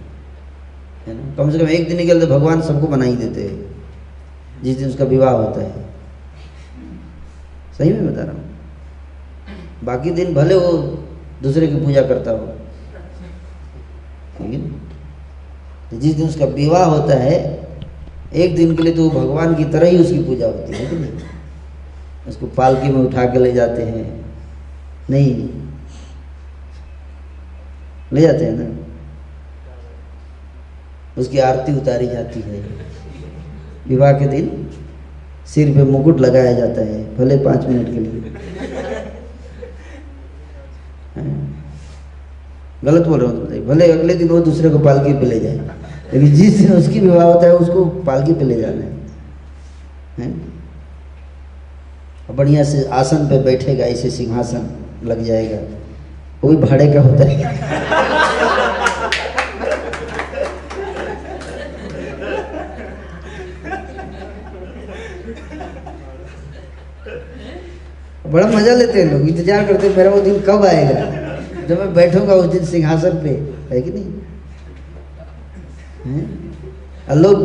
[1.07, 1.35] है ना?
[1.35, 3.83] कम से कम एक दिन निकलते भगवान सबको बना ही देते हैं,
[4.63, 5.85] जिस दिन उसका विवाह होता है।
[7.77, 8.45] सही में बता रहा हूँ।
[9.83, 10.71] बाकी दिन भले वो
[11.43, 12.37] दूसरे की पूजा करता हो।
[15.91, 17.68] तो जिस दिन उसका विवाह होता है
[18.33, 21.11] एक दिन के लिए तो भगवान की तरह ही उसकी पूजा होती है
[22.27, 24.03] उसको पालकी में उठा के ले जाते हैं।
[25.09, 25.49] नहीं।
[28.13, 28.65] ले जाते हैं ना?
[31.17, 32.61] उसकी आरती उतारी जाती है।
[33.87, 34.67] विवाह के दिन
[35.47, 38.33] सिर पे मुकुट लगाया जाता है, भले पाँच मिनट के लिए।
[41.15, 41.55] हाँ।
[42.83, 45.78] गलत बोल रहा हूँ भले अगले दिन वो दूसरे को पालकी पे ले जाए।
[46.13, 48.83] लेकिन जिस दिन उसकी विवाह होता है, उसको पालकी पे ले जाना
[50.19, 50.31] है।
[52.35, 54.69] बढ़िया से आसन पे बैठेगा, ऐसे सिंहासन
[55.03, 55.57] लग जाएगा।
[56.43, 57.37] वो भी भाड़े का होता है।
[68.27, 70.99] बड़ा मज़ा लेते हैं लोग, इंतज़ार करते हैं, मेरा वो दिन कब आएगा?
[71.67, 73.29] जब मैं बैठूँगा उस दिन सिंहासन पे,
[73.71, 74.05] है कि नहीं?
[76.09, 77.15] हैं?
[77.15, 77.39] लोग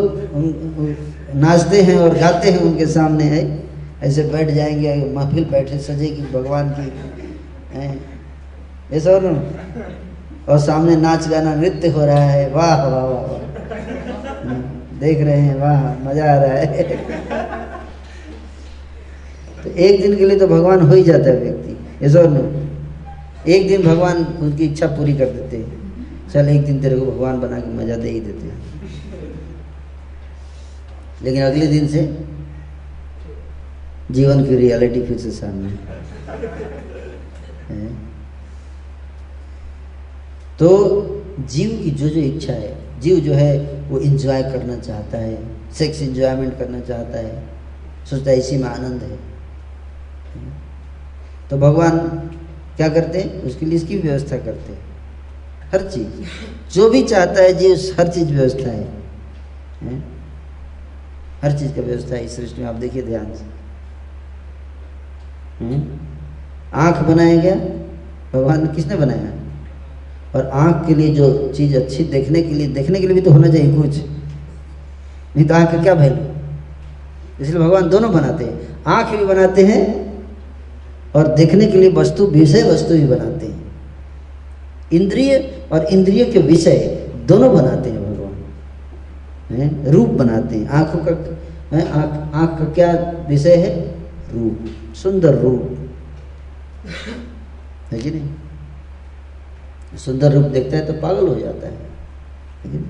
[1.35, 3.43] नाचते हैं और गाते हैं उनके सामने है।
[4.03, 6.87] ऐसे बैठ जाएँगे महफिल बैठे सजेगी भगवान की
[8.93, 9.31] ऐसा ना?
[10.49, 13.41] और सामने नाच गाना नृत्य हो रहा है। वाह वाह वाह वाह।
[14.43, 16.83] हम्म, देख रहे हैं वाह मज़ा आ रहा है।
[19.65, 23.69] तो एक दिन के लिए तो भगवान हो ही जाता है व्यक्ति। ऐसा और एक
[23.69, 25.84] दिन भगवान उनकी इच्छा पूरी कर देते हैं।
[26.35, 28.59] चल, एक दिन तेरे को भगवान बना के मज़ा दे ही देते हैं।
[31.23, 32.01] लेकिन अगले दिन से
[34.11, 35.71] जीवन की रियलिटी फिर से सामने।
[40.59, 40.69] तो
[41.41, 43.53] जीव की जो जो इच्छा है, जीव जो है
[43.89, 45.39] वो इंजॉय करना चाहता है
[45.73, 47.43] सेक्स इंजॉयमेंट करना चाहता है,
[48.11, 49.19] सोचता है इसी में आनंद है।
[51.51, 51.99] तो भगवान
[52.77, 53.43] क्या करते हैं?
[53.43, 54.84] उसके लिए इसकी व्यवस्था करते हैं।
[55.75, 58.85] हर चीज़। जो भी चाहता है जी, उस हर चीज़ व्यवस्था है?
[61.43, 63.45] हर चीज़ का व्यवस्था है, इस सृष्टि में। आप देखिए ध्यान से।
[65.65, 66.01] हैं?
[66.75, 67.55] आँख बनाया गया,
[68.33, 69.33] भगवान किसने बनाया?
[70.35, 73.31] और आँख के लिए जो चीज़ अच्छी देखने के लिए, देखने के लिए भी तो
[73.31, 73.99] होना चाहिए कुछ।
[75.37, 76.33] नहीं तो आँख का क्या वैल्यू
[77.41, 79.83] इसलिए भगवान दोनों बनाते हैं। आँख भी बनाते हैं
[81.17, 83.63] और देखने के लिए वस्तु, विषय वस्तु भी बनाते हैं।
[84.93, 85.39] इंद्रिय
[85.75, 86.79] और इंद्रिय के विषय
[87.27, 89.87] दोनों बनाते हैं भगवान। हैं?
[89.87, 91.13] रूप बनाते हैं। आँखों का,
[91.77, 91.89] है?
[91.91, 92.93] आँख आँख का क्या
[93.29, 93.71] विषय है?
[94.35, 95.91] रूप। सुंदर रूप।
[97.93, 98.29] है कि नहीं?
[99.99, 102.83] सुंदर रूप देखता है तो पागल हो जाता है।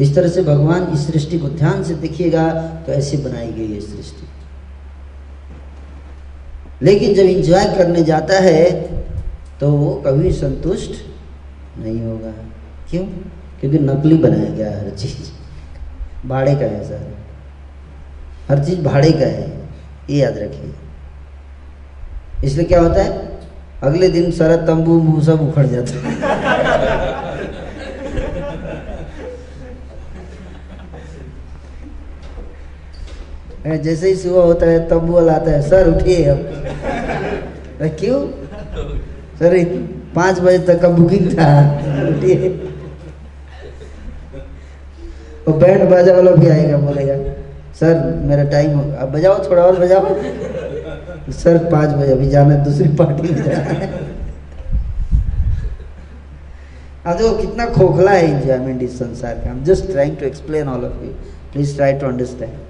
[0.00, 2.52] इस तरह से भगवान इस सृष्टि को ध्यान से देखिएगा
[2.86, 4.26] तो ऐसी बनाई गई है सृष्टि।
[6.82, 8.70] लेकिन जब इंजॉय करने जाता है
[9.60, 11.05] तो वो कभी संतुष्ट
[11.78, 12.32] नहीं होगा।
[12.90, 13.04] क्यों?
[13.60, 17.14] क्योंकि नकली बनाया गया हर चीज़। भाड़े का है सर।
[18.50, 19.50] हर चीज़ भाड़े का है।
[20.10, 20.74] ये याद रखिए।
[22.44, 23.38] इसलिए क्या होता है?
[23.82, 26.08] अगले दिन सारा तंबू सब उखड़ जाता
[33.66, 36.38] है। जैसे ही सुबह होता है, तंबू वाला है, सर उठिए अब।
[37.82, 38.30] क्यों?
[39.38, 39.54] सर
[40.16, 41.48] पाँच बजे तक का बुकिंग था।
[45.46, 47.16] वो बैंड बाजा वाला भी आएगा, बोलेगा,
[47.80, 47.94] सर,
[48.24, 50.14] मेरा टाइम हो अब बजाओ थोड़ा और, बजाओ।
[51.32, 53.88] सर, पाँच बजे, अभी जाना है, दूसरी पार्टी में जाना है।
[57.06, 60.84] अब देखो, कितना खोखला है इंजॉयमेंट इस संसार का। हम just trying to explain all
[60.84, 61.10] of you
[61.52, 62.64] please try to understand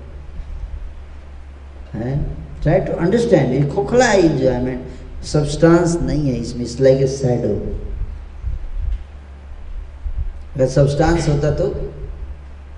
[2.63, 4.81] try to understand खोखला है इंजॉयमेंट
[5.27, 7.55] सब्सटेंस नहीं है इसमें इट्स लाइक ए शैडो
[10.55, 11.67] अगर सब्सटेंस होता तो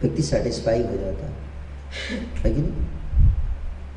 [0.03, 1.27] व्यक्ति सेटिस्फाई हो जाता।
[2.45, 2.65] लेकिन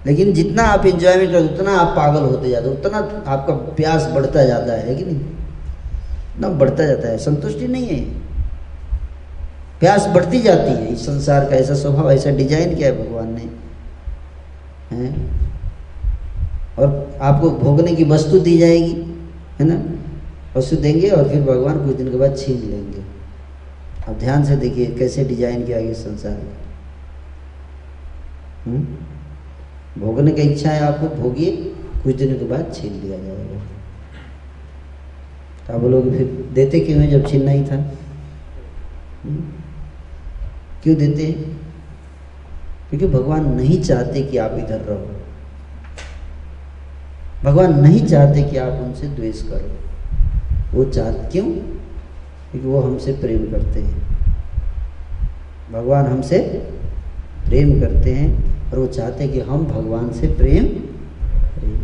[0.06, 2.98] लेकिन जितना आप इंजॉयमेंट करते उतना आप पागल होते जाते हो, उतना
[3.28, 5.20] आपका प्यास बढ़ता जाता है कि नहीं?
[6.36, 8.00] इतना बढ़ता जाता है, संतुष्टि नहीं है।
[9.80, 13.46] प्यास बढ़ती जाती है, इस संसार का ऐसा स्वभाव, ऐसा डिज़ाइन किया है भगवान ने।
[16.82, 18.94] और आपको भोगने की वस्तु दी जाएगी,
[19.60, 19.84] है ना?
[20.60, 23.04] वस्तु देंगे और फिर भगवान कुछ दिन के बाद छीन लेंगे।
[24.08, 26.38] अब ध्यान से देखिए कैसे डिज़ाइन किया गया संसार
[28.68, 28.98] में।
[29.98, 31.52] भोगने की इच्छा है आपको, भोगिए,
[32.04, 33.60] कुछ दिनों के बाद छीन लिया जाएगा।
[35.68, 37.76] तो आप लोग फिर देते क्यों जब छीनना ही था?
[39.24, 39.44] हम्म?
[40.84, 41.32] क्यों देते
[42.90, 45.21] क्योंकि भगवान नहीं चाहते कि आप इधर रहो।
[47.44, 49.78] भगवान नहीं चाहते कि आप उनसे द्वेष करो।
[50.78, 51.46] वो चाह क्यों?
[52.52, 54.12] क्योंकि वो हमसे प्रेम करते हैं।
[55.74, 56.40] भगवान हमसे
[57.46, 60.66] प्रेम करते हैं और वो चाहते हैं कि हम भगवान से प्रेम
[61.28, 61.82] करें।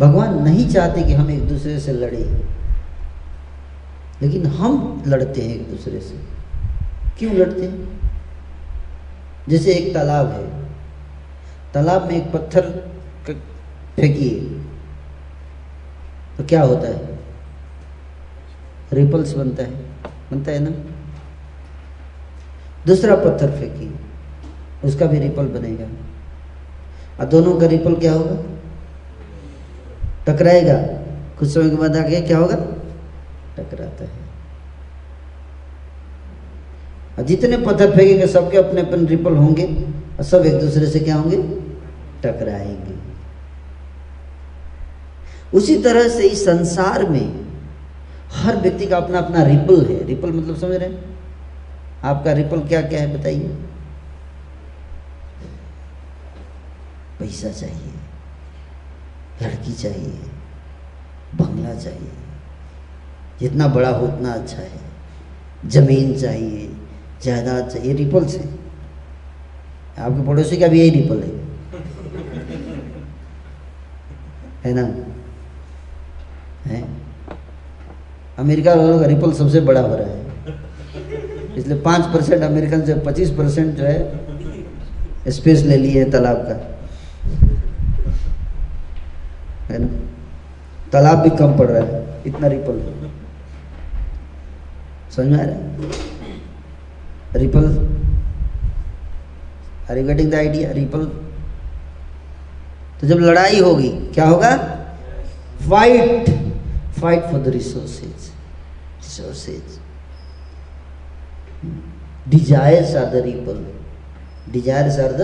[0.00, 2.46] भगवान नहीं चाहते कि हम एक दूसरे से लड़े।
[4.22, 6.36] लेकिन हम लड़ते हैं एक दूसरे से।
[7.18, 8.00] क्यों लड़ते हैं?
[9.48, 10.65] जैसे एक तालाब है।
[11.76, 12.62] तालाब में एक पत्थर
[13.96, 14.40] फेंकिए
[16.38, 17.18] तो क्या होता है?
[18.92, 19.70] रिपल्स बनता है।
[20.32, 20.70] बनता है ना?
[22.86, 23.92] दूसरा पत्थर फेंकिए
[24.84, 25.86] उसका भी रिपल बनेगा।
[27.20, 28.36] और दोनों का रिपल क्या होगा?
[30.26, 30.78] टकराएगा।
[31.38, 32.56] कुछ समय के बाद आगे क्या होगा?
[33.56, 34.26] टकराता है।
[37.26, 39.66] जितने पत्थर फेंकेंगे, सबके अपने अपने रिपल होंगे।
[40.18, 41.65] और सब एक दूसरे से क्या होंगे?
[42.26, 42.94] टकराएँगे।
[45.54, 47.44] उसी तरह से इस संसार में
[48.34, 51.04] हर व्यक्ति का अपना अपना रिपल है। रिपल मतलब समझ रहे हैं?
[52.04, 53.56] आपका रिपल क्या क्या है बताइए।
[57.18, 57.92] पैसा चाहिए,
[59.42, 60.12] लड़की चाहिए,
[61.34, 62.10] बंगला चाहिए,
[63.40, 64.80] जितना बड़ा हो उतना अच्छा है।
[65.66, 66.68] ज़मीन चाहिए,
[67.22, 68.46] जायदाद चाहिए रिपल्स है।
[69.98, 71.35] आपके पड़ोसी का भी यही रिपल है।
[74.66, 74.82] है ना?
[76.66, 76.82] है?
[78.38, 80.14] अमेरिका वालों का रिपल सबसे बड़ा हो रहा है।
[81.56, 86.54] इसलिए पाँच परसेंट अमेरिकन से पच्चीस परसेंट जो है स्पेस ले लिए है तालाब का।
[89.70, 89.86] है ना?
[90.92, 92.80] तालाब भी कम पड़ रहा है, इतना रिपल
[95.16, 95.62] समझ में आ रहा है?
[97.36, 97.64] Ripple
[99.90, 101.10] are you getting the idea ripple
[103.00, 104.56] तो जब लड़ाई होगी, क्या होगा?
[105.70, 106.28] Fight
[107.00, 108.30] fight for the resources
[108.98, 109.78] resources
[112.28, 113.64] desires are the ripple
[114.52, 115.22] desires are the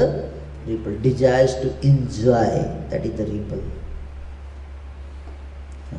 [0.69, 2.59] ripple desires to enjoy
[2.91, 3.61] that is the ripple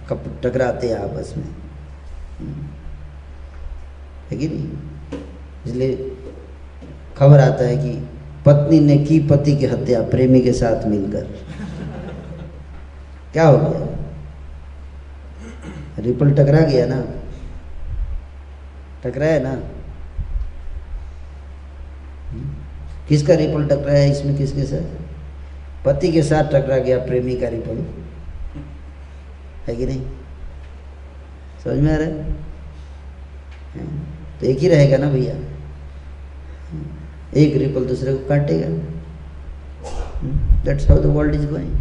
[0.09, 1.49] कब टकराते हैं आपस में।
[4.31, 4.67] है कि नहीं?
[5.65, 6.11] इसलिए
[7.17, 7.91] खबर आता है कि
[8.45, 10.01] पत्नी ने की पति की हत्या?
[10.03, 11.27] प्रेमी के साथ मिलकर।
[13.33, 13.87] क्या हो गया?
[15.99, 17.03] रिपल टकरा गया ना?
[19.03, 19.53] टकराया ना?
[23.09, 24.85] किसका रिपल टकराया है इसमें किसके साथ?
[25.85, 27.85] पति के साथ टकरा गया, प्रेमी का रिपल।
[29.67, 30.01] है कि नहीं?
[31.63, 32.31] समझ में आ रहा है
[34.39, 35.33] तो एक ही रहेगा ना भैया?
[37.37, 38.67] एक रिपल दूसरे को काटेगा।
[40.65, 41.71] That's how the world is going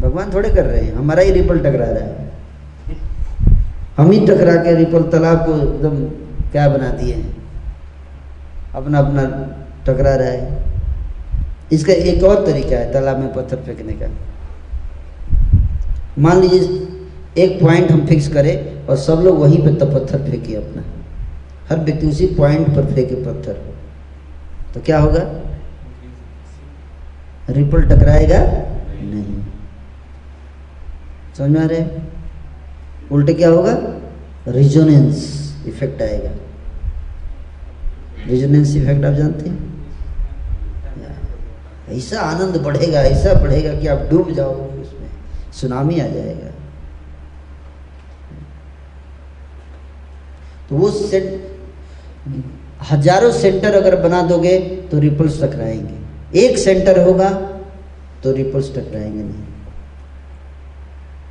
[0.00, 2.28] भगवान थोड़े कर रहे हैं, हमारा ही रिपल टकरा रहा है।
[3.96, 6.04] हम ही टकरा के रिपल तालाब को एकदम
[6.52, 7.36] क्या बना दिए हैं।
[8.74, 9.22] अपना अपना
[9.86, 10.64] टकरा रहा है।
[11.72, 14.08] इसका एक और तरीका है तालाब में पत्थर फेंकने का।
[16.18, 16.86] मान लीजिए,
[17.38, 20.82] एक पॉइंट हम फिक्स करें और सब लोग वहीं पे तो पत्थर फेंके अपना।
[21.70, 23.60] हर व्यक्ति उसी पॉइंट पर फेंके पत्थर।
[24.74, 25.20] तो क्या होगा?
[27.50, 28.38] रिपल टकराएगा?
[29.02, 29.42] नहीं।
[31.38, 31.84] समझ में आ रहे
[33.12, 33.72] उल्टे क्या होगा?
[34.48, 35.16] रिजोनेंस
[35.66, 36.30] इफ़ेक्ट आएगा।
[38.26, 39.70] रिजोनेंस इफ़ेक्ट आप जानते हैं?
[41.88, 45.10] ऐसा आनंद बढ़ेगा, ऐसा बढ़ेगा कि आप डूब जाओगे उसमें।
[45.52, 46.50] सुनामी आ जाएगा।
[50.68, 51.50] तो वो सेंट
[52.80, 54.58] हज़ारों सेंटर अगर बना दोगे
[54.90, 57.30] तो रिपल्स टकराएँगे एक सेंटर होगा
[58.22, 59.44] तो रिपल्स टकराएँगे नहीं।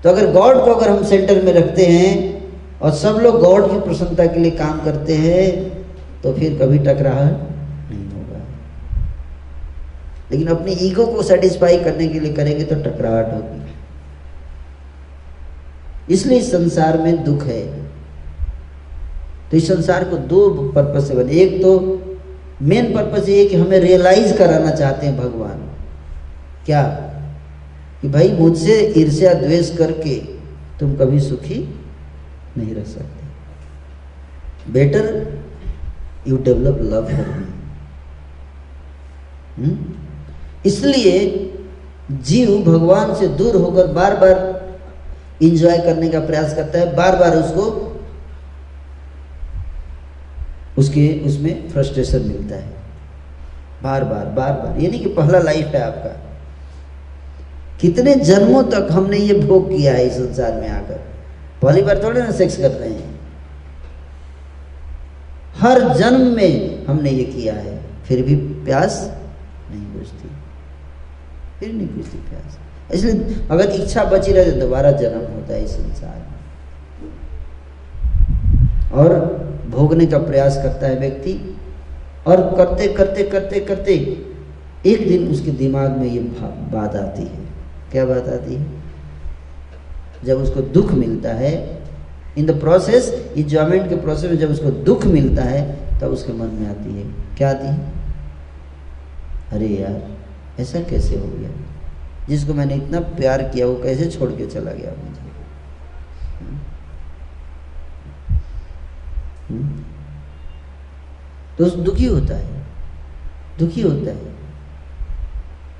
[0.03, 2.11] तो अगर गॉड को अगर हम सेंटर में रखते हैं
[2.79, 5.47] और सब लोग गॉड की प्रसन्नता के लिए काम करते हैं
[6.21, 7.35] तो फिर कभी टकराहट
[7.89, 8.39] नहीं होगा।
[10.31, 13.59] लेकिन अपने ईगो को सेटिस्फाई करने के लिए करेंगे तो टकराहट होगी।
[16.13, 17.61] इसलिए इस संसार में दुख है।
[19.51, 21.71] तो इस संसार को दो पर्पज से बने एक तो
[22.61, 25.57] मेन पर्पज ये कि हमें रियलाइज़ कराना चाहते हैं भगवान।
[26.65, 26.83] क्या?
[28.01, 30.15] कि भाई मुझसे ईर्ष्या द्वेष करके
[30.79, 31.59] तुम कभी सुखी
[32.57, 35.05] नहीं रह सकते। Better
[36.27, 37.25] you develop love for
[39.59, 39.75] me
[40.65, 41.17] इसलिए
[42.11, 44.37] जीव भगवान से दूर होकर बार बार
[45.41, 47.88] इंजॉय करने का प्रयास करता है बार बार उसको
[50.79, 52.79] उसके, उसमें फ्रस्ट्रेशन मिलता है।
[53.83, 56.25] बार बार बार बार। ये नहीं कि पहला लाइफ है आपका।
[57.81, 60.99] कितने जन्मों तक हमने ये भोग किया है इस संसार में आकर?
[61.61, 63.19] पहली बार थोड़े ना सेक्स कर रहे हैं।
[65.59, 69.11] हर जन्म में हमने ये किया है। फिर भी प्यास
[69.71, 70.29] नहीं बुझती।
[71.59, 72.57] फिर नहीं बुझती प्यास।
[72.93, 76.39] इसलिए अगर इच्छा बची रहे तो दोबारा जन्म होता है इस संसार में।
[78.91, 81.57] और भोगने का प्रयास करता है व्यक्ति
[82.27, 83.93] और करते करते करते करते
[84.85, 86.19] एक दिन उसके दिमाग में ये
[86.73, 87.39] बात आती है।
[87.91, 88.65] क्या बात आती है?
[90.25, 91.79] जब उसको दुख मिलता है
[92.37, 96.45] इन द प्रोसेस इंजॉयमेंट के प्रोसेस में जब उसको दुख मिलता है, तब उसके मन
[96.45, 97.79] में आती है। क्या आती है?
[99.51, 100.07] अरे यार,
[100.61, 101.49] ऐसा कैसे हो गया?
[102.29, 105.18] जिसको मैंने इतना प्यार किया, वो कैसे छोड़ के चला गया मुझे?
[111.57, 112.63] तो दुखी होता है।
[113.59, 114.17] दुखी होता है।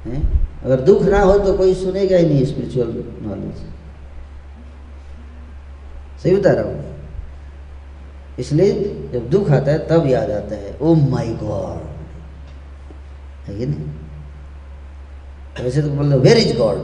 [0.06, 0.22] हैं?
[0.64, 2.88] अगर दुख ना हो तो कोई सुनेगा ही नहीं स्पिरिचुअल
[3.22, 3.58] नॉलेज
[6.24, 6.78] सही बता रहा हूँ।
[8.40, 8.74] इसलिए
[9.14, 11.88] जब दुख आता है, तब याद आता है ओ माई गॉड
[13.48, 13.86] है कि नहीं?
[15.64, 16.78] वैसे तो बोल where is God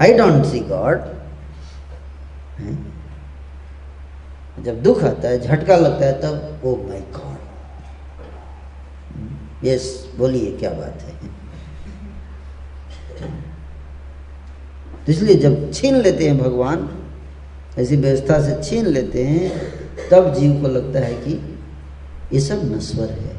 [0.00, 0.96] I don't see God
[4.62, 7.36] जब दुख आता है, झटका लगता है, तब, ओ माई गॉड।
[9.64, 11.16] यस, बोलिए, क्या बात है?
[15.06, 17.04] तो इसलिए जब छीन लेते हैं भगवान,
[17.78, 19.62] ऐसी व्यवस्था से छीन लेते हैं,
[20.10, 21.58] तब जीव को लगता है कि
[22.32, 23.36] ये सब नश्वर है।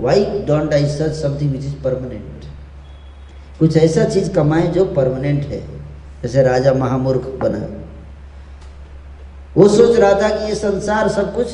[0.00, 2.44] Why don't I search something which is permanent
[3.58, 5.78] कुछ ऐसा चीज़ कमाए जो परमानेंट है।
[6.22, 7.81] जैसे राजा महामूर्ख बना।
[9.56, 11.52] वो सोच रहा था कि ये संसार सब कुछ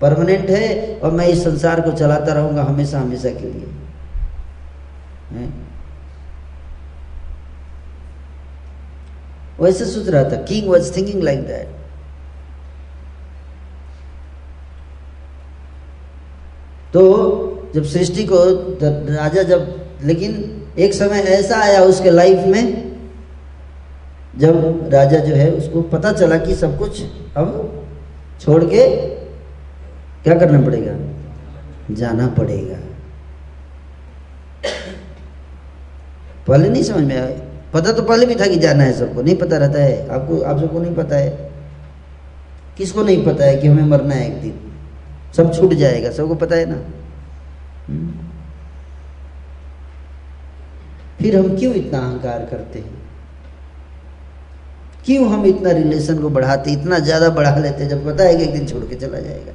[0.00, 3.66] परमानेंट है और मैं इस संसार को चलाता रहूँगा हमेशा हमेशा के लिए?
[9.60, 11.74] वैसे सोच रहा था। King was thinking like that
[16.92, 18.36] तो जब सृष्टि को
[18.82, 22.95] राजा जब, लेकिन एक समय ऐसा आया उसके लाइफ में
[24.38, 27.02] जब राजा जो है उसको पता चला कि सब कुछ
[27.36, 27.72] अब
[28.40, 29.06] छोड़ के
[30.24, 30.94] क्या करना पड़ेगा?
[31.94, 32.78] जाना पड़ेगा।
[36.48, 37.38] पहले नहीं समझ में आया।
[37.74, 40.58] पता तो पहले भी था कि जाना है सबको। नहीं पता रहता है। आपको, आप
[40.58, 41.52] सबको नहीं पता है।
[42.78, 44.60] किसको नहीं पता है कि हमें मरना है एक दिन?
[45.36, 46.82] सब छूट जाएगा। सबको पता है ना?
[47.86, 48.12] हम्म।
[51.18, 52.95] फिर हम क्यों इतना अहंकार करते हैं?
[55.06, 58.52] क्यों हम इतना रिलेशन को बढ़ाते, इतना ज़्यादा बढ़ा लेते जब पता है कि एक
[58.52, 59.52] दिन छोड़ के चला जाएगा?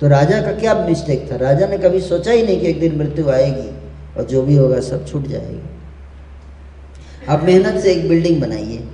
[0.00, 1.36] तो राजा का क्या मिस्टेक था?
[1.36, 3.68] राजा ने कभी सोचा ही नहीं कि एक दिन मृत्यु आएगी
[4.16, 8.84] और जो भी होगा सब छूट जाएगा। आप मेहनत से एक बिल्डिंग बनाइए,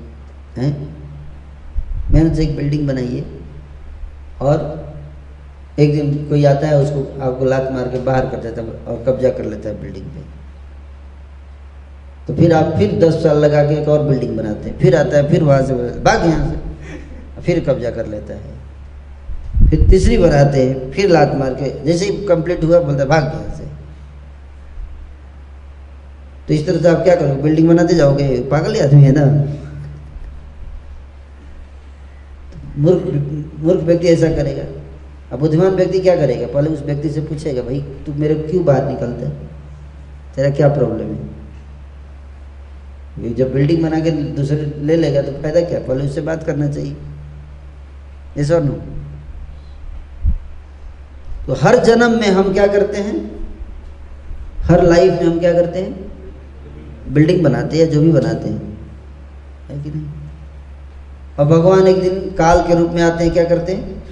[0.56, 0.88] हैं?
[2.10, 3.24] मेहनत से एक बिल्डिंग बनाइए
[4.40, 4.86] और
[5.78, 9.04] एक दिन कोई आता है, उसको आपको लात मार के बाहर कर देता है और
[9.06, 10.37] कब्जा कर लेता है बिल्डिंग पे।
[12.28, 15.16] तो फिर आप फिर दस साल लगा के एक और बिल्डिंग बनाते हैं। फिर आता
[15.16, 18.58] है, फिर वहाँ से भाग यहाँ से। फिर कब्जा कर लेता है।
[19.70, 23.08] फिर तीसरी बार आते हैं, फिर लात मार के, जैसे ही कंप्लीट हुआ, बोलता है,
[23.08, 23.64] भाग यहाँ से।
[26.48, 27.42] तो इस तरह से आप क्या करोगे?
[27.42, 28.40] बिल्डिंग बनाते जाओगे?
[28.42, 29.24] पागल आदमी है ना।
[32.78, 33.02] मूर्ख
[33.60, 34.64] मूर्ख व्यक्ति ऐसा करेगा।
[35.32, 36.46] अब बुद्धिमान व्यक्ति क्या करेगा?
[36.46, 39.28] पहले उस व्यक्ति से पूछेगा, भाई, तू मेरे क्यों बाहर निकलता
[40.36, 41.37] तेरा क्या प्रॉब्लम है?
[43.24, 45.78] जब बिल्डिंग बना के दूसरे ले लेगा तो फ़ायदा क्या?
[45.78, 46.96] पहले उससे बात करना चाहिए।
[48.36, 48.62] इस और
[51.46, 53.16] तो हर जन्म में हम क्या करते हैं?
[54.60, 57.12] हर लाइफ में हम क्या करते हैं?
[57.12, 58.78] बिल्डिंग बनाते हैं जो भी बनाते हैं।
[59.70, 60.06] है कि नहीं?
[61.38, 64.02] और भगवान एक दिन काल के रूप में आते हैं, क्या करते हैं?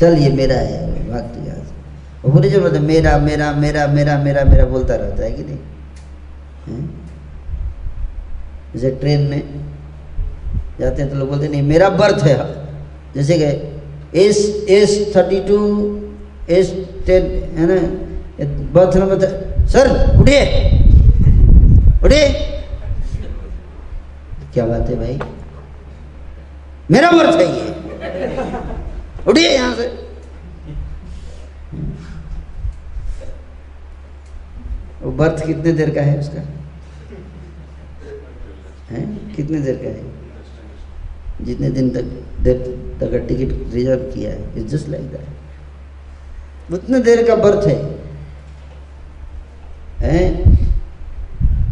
[0.00, 5.24] चल ये मेरा है भाग तू यहाँ मेरा मेरा मेरा मेरा मेरा मेरा बोलता रहता
[5.24, 5.58] है कि नहीं?
[8.74, 9.42] जैसे ट्रेन में
[10.80, 12.36] जाते हैं तो लोग बोलते नहीं, मेरा बर्थ है।
[13.14, 13.44] जैसे कि
[14.20, 14.38] S
[14.70, 15.58] S thirty two,
[16.50, 16.72] S
[17.06, 17.24] ten,
[17.58, 17.76] है ना?
[18.72, 20.42] बर्थ नंबर सर, उठिए।
[22.04, 22.22] उठे
[24.54, 25.18] क्या बात है भाई?
[26.90, 27.66] मेरा बर्थ है ये।
[29.28, 30.03] उठिए यहाँ से।
[35.04, 36.40] वो बर्थ कितने देर का है उसका?
[38.90, 39.00] है?
[39.36, 41.44] कितने देर का है?
[41.44, 42.02] जितने दिन तक
[42.42, 42.58] देर
[43.00, 47.76] तक टिकट रिज़र्व किया है इट्स जस्ट लाइक दैट उतने देर का बर्थ है।
[50.00, 50.54] हैं?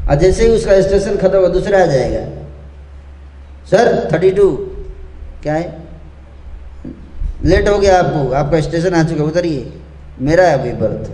[0.09, 2.25] और जैसे ही उसका स्टेशन खत्म हुआ, दूसरा आ जाएगा।
[3.71, 4.51] सर थर्टी टू
[5.43, 5.83] क्या है?
[7.45, 9.73] लेट हो गया आपको, आपका स्टेशन आ चुका उतरिए
[10.21, 11.11] मेरा है अभी बर्थ।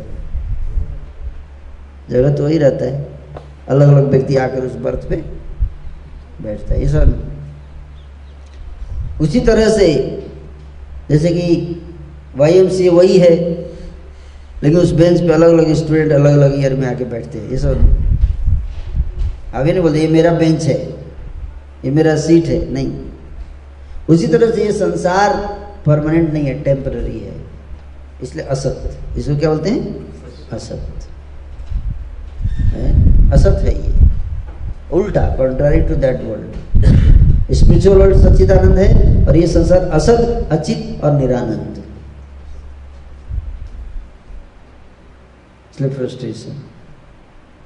[2.11, 3.07] जगह तो वही रहता है।
[3.69, 5.17] अलग अलग व्यक्ति आकर उस बर्थ पे
[6.43, 7.27] बैठता है, ये सब।
[9.21, 9.89] उसी तरह से,
[11.11, 11.83] जैसे कि
[12.37, 13.35] वाई एम सी वही है,
[14.63, 17.59] लेकिन उस बेंच पे अलग अलग स्टूडेंट अलग अलग ईयर में आके बैठते हैं, ये
[17.59, 17.79] सब।
[19.55, 20.79] अभी नहीं बोलते, ये मेरा बेंच है,
[21.85, 22.91] ये मेरा सीट है, नहीं।
[24.09, 25.37] उसी तरह से ये संसार
[25.87, 27.35] परमानेंट नहीं है टेम्पररी है,
[28.23, 30.07] इसलिए असत। इसको क्या बोलते हैं?
[30.53, 30.98] असत।
[33.33, 33.93] असत है ये।
[34.93, 41.13] उल्टा contrary to that world spiritual world सच्चिदानंद है और ये संसार असत, अचित और
[41.13, 41.83] निरानंद।
[45.71, 46.63] इसलिए फ्रस्ट्रेशन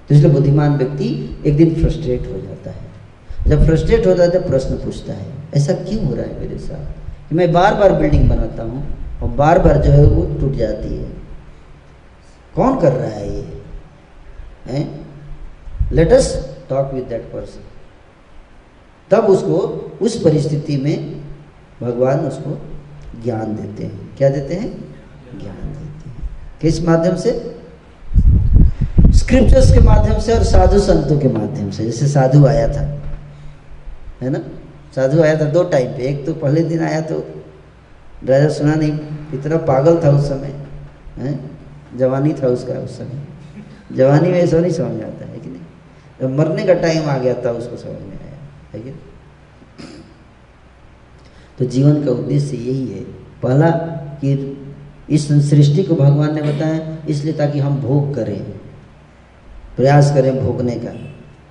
[0.09, 1.09] तो इसलिए बुद्धिमान व्यक्ति
[1.47, 2.91] एक दिन फ्रस्ट्रेट हो जाता है।
[3.49, 6.85] जब फ्रस्ट्रेट होता है तो प्रश्न पूछता है, ऐसा क्यों हो रहा है मेरे साथ?
[7.29, 8.83] कि मैं बार बार बिल्डिंग बनाता हूँ
[9.23, 11.11] और बार बार जो है वो टूट जाती है।
[12.55, 13.45] कौन कर रहा है ये?
[14.69, 15.02] हैं?
[15.93, 16.35] Let us
[16.69, 17.69] talk with that person
[19.11, 19.57] तब उसको
[20.03, 21.23] उस परिस्थिति में
[21.83, 22.59] भगवान उसको
[23.25, 24.69] ज्ञान देते हैं। क्या देते हैं?
[25.41, 27.31] ज्ञान देते हैं। किस माध्यम से?
[29.15, 32.85] स्क्रिप्चर्स के माध्यम से और साधु संतों के माध्यम से। जैसे साधु आया था,
[34.23, 34.39] है ना?
[34.95, 37.19] साधु आया था दो टाइम पे। एक तो पहले दिन आया तो
[38.25, 38.99] राजा सुना नहीं,
[39.35, 40.55] इतना पागल था उस समय,
[41.19, 41.39] है?
[41.99, 45.32] जवानी था उसका उस समय। जवानी में ऐसा नहीं समझ आता है।
[46.23, 48.39] जब मरने का टाइम आ गया था, उसको समझ में आया,
[48.73, 48.91] है कि
[51.59, 53.01] तो जीवन का उद्देश्य यही है,
[53.43, 53.71] पहला
[54.21, 54.59] कि
[55.11, 58.43] इस सृष्टि को भगवान ने बताया, इसलिए ताकि हम भोग करें,
[59.77, 60.93] प्रयास करें भोगने का।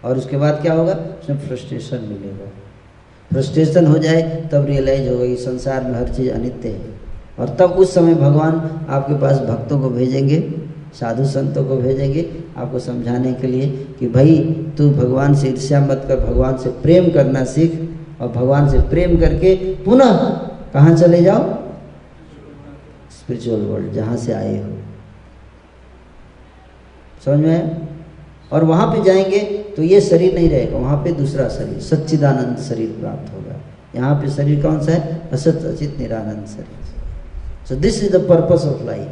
[0.08, 0.94] और उसके बाद क्या होगा?
[0.94, 2.50] उसमें फ्रस्ट्रेशन मिलेगा।
[3.32, 6.82] फ्रस्ट्रेशन हो जाए, तब रियलाइज़ होगा कि संसार में हर चीज़ अनित्य है।
[7.40, 10.54] और तब उस समय भगवान आपके पास भक्तों को भेजेंगे,
[10.94, 13.68] साधु संतों को भेजेंगे आपको समझाने के लिए
[14.00, 14.38] कि भाई,
[14.78, 17.90] तू भगवान से ईर्ष्या मत कर, भगवान से प्रेम करना सीख
[18.22, 20.18] और भगवान से प्रेम करके पुनः
[20.74, 21.44] कहाँ चले जाओ?
[23.12, 24.78] स्पिरिचुअल वर्ल्ड जहाँ से आए हो।
[27.26, 27.88] समझ में
[28.52, 29.40] और वहाँ पे जाएँगे
[29.78, 33.56] तो ये शरीर नहीं रहेगा, वहाँ पे दूसरा शरीर, सच्चिदानंद शरीर प्राप्त होगा।
[33.96, 35.30] यहाँ पे शरीर कौन सा है?
[35.34, 39.08] असत, अचित, निरानंद शरीर। So this is the purpose of life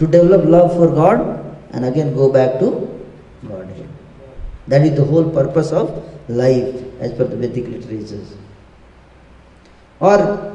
[0.00, 1.18] to develop love for God
[1.74, 2.70] and again go back to
[3.48, 3.66] God
[4.70, 5.90] that is the whole purpose of
[6.32, 8.26] life as per the Vedic literature
[10.00, 10.50] और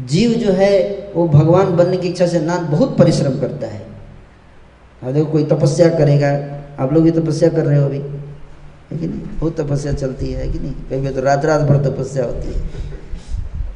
[0.00, 3.86] जीव जो है, वो भगवान बनने की इच्छा से ना बहुत परिश्रम करता है।
[5.02, 6.28] अब देखो, कोई तपस्या करेगा।
[6.82, 7.98] आप लोग भी तपस्या कर रहे हो अभी?
[8.90, 9.20] है कि नहीं?
[9.20, 10.72] बहुत तपस्या चलती है कि नहीं?
[10.72, 12.60] कभी तो रात रात भर तपस्या होती है।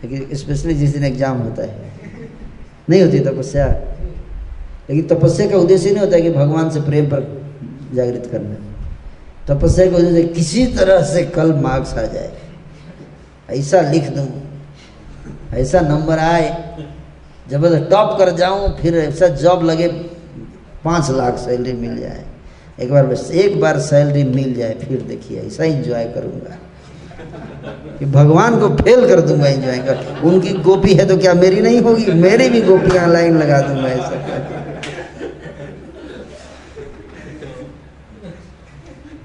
[0.04, 1.92] लेकिन स्पेशली जिस दिन एग्ज़ाम होता है।
[2.90, 3.89] नहीं होती तपस्या।
[4.90, 7.20] लेकिन तपस्या का उद्देश्य नहीं होता है कि भगवान से प्रेम पर
[7.94, 8.54] जागृत करना।
[9.48, 12.30] तपस्या का उद्देश्य किसी तरह से कल मार्क्स आ जाए।
[13.50, 14.26] ऐसा लिख दूँ,
[15.54, 16.48] ऐसा नंबर आए,
[17.50, 19.88] जब टॉप कर जाऊँ, फिर ऐसा जॉब लगे,
[20.84, 22.24] पाँच लाख सैलरी मिल जाए।
[22.80, 26.56] एक बार बस, एक बार सैलरी मिल जाए, फिर देखिए, ऐसा इंजॉय करूँगा।
[27.98, 31.80] कि भगवान को फेल कर दूँगा इंजॉय कर उनकी गोपी है तो क्या मेरी नहीं
[31.80, 32.06] होगी?
[32.12, 34.68] मेरी भी गोपियाँ लाइन लगा दूँगा ऐसा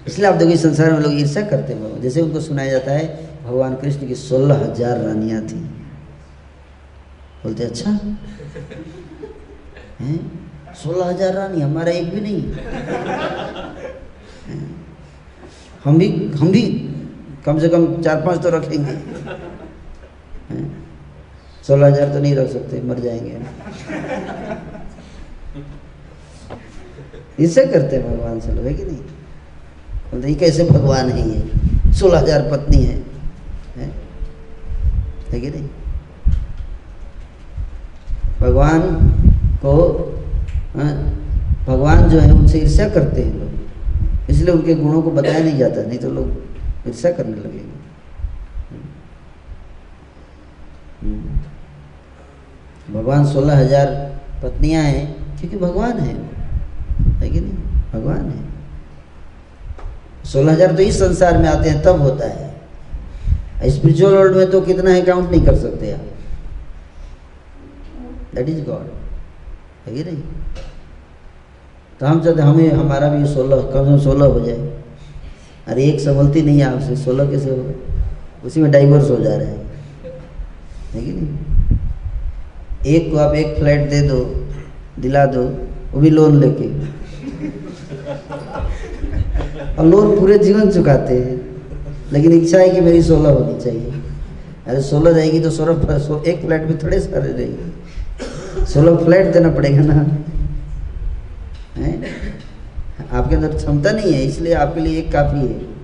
[0.08, 3.06] इसलिए आप देखिए संसार में लोग ईर्षा करते हैं जैसे उनको सुनाया जाता है,
[3.46, 5.60] भगवान कृष्ण की सोलह हज़ार रानियाँ थी।
[7.44, 7.90] बोलते अच्छा?
[10.02, 10.20] हैं?
[10.76, 12.42] सोलह हज़ार रानी, हमारा एक भी नहीं।
[15.86, 16.08] हम भी
[16.40, 16.62] हम भी
[17.46, 18.96] कम से कम चार पाँच तो रखेंगे।
[21.64, 23.40] सोलह हज़ार तो नहीं रख सकते, मर जाएँगे।
[27.44, 29.15] इससे करते हैं भगवान से लोग, है कि नहीं?
[30.12, 32.96] बोलते ये कैसे भगवान है सोलह हज़ार पत्नी है।
[33.78, 33.92] है,
[35.32, 35.68] है कि नहीं?
[38.42, 38.82] भगवान
[39.62, 39.74] को
[40.76, 40.94] हाँ,
[41.68, 45.82] भगवान जो है उनसे ईर्ष्या करते हैं लोग। इसलिए उनके गुणों को बताया नहीं जाता
[45.82, 47.74] नहीं तो लोग ईर्षा करने लगेंगे।
[51.04, 51.40] हम्म।
[52.94, 53.88] भगवान सोलह हज़ार
[54.44, 55.06] पत्नियाँ हैं
[55.40, 57.54] क्योंकि भगवान है है कि नहीं?
[57.94, 58.55] भगवान है।
[60.26, 64.62] सोलह हज़ार तो इस संसार में आते हैं, तब होता है। स्पिरिचुअल वर्ल्ड में तो
[64.62, 66.00] कितना है काउंट नहीं कर सकते आप।
[68.36, 68.90] दैट इज़ गॉड
[69.88, 70.22] है नहीं?
[72.00, 74.58] तो हम चाहते हमें, हमारा भी सोलह, कम से कम सोलह हो जाए।
[75.68, 79.48] अरे एक संभलती नहीं है आपसे, सोलह कैसे हो उसी में डाइवर्स हो जा रहे
[79.48, 79.64] हैं।
[80.94, 81.28] है नहीं?
[82.86, 84.20] एक को आप एक फ्लैट दे दो,
[85.00, 85.44] दिला दो,
[85.94, 86.68] वो भी लोन लेके।
[89.80, 91.42] और लोन पूरे जीवन चुकाते हैं।
[92.14, 93.92] लेकिन इच्छा है कि मेरी सोलह होनी चाहिए।
[94.68, 99.50] अरे सोलह जाएगी तो सोलह सो, एक फ्लैट में थोड़े सारे रहेगी। सोलह फ्लैट देना
[99.50, 100.06] पड़ेगा ना।
[101.76, 102.04] है?
[103.12, 105.76] आपके अंदर क्षमता नहीं है इसलिए आपके लिए एक काफ़ी है।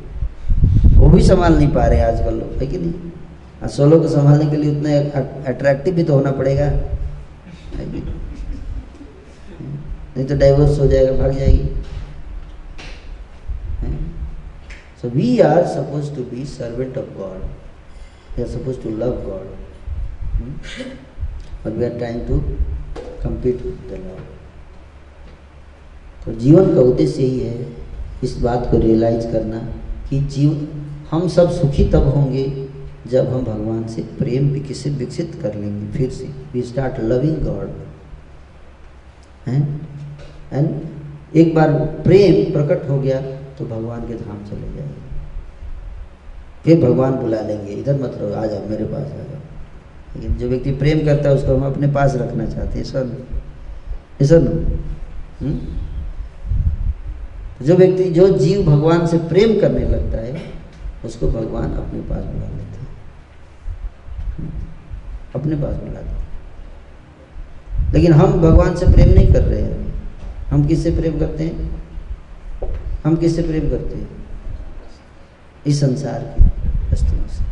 [0.97, 2.93] वो भी संभाल नहीं पा रहे हैं आजकल लोग है कि नहीं?
[3.63, 4.89] और सोलो को संभालने के लिए उतना
[5.51, 6.65] अट्रैक्टिव भी तो होना पड़ेगा।
[10.17, 10.25] नहीं?
[10.25, 11.69] तो डाइवोर्स हो जाएगा भाग जाएगी।
[15.01, 17.39] So we are suppose to be servant of God
[18.35, 19.47] we are suppose to love God
[21.65, 22.41] but we are trying to
[23.23, 24.21] compete with the Lord.
[26.23, 27.67] तो जीवन का उद्देश्य यही है
[28.23, 29.59] इस बात को रियलाइज़ करना
[30.09, 30.51] कि जीव,
[31.11, 32.45] हम सब सुखी तब होंगे
[33.11, 37.67] जब हम भगवान से प्रेम विकसित विकसित कर लेंगे फिर से। We start loving God
[40.53, 41.71] and एक बार
[42.03, 43.21] प्रेम प्रकट हो गया
[43.61, 45.11] तो भगवान के धाम चले जाएँगे
[46.63, 49.41] फिर भगवान बुला लेंगे, इधर मत रहो, आ जाओ, मेरे पास आ जाओ।
[50.15, 53.27] लेकिन जो व्यक्ति प्रेम करता है, उसको हम अपने पास रखना चाहते हैं सर
[54.21, 54.67] सर
[55.41, 55.59] हम्म?
[57.65, 60.41] जो व्यक्ति, जो जीव भगवान से प्रेम करने लगता है,
[61.05, 62.87] उसको भगवान अपने पास बुला लेते हैं।
[64.37, 64.49] हम्म?
[65.35, 66.27] अपने पास बुलाते हैं।
[67.93, 69.93] लेकिन हम भगवान से प्रेम नहीं कर रहे हैं।
[70.49, 71.70] हम किससे प्रेम करते हैं?
[73.03, 74.09] हम किससे प्रेम करते हैं?
[75.67, 76.43] इस संसार की
[76.93, 77.43] वस्तुओं से।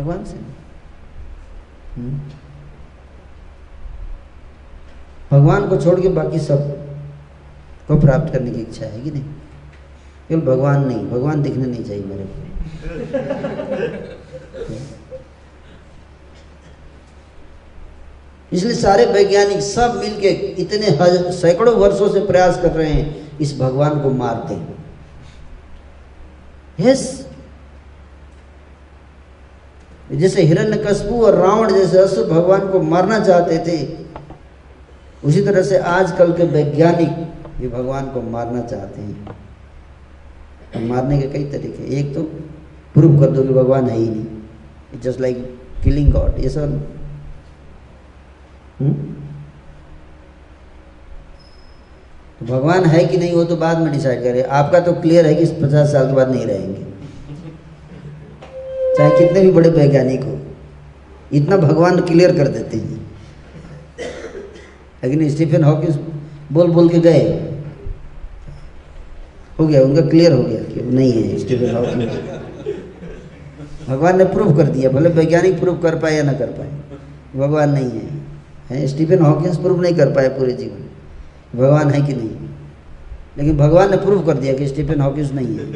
[0.00, 0.52] भगवान से नहीं।
[1.96, 2.20] हम्म?
[5.32, 9.24] भगवान को छोड़ के बाकी सबको प्राप्त करने की इच्छा है कि नहीं?
[10.28, 12.48] केवल भगवान नहीं, भगवान दिखने नहीं चाहिए मेरे को।
[18.52, 24.00] इसलिए सारे वैज्ञानिक सब मिलके इतने सैकड़ों वर्षों से प्रयास कर रहे हैं इस भगवान
[24.00, 24.84] को मारते हैं।
[26.80, 27.28] यस
[30.12, 34.06] जैसे हिरण्यकश्यप और रावण जैसे असुर भगवान को मारना चाहते थे,
[35.24, 39.26] उसी तरह से आजकल के वैज्ञानिक ये भगवान को मारना चाहते हैं।
[40.76, 42.22] और मारने के कई तरीके एक तो
[42.94, 46.94] प्रूव कर दो कि भगवान है ही नहीं। जस्ट लाइक किलिंग गॉड ये सब।
[52.40, 55.34] तो भगवान है कि नहीं वो तो बाद में डिसाइड करें। आपका तो क्लियर है
[55.34, 56.86] कि पचास साल के बाद नहीं रहेंगे।
[58.96, 60.38] चाहे कितने भी बड़े वैज्ञानिक हो
[61.32, 62.96] इतना भगवान क्लियर कर देते हैं।
[65.04, 65.98] लेकिन स्टीफन हॉकिंस
[66.52, 67.20] बोल बोल के गए।
[69.60, 72.18] हो गया उनका क्लियर हो गया कि नहीं है। Stephen Hawkins.
[73.88, 76.68] भगवान ने प्रूव कर दिया भले वैज्ञानिक प्रूव कर पाए या ना कर पाए।
[77.36, 78.22] भगवान नहीं है।
[78.70, 80.87] है स्टीफन हॉकिंस प्रूव नहीं कर पाए पूरे जीवन।
[81.56, 82.48] भगवान है कि नहीं?
[83.38, 85.66] लेकिन भगवान ने प्रूव कर दिया कि स्टीफन हॉकिंस नहीं है।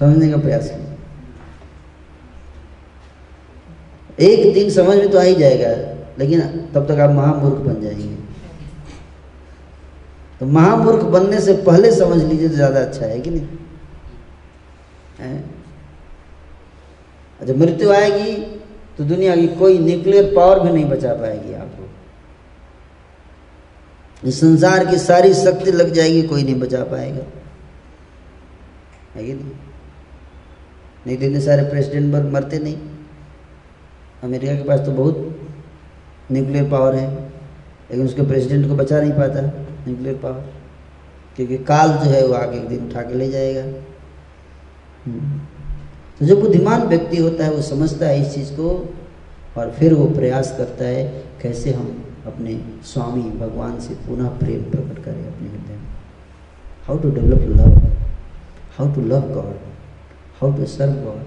[0.00, 0.70] समझने का प्रयास
[4.20, 5.68] एक दिन समझ में तो आ ही जाएगा,
[6.18, 6.40] लेकिन
[6.74, 8.08] तब तक आप महामूर्ख बन जाएँगे।
[10.40, 13.46] तो महामूर्ख बनने से पहले समझ लीजिए तो ज़्यादा अच्छा है कि नहीं?
[17.40, 18.32] जब मृत्यु आएगी
[18.98, 21.88] तो दुनिया की कोई न्यूक्लियर पावर भी नहीं बचा पाएगी आपको।
[24.22, 27.24] इस संसार की सारी शक्ति लग जाएगी, कोई नहीं बचा पाएगा।
[29.14, 29.34] है नहीं?
[31.06, 32.76] नहीं तो इतने सारे प्रेसिडेंट पर मरते नहीं।
[34.22, 35.38] अमेरिका के पास तो बहुत
[36.32, 37.08] न्यूक्लियर पावर है,
[37.90, 39.40] लेकिन उसके प्रेसिडेंट को बचा नहीं पाता
[39.86, 40.44] न्यूक्लियर पावर
[41.36, 43.62] क्योंकि काल जो है वो आगे एक दिन उठा के ले जाएगा।
[46.20, 48.68] तो जो बुद्धिमान व्यक्ति होता है वो समझता है इस चीज़ को
[49.58, 51.04] और फिर वो प्रयास करता है
[51.42, 55.86] कैसे हम अपने स्वामी भगवान से पुनः प्रेम प्रकट करें अपने हृदय में।
[56.86, 57.72] How to develop love
[58.78, 59.54] how to love God
[60.40, 61.22] how to serve God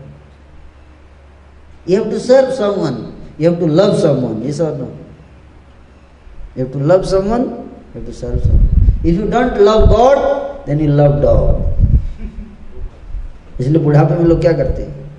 [1.92, 2.96] you have to serve someone
[3.40, 4.92] you have to love someone ये सब no
[6.56, 7.46] You have to love someone,
[7.96, 8.70] you have to serve someone.
[9.04, 11.73] If you don't love God, then you love dog.
[13.60, 15.12] इसलिए बुढ़ापे में लोग क्या करते हैं?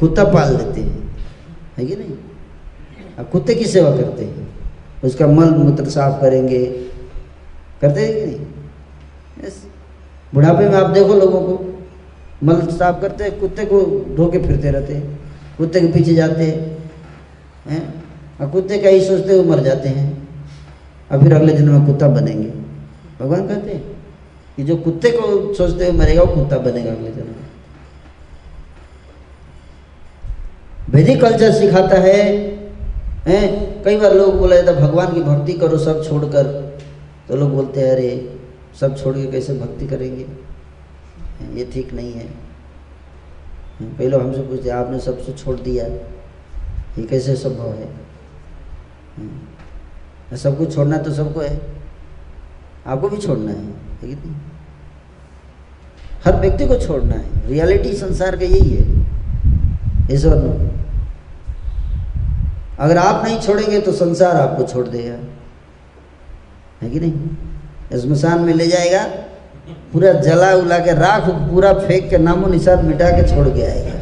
[0.00, 1.16] कुत्ता पाल लेते हैं।
[1.78, 2.10] है कि नहीं?
[3.18, 4.48] अब कुत्ते की सेवा करते हैं।
[5.04, 6.66] उसका मल मूत्र साफ़ करेंगे।
[7.80, 8.46] करते हैं कि नहीं?
[10.34, 11.84] बुढ़ापे में आप देखो लोगों को।
[12.44, 15.20] मल साफ़ करते हैं, कुत्ते को धो के फिरते रहते हैं।
[15.58, 16.80] कुत्ते के पीछे जाते हैं?
[18.40, 20.28] और कुत्ते का ही सोचते हुए मर जाते हैं।
[21.12, 22.50] और फिर अगले जन्म में कुत्ता बनेंगे।
[23.20, 23.89] भगवान कहते हैं
[24.60, 27.36] कि जो कुत्ते को सोचते हुए मरेगा, वो कुत्ता बनेगा अगले जन्म में।
[30.90, 32.36] वैदिक कल्चर सिखाता है,
[33.26, 33.82] हैं?
[33.82, 36.44] कई बार लोग बोला जाता भगवान की भक्ति करो, सब छोड़कर।
[37.28, 38.38] तो लोग बोलते हैं, अरे,
[38.80, 40.26] सब छोड़ के कैसे भक्ति करेंगे?
[41.60, 42.30] ये ठीक नहीं है।
[44.08, 45.86] लोग हमसे पूछते आपने सब कुछ छोड़ दिया।
[46.98, 47.88] ये कैसे संभव है।
[50.36, 51.60] सब कुछ छोड़ना तो सबको है।
[52.86, 54.49] आपको भी छोड़ना है ठीक है
[56.24, 58.84] हर व्यक्ति को छोड़ना है। रियलिटी संसार का यही है।
[60.10, 60.68] इस और नो
[62.78, 65.14] अगर आप नहीं छोड़ेंगे तो संसार आपको छोड़ देगा।
[66.82, 67.98] है कि नहीं?
[68.00, 69.02] स्मशान में ले जाएगा,
[69.92, 73.94] पूरा जला उला के राख, पूरा फेंक के नामो निशान मिटा के छोड़ के आएगा।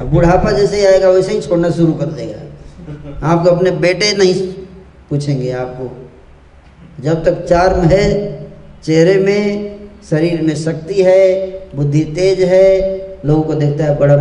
[0.00, 4.52] अब बुढ़ापा जैसे ही आएगा, वैसे ही छोड़ना शुरू कर देगा। आपको अपने बेटे नहीं
[5.10, 6.03] पूछेंगे आपको।
[7.00, 8.04] जब तक चार्म है,
[8.84, 9.40] चेहरे में,
[10.10, 11.22] शरीर में शक्ति है,
[11.76, 12.68] बुद्धि तेज है,
[13.24, 14.16] लोगों को देखता है बड़ा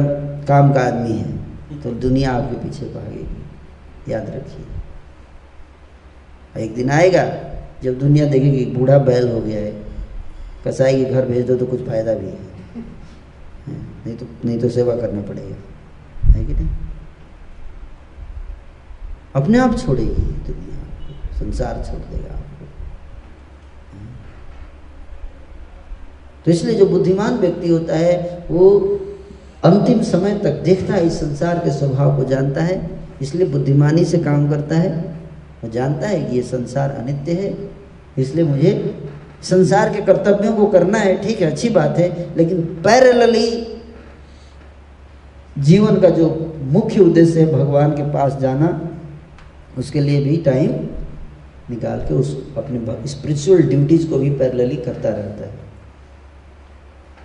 [0.48, 4.66] काम का आदमी है तो दुनिया आपके पीछे भागेगी। याद रखिए।
[6.56, 7.24] एक दिन आएगा,
[7.84, 9.72] जब दुनिया देखेगी बूढ़ा बैल हो गया है,
[10.68, 12.38] कसाई के घर भेज दो तो कुछ फ़ायदा भी है,
[14.06, 15.56] नहीं तो नहीं तो सेवा करना पड़ेगा।
[16.30, 16.70] है कि नहीं?
[19.36, 20.80] अपने आप छोड़ेगी दुनिया,
[21.40, 22.66] संसार छोड़ देगा आपको
[26.46, 28.70] तो इसलिए जो बुद्धिमान व्यक्ति होता है, वो
[29.66, 32.76] अंतिम समय तक देखता है इस संसार के स्वभाव को, जानता है,
[33.22, 34.92] इसलिए बुद्धिमानी से काम करता है।
[35.64, 37.54] वो जानता है कि ये संसार अनित्य है,
[38.18, 38.74] इसलिए मुझे
[39.44, 43.48] संसार के कर्तव्यों को करना है, ठीक है, अच्छी बात है, लेकिन पैरेलली
[45.60, 46.30] जीवन का जो
[46.72, 48.80] मुख्य उद्देश्य है भगवान के पास जाना,
[49.78, 50.72] उसके लिए भी टाइम
[51.70, 55.63] निकाल के उस अपने स्पिरिचुअल ड्यूटीज़ को भी पैरेलली करता रहता है।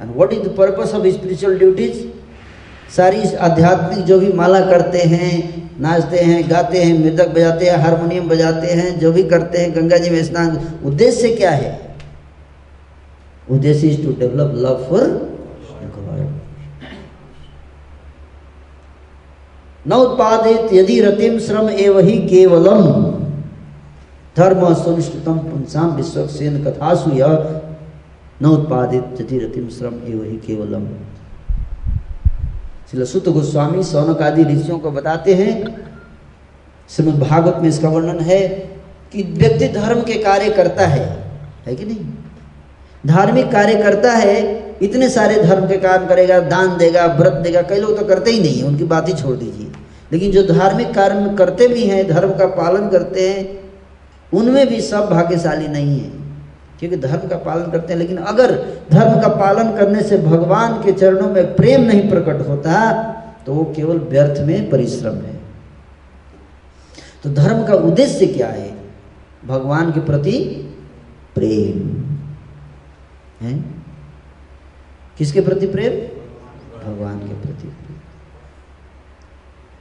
[0.03, 2.03] And what is the purpose of spiritual duties
[2.97, 5.33] सारी आध्यात्मिक जो भी माला करते हैं,
[5.81, 9.97] नाचते हैं, गाते हैं मृदक बजाते हैं, हारमोनियम बजाते हैं, जो भी करते हैं, गंगा
[9.97, 11.97] जी में स्नान, उद्देश्य क्या है?
[13.51, 15.29] उद्देश्य is to develop love for
[19.87, 22.83] न उत्पादित यदि रतिम श्रम एव ही केवलम
[24.37, 27.11] धर्म सुनिष्ठतम पुंसाम विश्वसेन कथासु
[28.43, 30.87] न उत्पादित यदि रतिम श्रम एव ही केवलम।
[32.91, 35.77] श्री सुत गोस्वामी सौनक आदि ऋषियों को बताते हैं,
[36.89, 38.49] श्रीमद भागवत में इसका वर्णन है
[39.13, 41.33] कि व्यक्ति धर्म के कार्य करता है
[41.67, 42.01] है कि नहीं?
[43.07, 47.77] धार्मिक कार्य करता है, इतने सारे धर्म के काम करेगा, दान देगा, व्रत देगा, कई
[47.77, 49.73] लोग तो करते ही नहीं है उनकी बात ही छोड़ दीजिए।
[50.13, 53.61] लेकिन जो धार्मिक कार्य करते भी हैं, धर्म का पालन करते हैं,
[54.35, 56.18] उनमें भी सब भाग्यशाली नहीं है।
[56.79, 58.53] क्योंकि धर्म का पालन करते हैं, लेकिन अगर
[58.91, 62.75] धर्म का पालन करने से भगवान के चरणों में प्रेम नहीं प्रकट होता
[63.47, 65.37] तो वो केवल व्यर्थ में परिश्रम है।
[67.25, 68.71] तो धर्म का उद्देश्य क्या है?
[69.47, 70.39] भगवान के प्रति
[71.35, 71.79] प्रेम।
[73.41, 73.59] है?
[75.19, 75.93] किसके प्रति प्रेम?
[76.81, 77.73] भगवान के प्रति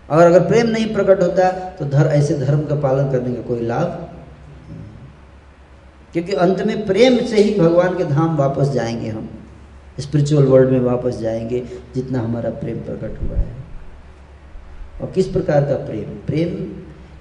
[0.10, 3.66] और अगर प्रेम नहीं प्रकट होता तो धर, ऐसे धर्म का पालन करने का कोई
[3.66, 3.88] लाभ
[6.18, 9.30] क्योंकि अंत में प्रेम से ही भगवान के धाम वापस जाएँगे हम।
[10.00, 11.64] स्पिरिचुअल वर्ल्ड में वापस जाएँगे,
[11.96, 13.56] जितना हमारा प्रेम प्रकट हुआ है।
[15.02, 16.02] और किस प्रकार का प्रेम?
[16.02, 16.50] प्रेम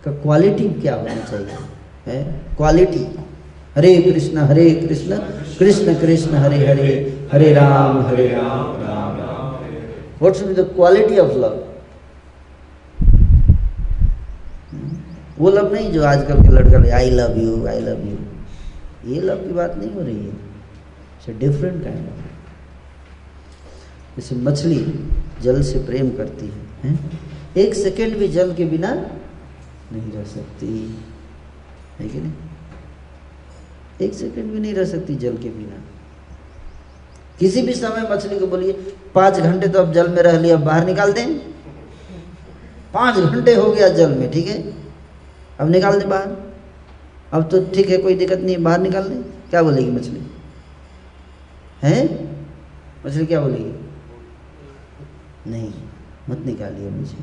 [0.05, 1.47] का क्वालिटी क्या होना चाहिए?
[2.07, 2.41] है?
[2.57, 3.19] Quality
[3.77, 5.17] Hare Krishna Hare Krishna
[5.59, 9.53] Krishna Krishna, Hare Hare Hare Ram Hare Ram Ram Ram
[10.21, 11.65] what's the quality of love
[15.39, 18.36] वो लव नहीं जो आजकल के लड़का I love you I love you
[19.07, 22.25] ये लव की बात नहीं हो रही है। इट्स डिफरेंट काइंड ऑफ़
[24.17, 25.09] जैसे मछली
[25.43, 26.99] जल से प्रेम करती है, है?
[27.57, 28.95] एक सेकेंड भी जल के बिना
[29.93, 30.99] नहीं रह सकती।
[32.01, 32.33] है कि नहीं?
[34.01, 35.83] एक सेकेंड भी नहीं रह सकती जल के बिना।
[37.39, 38.73] किसी भी समय मछली को बोलिए
[39.15, 41.39] पाँच घंटे तो अब जल में रह लिया बाहर निकाल दें।
[42.95, 44.75] पाँच घंटे हो गया जल में ठीक है?
[45.61, 46.46] अब निकाल दें बाहर।
[47.37, 49.15] अब तो ठीक है, कोई दिक्कत नहीं, बाहर निकाल दे।
[49.51, 50.27] क्या बोलेगी मछली?
[51.83, 52.27] है?
[53.07, 53.91] मछली क्या बोलेगी?
[55.51, 55.73] नहीं,
[56.31, 57.17] मत निकालिए मुझे।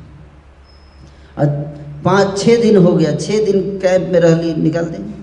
[1.38, 1.48] और
[2.06, 5.14] पाँच छः दिन हो गया छः दिन कैंप में रह ली, निकाल दें।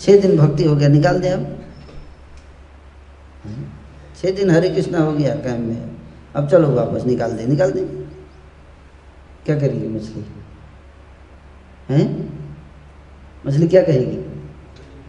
[0.00, 1.64] छः दिन भक्ति हो गया, निकाल दें अब।
[4.22, 5.90] छः दिन हरे कृष्णा हो गया कैंप में।
[6.36, 7.86] अब चलो वापस निकाल दें निकाल दें।
[9.44, 10.24] क्या करेगी मछली?
[11.90, 12.39] हैं?
[13.46, 14.16] मछली क्या कहेगी?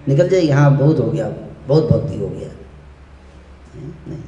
[0.08, 1.30] निकल जाएगी। हाँ बहुत हो गया।
[1.68, 2.50] बहुत भक्ति हो गया।
[4.08, 4.24] नहीं।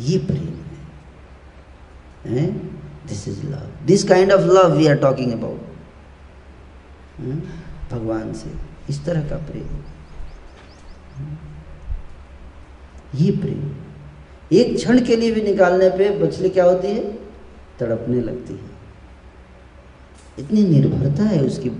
[0.00, 0.48] ये प्रेम
[2.26, 2.46] है।
[3.06, 5.60] This is love this kind of love we are talking about
[7.90, 8.52] भगवान से।
[8.88, 9.68] इस तरह का प्रेम।
[13.14, 13.76] ये प्रेम।
[14.52, 17.12] एक क्षण के लिए भी निकालने पे मछली क्या होती है?
[17.80, 18.69] तड़पने लगती है।
[20.40, 21.70] इतनी निर्भरता है उसकी।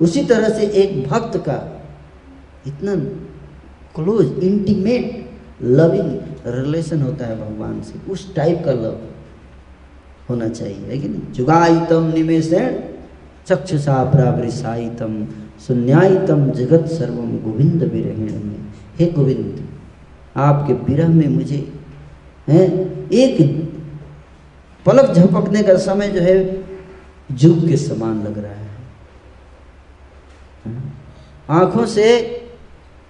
[0.00, 1.58] उसी तरह से एक भक्त का
[2.66, 2.94] इतना
[3.94, 5.30] क्लोज इंटीमेट
[5.62, 6.10] लविंग
[6.46, 8.98] रिलेशन होता है भगवान से। उस टाइप का लव
[10.30, 11.32] होना चाहिए, है कि नहीं?
[11.32, 12.74] जुगाइतम निमेषण
[13.46, 15.26] चक्षुषा प्रावृसाइतम
[15.66, 19.68] सुन्यायितम जगत सर्वम गोविंद विरहिण। में हे गोविंद,
[20.36, 21.72] आपके विरह में मुझे,
[22.48, 22.66] हैं,
[23.10, 23.36] एक
[24.86, 26.36] पलक झपकने का समय जो है
[27.32, 28.74] जुग के समान लग रहा है।
[31.50, 32.30] आँखों से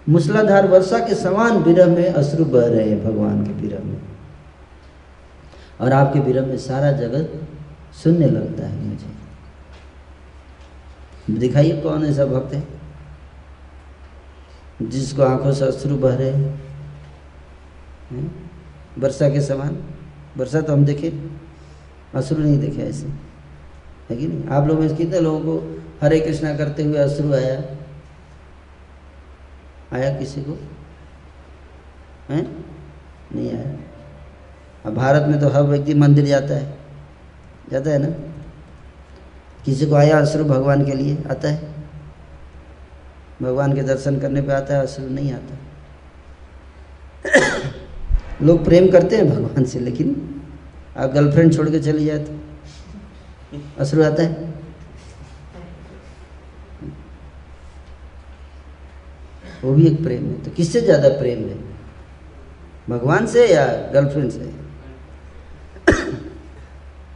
[0.08, 4.02] मूसलाधार वर्षा के समान विरह में अश्रु बह रहे हैं भगवान के विरह में।
[5.80, 7.48] और आपके विरह में सारा जगत
[7.94, 9.14] सुनने लगता है मुझे।
[11.38, 12.68] दिखाइए कौन ऐसा भक्त है?
[14.82, 16.74] जिसको आँखों से अश्रु बह रहे हैं?
[18.98, 19.84] वर्षा के समान।
[20.36, 21.30] वर्षा तो हम देखे।
[22.14, 23.33] अश्रु नहीं देखे ऐसे।
[24.10, 24.48] है कि नहीं?
[24.48, 27.62] आप लोग में कितने लोगों को हरे कृष्णा करते हुए अश्रु आया?
[29.92, 30.58] आया किसी को?
[32.30, 32.42] है?
[33.34, 33.76] नहीं आया।
[34.86, 36.78] अब भारत में तो हर व्यक्ति मंदिर जाता है।
[37.70, 38.08] जाता है ना?
[39.64, 41.18] किसी को आया अश्रु भगवान के लिए?
[41.30, 41.74] आता है?
[43.42, 45.58] भगवान के दर्शन करने पे आता है, अश्रु नहीं आता।
[48.42, 50.30] लोग प्रेम करते हैं भगवान से, लेकिन
[50.96, 52.43] आप गर्लफ्रेंड छोड़ के चले जाए तो
[53.80, 54.52] अश्रु आता है?
[59.64, 61.56] वो भी एक प्रेम है। तो किससे ज़्यादा प्रेम है?
[62.88, 64.52] भगवान से या गर्लफ्रेंड से?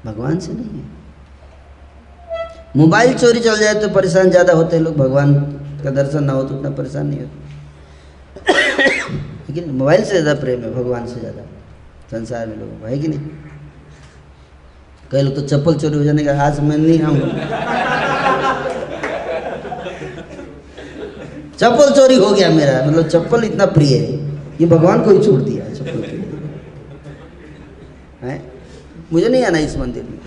[0.07, 0.87] भगवान से नहीं है।
[2.77, 5.35] मोबाइल चोरी चल जाए तो परेशान ज़्यादा होते हैं लोग। भगवान
[5.85, 7.37] का दर्शन ना हो तो उतना परेशान नहीं होते।
[9.49, 11.43] लेकिन मोबाइल से ज़्यादा प्रेम है, भगवान से ज़्यादा।
[12.11, 13.21] संसार में लोगों है कि नहीं?
[15.13, 17.29] कई लोग तो चप्पल चोरी हो जाने का आज मैं नहीं आऊँगा
[21.55, 24.13] चप्पल चोरी हो गया मेरा मतलब चप्पल इतना प्रिय है।
[24.61, 26.03] ये भगवान को ही छोड़ दिया चप्पल
[28.23, 28.37] है?
[29.13, 30.19] मुझे नहीं आना इस मंदिर में।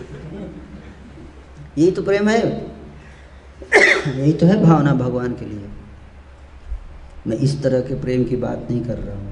[1.77, 2.39] यही तो प्रेम है।
[4.17, 5.69] यही तो है भावना भगवान के लिए।
[7.27, 9.31] मैं इस तरह के प्रेम की बात नहीं कर रहा हूँ।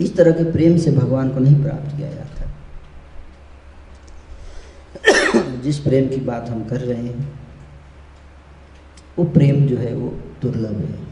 [0.00, 2.42] इस तरह के प्रेम से भगवान को नहीं प्राप्त किया जाता।
[5.60, 7.32] जिस प्रेम की बात हम कर रहे हैं,
[9.18, 10.08] वो प्रेम जो है वो
[10.42, 11.02] दुर्लभ है।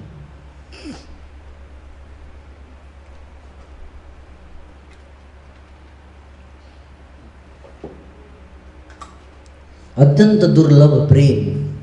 [9.96, 11.76] अत्यंत दुर्लभ प्रेम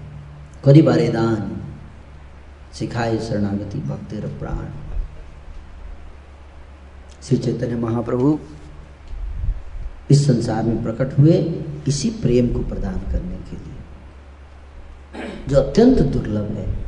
[0.66, 1.62] करी बारे दान,
[2.74, 4.89] सिखाए शरणागति भक्तिर प्राण।
[7.24, 8.40] श्री चैतन्य महाप्रभु
[10.12, 13.76] इस संसार में प्रकट हुए इसी प्रेम को प्रदान करने के लिए।
[15.50, 16.86] जो अत्यंत दुर्लभ है।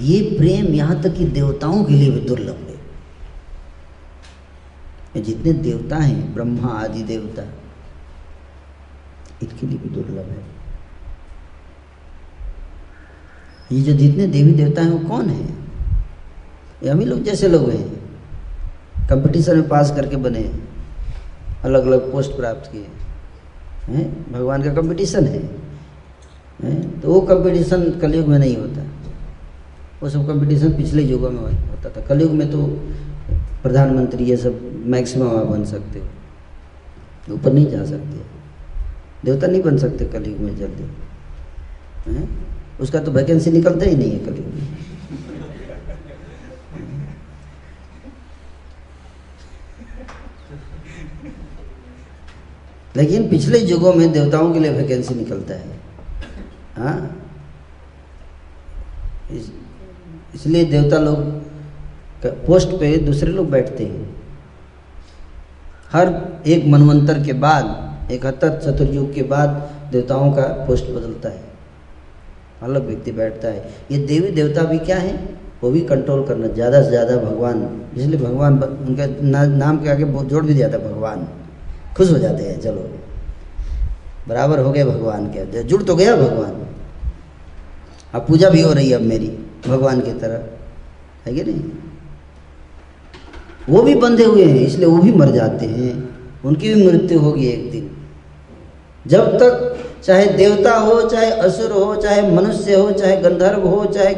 [0.00, 2.76] ये प्रेम यहाँ तक कि देवताओं के लिए भी दुर्लभ
[5.16, 7.42] है। जितने देवता हैं, ब्रह्मा आदि देवता,
[9.42, 10.44] इनके लिए भी दुर्लभ है।
[13.72, 15.52] ये जो जितने देवी देवता हैं, वो कौन है?
[16.82, 17.91] ये हम लोग जैसे लोग हैं।
[19.10, 20.52] कंपटीशन में पास करके बने
[21.64, 22.86] अलग अलग पोस्ट प्राप्त किए
[23.88, 25.42] हैं। भगवान का कंपटीशन है।
[26.64, 27.00] हैं?
[27.00, 28.82] तो वो कंपटीशन कलयुग में नहीं होता।
[30.02, 32.66] वो सब कंपटीशन पिछले युगों में होता था। कलयुग में तो
[33.62, 38.20] प्रधानमंत्री ये सब मैक्सिमम आप बन सकते हो। ऊपर नहीं जा सकते।
[39.24, 40.90] देवता नहीं बन सकते कलयुग में जल्दी।
[42.80, 44.71] उसका तो वैकेंसी निकलता ही नहीं है कलयुग में।
[52.96, 55.80] लेकिन पिछले युगों में देवताओं के लिए वैकेंसी निकलता है।
[56.76, 57.18] हाँ?
[59.30, 59.50] इस,
[60.34, 61.20] इसलिए देवता लोग
[62.46, 64.08] पोस्ट पे दूसरे लोग बैठते हैं।
[65.92, 66.08] हर
[66.46, 69.48] एक मनवंतर के बाद इकहत्तर चतुर्युग के बाद
[69.92, 71.42] देवताओं का पोस्ट बदलता है।
[72.62, 75.14] अलग व्यक्ति बैठता है। ये देवी देवता भी क्या है?
[75.62, 80.04] वो भी कंट्रोल करना ज़्यादा से ज़्यादा भगवान। इसलिए भगवान उनका ना, नाम के आगे
[80.24, 81.26] जोड़ भी दिया था भगवान।
[81.96, 82.90] खुश हो जाते हैं, चलो।
[84.28, 86.66] बराबर हो गए भगवान के जुड़ तो गया भगवान।
[88.14, 89.38] अब पूजा भी हो रही है अब मेरी,
[89.68, 90.40] भगवान की तरह।
[91.26, 91.60] है कि नहीं?
[93.68, 97.46] वो भी बंधे हुए हैं, इसलिए वो भी मर जाते हैं। उनकी भी मृत्यु होगी
[97.46, 97.90] एक दिन।
[99.06, 104.14] जब तक चाहे देवता हो, चाहे असुर हो, चाहे मनुष्य हो, चाहे गंधर्व हो, चाहे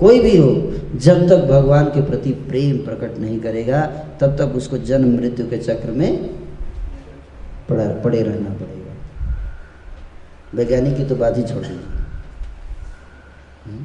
[0.00, 3.80] कोई भी हो, जब तक भगवान के प्रति प्रेम प्रकट नहीं करेगा,
[4.20, 6.30] तब तक उसको जन्म मृत्यु के चक्र में
[7.68, 8.86] पड़ा, पड़े रहना पड़ेगा।
[10.54, 11.76] वैज्ञानिक की तो बात ही छोड़ दीजिए
[13.64, 13.84] हम्म?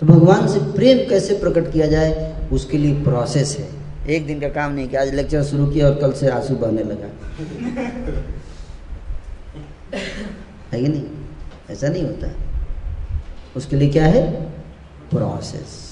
[0.00, 3.68] तो भगवान से प्रेम कैसे प्रकट किया जाए, उसके लिए प्रोसेस है।
[4.08, 6.82] एक दिन का काम नहीं कि आज लेक्चर शुरू किया और कल से आँसू बहने
[6.82, 7.08] लगा।
[10.72, 11.04] है कि नहीं?
[11.70, 12.28] ऐसा नहीं होता।
[13.56, 14.42] उसके लिए क्या है?
[15.10, 15.86] प्रोसेस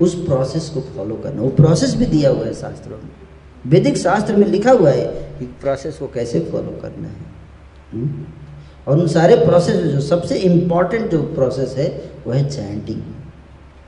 [0.00, 3.21] उस प्रोसेस को फॉलो करना। वो प्रोसेस भी दिया हुआ है शास्त्रों में।
[3.66, 5.04] वैदिक शास्त्र में लिखा हुआ है
[5.38, 7.32] कि प्रोसेस को कैसे फॉलो करना है।
[7.92, 8.24] हम्म?
[8.88, 13.00] और उन सारे प्रोसेस में जो सबसे इंपॉर्टेंट जो प्रोसेस है वह है चैंटिंग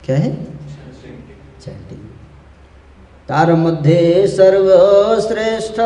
[0.05, 0.35] क्या है?
[1.65, 1.99] चैंटिंग
[3.29, 5.79] तार मध्य सर्वश्रेष्ठ,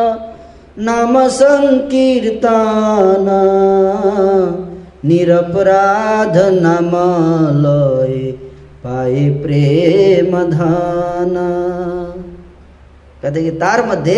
[0.78, 3.26] नाम संकीर्तन
[5.04, 6.90] निरपराध नाम
[7.60, 8.32] लय
[8.84, 11.34] पाए प्रेम धान।
[13.22, 14.14] कहते कि तार मध्य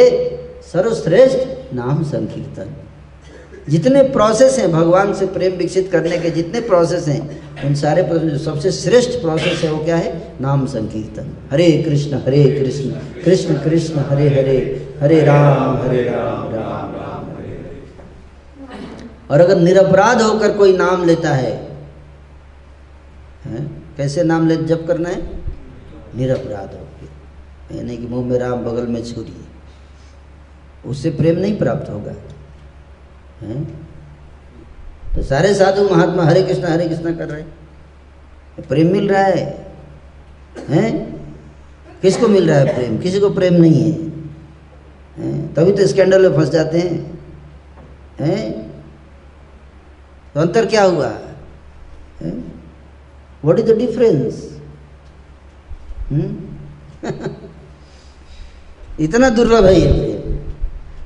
[0.73, 2.75] सर्वश्रेष्ठ नाम संकीर्तन।
[3.69, 8.39] जितने प्रोसेस हैं भगवान से प्रेम विकसित करने के जितने प्रोसेस हैं, उन सारे जो
[8.39, 10.13] सबसे श्रेष्ठ प्रोसेस है वो क्या है?
[10.41, 12.91] नाम संकीर्तन। हरे कृष्ण हरे कृष्ण
[13.25, 14.59] कृष्ण कृष्ण, हरे हरे
[15.01, 17.21] हरे राम हरे राम राम राम
[19.31, 21.53] और अगर निरपराध होकर कोई नाम लेता है,
[23.45, 23.65] हैं?
[23.97, 25.23] कैसे नाम ले, जब करना है?
[26.17, 26.92] निरपराध होकर।
[27.75, 29.37] यानी कि मुँह में राम बगल में छुरी
[30.87, 32.15] उससे प्रेम नहीं प्राप्त होगा।
[33.43, 33.65] हैं?
[35.15, 39.75] तो सारे साधु महात्मा हरे कृष्णा हरे कृष्णा कर रहे हैं। प्रेम मिल रहा है।
[40.69, 41.13] हैं?
[42.03, 42.99] किसको मिल रहा है प्रेम?
[42.99, 44.09] किसी को प्रेम नहीं है।
[45.19, 45.55] हैं?
[45.55, 47.19] तभी तो स्कैंडल में फंस जाते हैं।
[48.21, 48.73] हैं?
[50.35, 51.13] तो अंतर क्या हुआ?
[53.45, 54.61] व्हाट इज़ द डिफरेंस
[59.01, 60.13] इतना दुर्लभ है ये।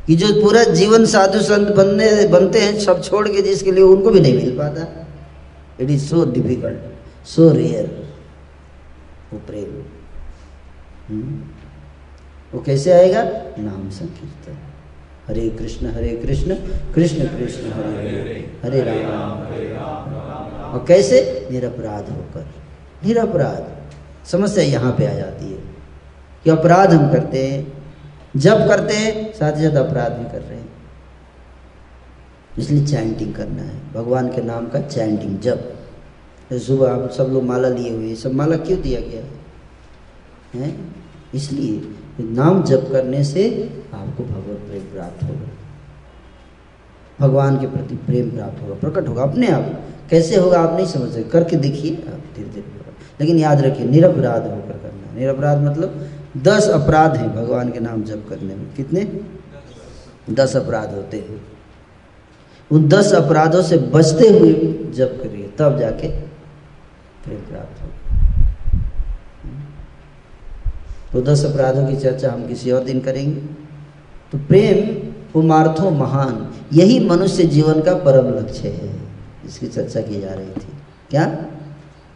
[0.06, 4.10] कि जो पूरा जीवन साधु संत बनने, बनते हैं, सब छोड़ के जिसके लिए उनको
[4.10, 5.06] भी नहीं मिल पाता।
[5.80, 6.78] It is so difficult
[7.26, 8.14] so rare
[9.32, 9.82] वो प्रेम।
[11.08, 11.44] हम्म?
[12.54, 13.22] वो कैसे आएगा?
[13.58, 14.58] नाम संकीर्तन।
[15.28, 16.54] हरे कृष्ण हरे कृष्ण
[16.94, 21.48] कृष्ण कृष्ण, हरे हरे हरे राम। और कैसे?
[21.52, 22.46] निरपराध होकर।
[23.06, 23.64] निरपराध।
[24.26, 25.58] समस्या यहाँ पे आ जाती है
[26.44, 27.75] कि अपराध हम करते हैं।
[28.36, 30.68] जब करते हैं, साथ ही साथ अपराध भी कर रहे हैं।
[32.58, 35.72] इसलिए चैंटिंग करना है। भगवान के नाम का चैंटिंग जब
[36.52, 39.30] सुबह आप सब लोग माला लिए हुए सब माला क्यों दिया गया है?
[40.54, 40.96] हैं?
[41.34, 45.48] इसलिए नाम जप करने से आपको भगवत प्रेम प्राप्त होगा।
[47.20, 49.80] भगवान के प्रति प्रेम प्राप्त होगा। प्रकट होगा अपने आप।
[50.10, 52.76] कैसे होगा आप नहीं समझ सकते करके देखिए आप धीरे धीरे
[53.20, 56.08] लेकिन याद रखिए, निरपराध होकर करना निरपराध मतलब
[56.42, 59.20] दस अपराध हैं भगवान के नाम जप करने में। कितने?
[60.30, 61.42] दस अपराध होते हैं।
[62.70, 64.52] उन दस अपराधों से बचते हुए
[64.92, 66.10] जप करिए, तब जाके
[67.24, 67.96] प्रेम प्राप्त होगा।
[71.12, 73.40] तो दस अपराधों की चर्चा हम किसी और दिन करेंगे।
[74.32, 79.00] तो प्रेम पुमार्थो महान, यही मनुष्य जीवन का परम लक्ष्य है,
[79.46, 80.68] इसकी चर्चा की जा रही थी।
[81.10, 81.24] क्या?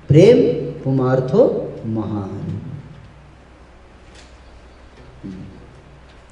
[0.09, 0.37] प्रेम
[0.85, 2.40] पुमार्थो महान।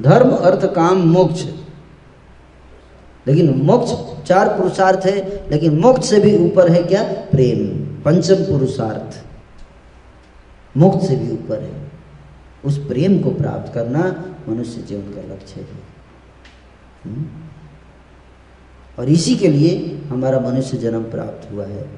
[0.02, 1.44] धर्म, अर्थ, काम, मोक्ष।
[3.26, 7.02] लेकिन मोक्ष चार पुरुषार्थ है, लेकिन मोक्ष से भी ऊपर है क्या?
[7.02, 9.24] प्रेम। पंचम पुरुषार्थ।
[10.76, 11.90] मोक्ष से भी ऊपर है।
[12.64, 15.66] उस प्रेम को प्राप्त करना मनुष्य जीवन का लक्ष्य है।
[17.06, 17.50] हुँ?
[18.98, 21.90] और इसी के लिए हमारा मनुष्य जन्म प्राप्त हुआ है।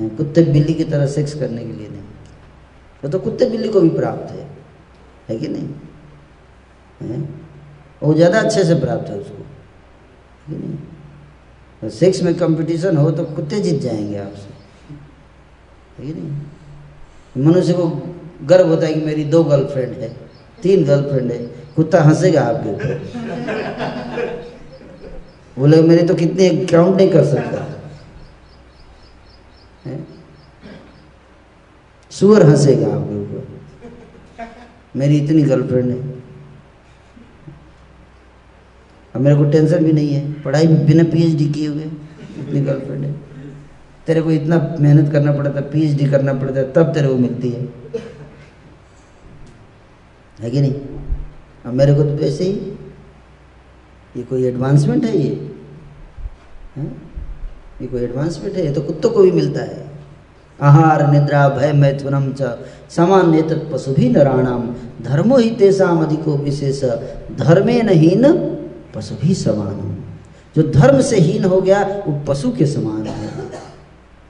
[0.00, 2.00] कुत्ते बिल्ली की तरह सेक्स करने के लिए नहीं।
[3.04, 4.58] वो तो कुत्ते बिल्ली को भी प्राप्त है।
[5.28, 5.68] है कि नहीं?
[8.02, 9.44] वो ज़्यादा अच्छे से प्राप्त है उसको।
[10.50, 10.76] नहीं?
[11.82, 14.50] तो सेक्स में कंपटीशन हो तो कुत्ते जीत जाएँगे आपसे।
[16.00, 16.30] नहीं?
[17.36, 17.86] मनुष्य को
[18.42, 20.08] गर्व होता है कि मेरी दो गर्लफ्रेंड है,
[20.62, 21.38] तीन गर्लफ्रेंड है।
[21.76, 22.94] कुत्ता हंसेगा आपके ऊपर।
[25.58, 27.68] बोले मेरे तो कितने काउंट नहीं कर सकता?
[32.12, 33.40] सुअर हंसेगा आपके ऊपर।
[34.96, 36.21] मेरी इतनी गर्लफ्रेंड है।
[39.14, 41.82] अब मेरे को टेंशन भी नहीं है। पढ़ाई बिना पीएचडी किए हुए
[42.38, 43.12] इतनी गर्लफ्रेंड है।
[44.06, 47.50] तेरे को इतना मेहनत करना पड़ता है पीएचडी करना पड़ता है तब तेरे को मिलती
[47.50, 47.68] है।
[50.40, 50.74] है कि नहीं?
[51.66, 52.52] अब मेरे को तो वैसे ही,
[54.16, 55.50] ये कोई एडवांसमेंट है ये?
[56.76, 56.84] है?
[57.82, 58.66] ये कोई एडवांसमेंट है?
[58.66, 59.90] ये तो कुत्तों को भी मिलता है।
[60.60, 62.58] आहार निद्रा भय मैथुनम च,
[62.90, 66.84] सामान्य पशु भी नराणाम। धर्मो ही तेसाम अधिको विशेष।
[67.36, 68.51] धर्मे नहीं न
[68.94, 69.76] पशु भी समान
[70.56, 73.30] जो धर्म से हीन हो गया, वो पशु के समान है।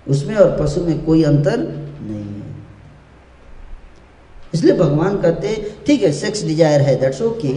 [0.06, 2.42] उसमें और पशु में कोई अंतर नहीं है।
[4.54, 7.52] इसलिए भगवान कहते ठीक है सेक्स डिज़ायर है that's okay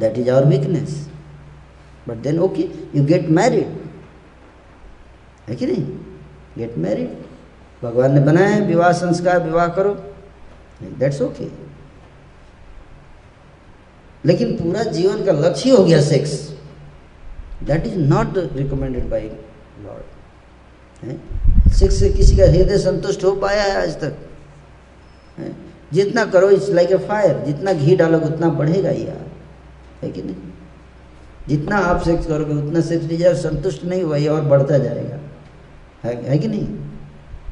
[0.00, 1.06] that is our weakness
[2.08, 3.76] but then okay you get married
[5.48, 5.84] है कि नहीं?
[6.58, 7.08] गेट मैरिड
[7.82, 9.94] भगवान ने बनाया है, विवाह संस्कार, विवाह करो।
[10.98, 11.44] दैट्स ओके
[14.28, 16.32] लेकिन पूरा जीवन का लक्ष्य ही हो गया sex
[17.64, 20.16] that is not recommended by Lord
[21.72, 24.14] sex से किसी का हृदय संतुष्ट हो पाया है आज तक।
[25.38, 25.52] है?
[25.92, 29.26] जितना करो इट्स लाइक ए फायर जितना घी डालोगे उतना बढ़ेगा यार।
[30.02, 30.34] है कि नहीं?
[31.48, 35.18] जितना आप सेक्स करोगे उतना सेक्स डिज़ायर संतुष्ट नहीं हुआ ये और बढ़ता जाएगा।
[36.04, 36.66] है, है कि नहीं?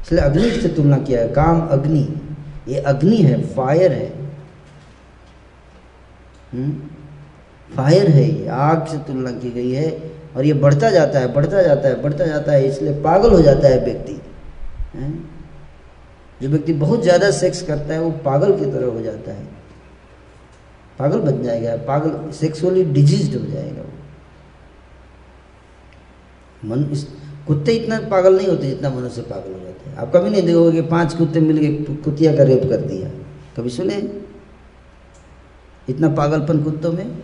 [0.03, 2.07] इसलिए अग्नि से तुलना किया है। काम अग्नि।
[2.67, 4.16] ये अग्नि है फायर है।
[7.69, 9.89] फायर है ये, आग से तुलना की गई है
[10.35, 13.67] और ये बढ़ता जाता है, बढ़ता जाता है, बढ़ता जाता है, इसलिए पागल हो जाता
[13.67, 14.13] है व्यक्ति।
[16.41, 19.45] जो व्यक्ति बहुत ज़्यादा सेक्स करता है, वो पागल की तरह हो जाता है।
[20.99, 23.89] पागल बन जाएगा, पागल सेक्सुअली डिज़ीज़ हो जाएगा वो।
[26.69, 27.03] मन इस,
[27.47, 30.81] कुत्ते इतना पागल नहीं होते जितना मनुष्य पागल हो जाते हैं। आप कभी नहीं देखोगे
[30.87, 33.09] पाँच कुत्ते मिल के कुतिया का रेप कर दिया।
[33.57, 34.01] कभी सुने?
[35.89, 37.23] इतना पागलपन कुत्तों में?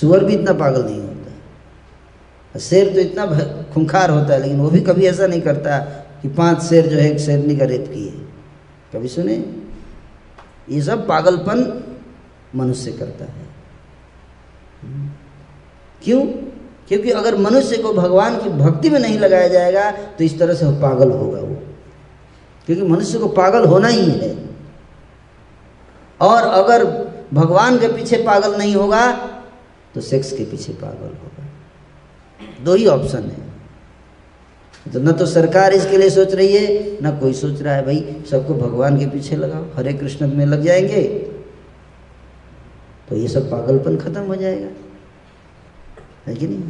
[0.00, 3.26] सुअर भी इतना पागल नहीं होता। शेर तो इतना
[3.74, 5.78] खुंखार होता है, लेकिन वो भी कभी ऐसा नहीं करता
[6.22, 8.10] कि पाँच शेर जो है, एक शेरनी का रेप किए।
[8.92, 9.56] कभी सुने?
[10.70, 11.84] ये सब पागलपन
[12.54, 13.46] मनुष्य करता है।
[16.04, 16.26] क्यों?
[16.88, 20.66] क्योंकि अगर मनुष्य को भगवान की भक्ति में नहीं लगाया जाएगा तो इस तरह से
[20.66, 21.56] पागल होगा वो।
[22.66, 24.50] क्योंकि मनुष्य को पागल होना ही है।
[26.20, 29.12] और अगर भगवान के पीछे पागल नहीं होगा
[29.94, 31.44] तो सेक्स के पीछे पागल होगा।
[32.64, 33.46] दो ही ऑप्शन है।
[34.92, 38.22] तो न तो सरकार इसके लिए सोच रही है, न कोई सोच रहा है, भाई,
[38.30, 41.02] सबको भगवान के पीछे लगाओ, हरे कृष्ण में लग जाएँगे
[43.08, 44.68] तो ये सब पागलपन खत्म हो जाएगा।
[46.26, 46.62] है कि नहीं?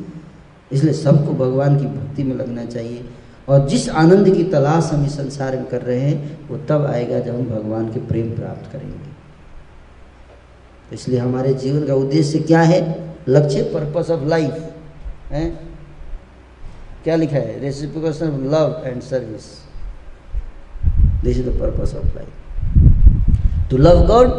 [0.72, 3.04] इसलिए सबको भगवान की भक्ति में लगना चाहिए।
[3.48, 7.18] और जिस आनंद की तलाश हम इस संसार में कर रहे हैं, वो तब आएगा
[7.18, 9.05] जब हम भगवान के प्रेम प्राप्त करेंगे।
[10.92, 12.80] इसलिए हमारे जीवन का उद्देश्य क्या है?
[13.28, 14.72] लक्ष्य पर्पस ऑफ़ लाइफ
[15.30, 15.46] है?
[17.04, 17.58] क्या लिखा है?
[17.60, 19.44] Reciprocation of love and service
[21.24, 24.30] this is the purpose of life to love God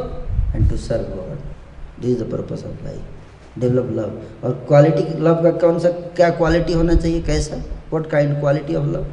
[0.55, 5.43] and to serve God this is the purpose of life develop love और क्वालिटी लव
[5.43, 7.21] का कौन सा, क्या quality होना चाहिए?
[7.21, 7.55] कैसा?
[7.91, 9.05] What kind quality of love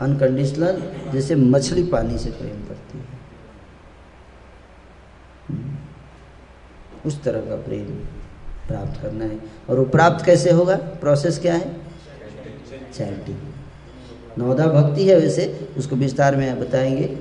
[0.00, 0.82] unconditional
[1.12, 3.04] जैसे मछली पानी से प्रेम करती है
[7.06, 7.84] उस तरह का प्रेम
[8.68, 9.38] प्राप्त करना है।
[9.70, 10.76] और वो प्राप्त कैसे होगा?
[11.00, 11.74] प्रोसेस क्या है?
[12.94, 13.36] चैंटिंग
[14.38, 15.44] नवदा भक्ति है वैसे,
[15.78, 17.16] उसको विस्तार में बताएँगे।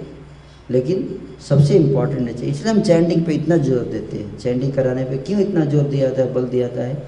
[0.72, 1.08] लेकिन
[1.40, 5.40] सबसे इम्पोर्टेंट है, इसलिए हम चैंडिंग पे इतना ज़ोर देते हैं। चैंडिंग कराने पे क्यों
[5.42, 7.04] इतना ज़ोर दिया जाता है, बल दिया जाता है?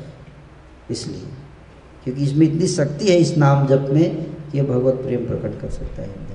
[0.91, 1.21] इसलिए।
[2.03, 6.01] क्योंकि इसमें इतनी शक्ति है इस नाम जप में कि भगवत प्रेम प्रकट कर सकता
[6.01, 6.25] है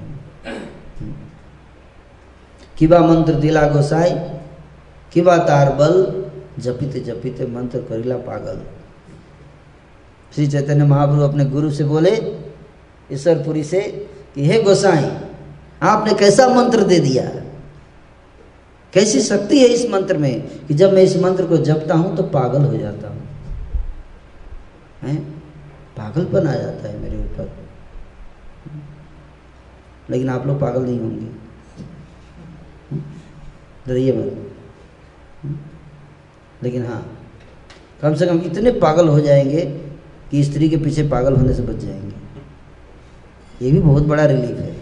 [2.78, 4.10] किबा मंत्र दिला गोसाई
[5.12, 5.94] किबा तार बल
[6.58, 8.62] जपिते जपिते मंत्र करिला पागल।
[10.34, 12.38] श्री चैतन्य महाप्रभु अपने गुरु से बोले,
[13.12, 15.16] ईश्वरपुरी से कि, हे गोसाई,
[15.82, 17.42] आपने कैसा मंत्र दे दिया?
[18.92, 22.22] कैसी शक्ति है इस मंत्र में कि जब मैं इस मंत्र को जपता हूँ तो
[22.22, 23.28] पागल हो जाता हूँ?
[25.02, 25.16] है?
[25.96, 27.52] पागलपन आ जाता है मेरे ऊपर।
[30.10, 31.26] लेकिन आप लोग पागल नहीं होंगे।
[33.88, 34.12] डरिए
[36.62, 37.02] लेकिन हाँ
[38.02, 39.60] कम से कम इतने पागल हो जाएँगे
[40.30, 44.72] कि स्त्री के पीछे पागल होने से बच जाएँगे। ये भी बहुत बड़ा रिलीफ है।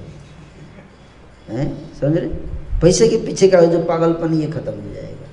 [1.48, 1.94] हैं?
[1.94, 2.28] समझ रहे?
[2.82, 5.26] पैसे के पीछे का जो पागलपन, ये खत्म हो जाएगा।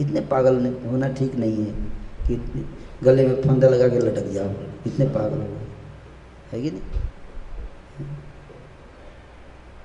[0.00, 1.72] इतने पागल होना ठीक नहीं है
[2.26, 2.66] कि
[3.02, 4.50] गले में फंदा लगा के लटक जाओ।
[4.86, 5.56] इतने पागल हो
[6.52, 6.80] है कि नहीं?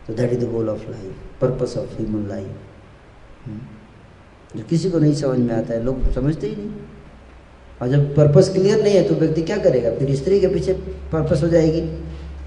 [0.08, 2.56] तो that is the goal of life purpose of human life
[4.56, 6.69] जो किसी को नहीं समझ में आता है, लोग समझते ही नहीं।
[7.82, 9.91] और जब पर्पस क्लियर नहीं है तो व्यक्ति क्या करेगा?
[9.91, 10.74] फिर स्त्री के पीछे
[11.14, 11.82] पर्पस हो जाएगी।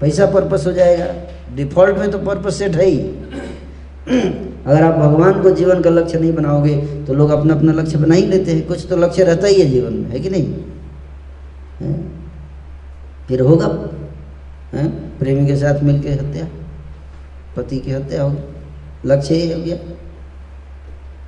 [0.01, 1.05] पैसा पर्पस हो जाएगा।
[1.55, 2.99] डिफ़ॉल्ट में तो पर्पस सेट है ही।
[4.65, 8.15] अगर आप भगवान को जीवन का लक्ष्य नहीं बनाओगे तो लोग अपना अपना लक्ष्य बना
[8.15, 10.53] ही लेते हैं। कुछ तो लक्ष्य रहता ही है जीवन में, है कि नहीं?
[11.81, 12.29] हैं?
[13.27, 13.67] फिर होगा।
[14.73, 15.19] हैं?
[15.19, 16.47] प्रेमी के साथ मिलके हत्या,
[17.57, 18.39] पति की हत्या होगी
[19.05, 19.77] लक्ष्य ही हो गया।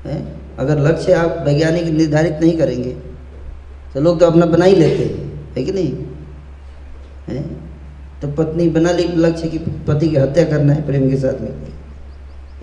[0.09, 0.42] हैं?
[0.59, 2.91] अगर लक्ष्य आप वैज्ञानिक निर्धारित नहीं करेंगे
[3.93, 5.93] तो लोग तो अपना बना ही लेते हैं, है कि नहीं?
[7.27, 7.41] है?
[8.21, 11.49] तो पत्नी बना ली लक्ष्य की पति की हत्या करना है प्रेम के साथ में।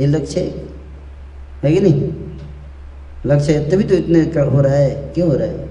[0.01, 2.13] ये लक्ष्य है। कि नहीं?
[3.27, 5.69] लक्ष्य तभी तो इतने का हो रहा है। क्यों हो रहा है?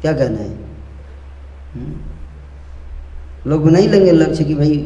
[0.00, 0.50] क्या कहना है?
[3.46, 4.76] लोग बना ही लेंगे लक्ष्य कि भाई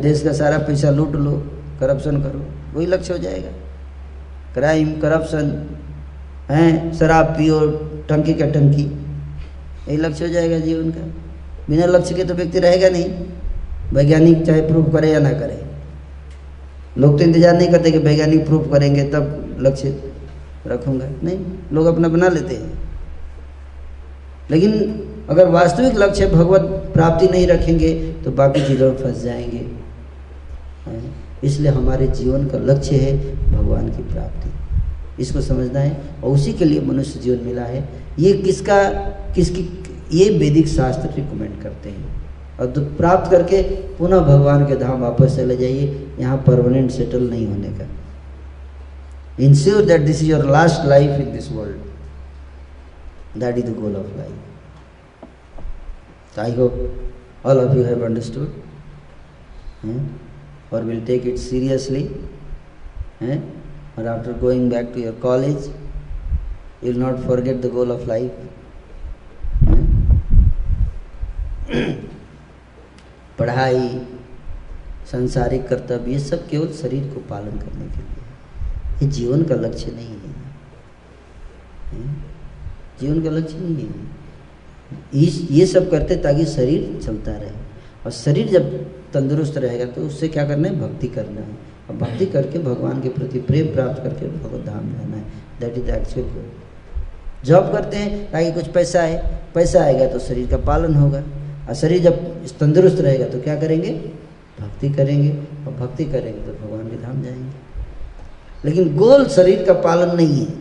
[0.00, 1.32] देश का सारा पैसा लूट लो,
[1.80, 3.50] करप्शन करो, वही लक्ष्य हो जाएगा।
[4.56, 5.48] क्राइम करप्शन
[6.50, 7.60] हैं, शराब पियो,
[8.08, 8.82] टंकी का टंकी?
[9.88, 11.00] यही लक्ष्य हो जाएगा जीवन का।
[11.70, 13.04] बिना लक्ष्य के तो व्यक्ति रहेगा नहीं।
[13.92, 15.64] वैज्ञानिक चाहे प्रूफ करे या ना करे।
[16.98, 20.12] लोग तो इंतज़ार नहीं करते कि वैज्ञानिक प्रूफ करेंगे, तब लक्ष्य
[20.66, 21.38] रखूँगा। नहीं,
[21.72, 22.72] लोग अपना बना लेते हैं।
[24.50, 24.72] लेकिन
[25.30, 26.62] अगर वास्तविक लक्ष्य भगवत
[26.94, 29.66] प्राप्ति नहीं रखेंगे तो बाकी चीज़ों में फंस जाएँगे।
[30.86, 31.25] हैं?
[31.44, 33.16] इसलिए हमारे जीवन का लक्ष्य है
[33.52, 37.88] भगवान की प्राप्ति। इसको समझना है और उसी के लिए मनुष्य जीवन मिला है।
[38.18, 38.82] ये किसका,
[39.34, 39.62] किसकी,
[40.12, 42.14] ये वैदिक शास्त्र रिकमेंड करते हैं।
[42.60, 43.62] और तो प्राप्त करके
[43.96, 47.86] पुनः भगवान के धाम वापस चले जाइए। यहाँ परमानेंट सेटल नहीं होने का।
[49.44, 51.76] Ensure that this is your last life in this world
[53.40, 54.34] that is the goal of life
[56.38, 56.72] I hope
[57.46, 58.48] all of you have understood
[60.72, 62.02] और विल टेक इट सीरियसली
[63.20, 63.38] हैं
[63.98, 68.44] और after going back to your college you will not forget the goal of life
[73.38, 73.88] पढ़ाई
[75.12, 78.24] संसारिक कर्तव्य ये सब केवल शरीर को पालन करने के लिए
[79.02, 80.34] ये जीवन का लक्ष्य नहीं है
[83.00, 84.14] जीवन का लक्ष्य नहीं है
[85.50, 87.50] ये सब करते ताकि शरीर चलता रहे
[88.04, 88.64] और शरीर जब
[89.16, 90.80] तंदुरुस्त रहेगा तो उससे क्या करना है?
[90.80, 91.56] भक्ति करना है।
[91.90, 95.24] और भक्ति करके भगवान के प्रति प्रेम प्राप्त करके भगवत धाम जाना है।
[95.60, 96.50] That is actual goal
[97.44, 99.16] job करते हैं ताकि कुछ पैसा आए
[99.54, 101.22] पैसा आएगा तो शरीर का पालन होगा।
[101.68, 102.16] और शरीर जब
[102.60, 103.92] तंदुरुस्त रहेगा तो क्या करेंगे?
[104.60, 105.30] भक्ति करेंगे।
[105.66, 107.50] और भक्ति करेंगे तो भगवान के धाम जाएँगे।
[108.64, 110.52] लेकिन गोल शरीर का पालन नहीं है।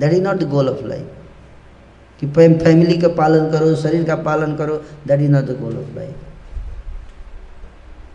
[0.00, 1.06] That is not the goal of life
[2.20, 2.26] कि
[2.58, 4.76] फैमिली का पालन करो, शरीर का पालन करो
[5.08, 6.14] that is not the goal of life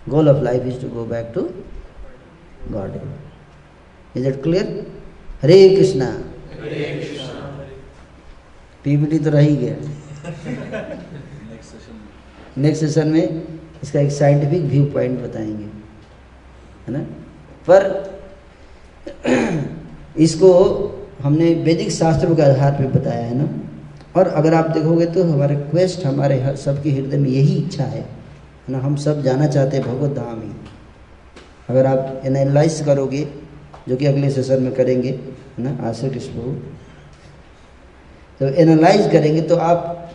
[0.07, 1.51] goal of life is to go back to
[2.71, 3.01] God.
[4.15, 4.63] Is it clear?
[5.41, 6.05] hare Hare Krishna
[8.84, 9.76] PPT तो रह ही गया।
[12.57, 13.47] नेक्स्ट सेशन में
[13.84, 15.63] इसका एक साइंटिफिक व्यू पॉइंट बताएँगे
[16.88, 16.99] है ना?
[17.69, 17.81] पर
[20.17, 20.51] इसको
[21.21, 23.47] हमने वैदिक शास्त्रों के आधार पर बताया है ना?
[24.19, 28.18] और अगर आप देखोगे तो हमारे क्वेस्ट हमारे हर सबके हृदय में यही इच्छा है।
[28.69, 30.51] है ना हम सब जाना चाहते हैं भगवत धाम ही।
[31.69, 33.27] अगर आप एनालाइज करोगे,
[33.87, 36.51] जो कि अगले सेशन में करेंगे, है ना, आशा कृष्ण प्रभु।
[38.39, 40.11] तो एनालाइज करेंगे तो आप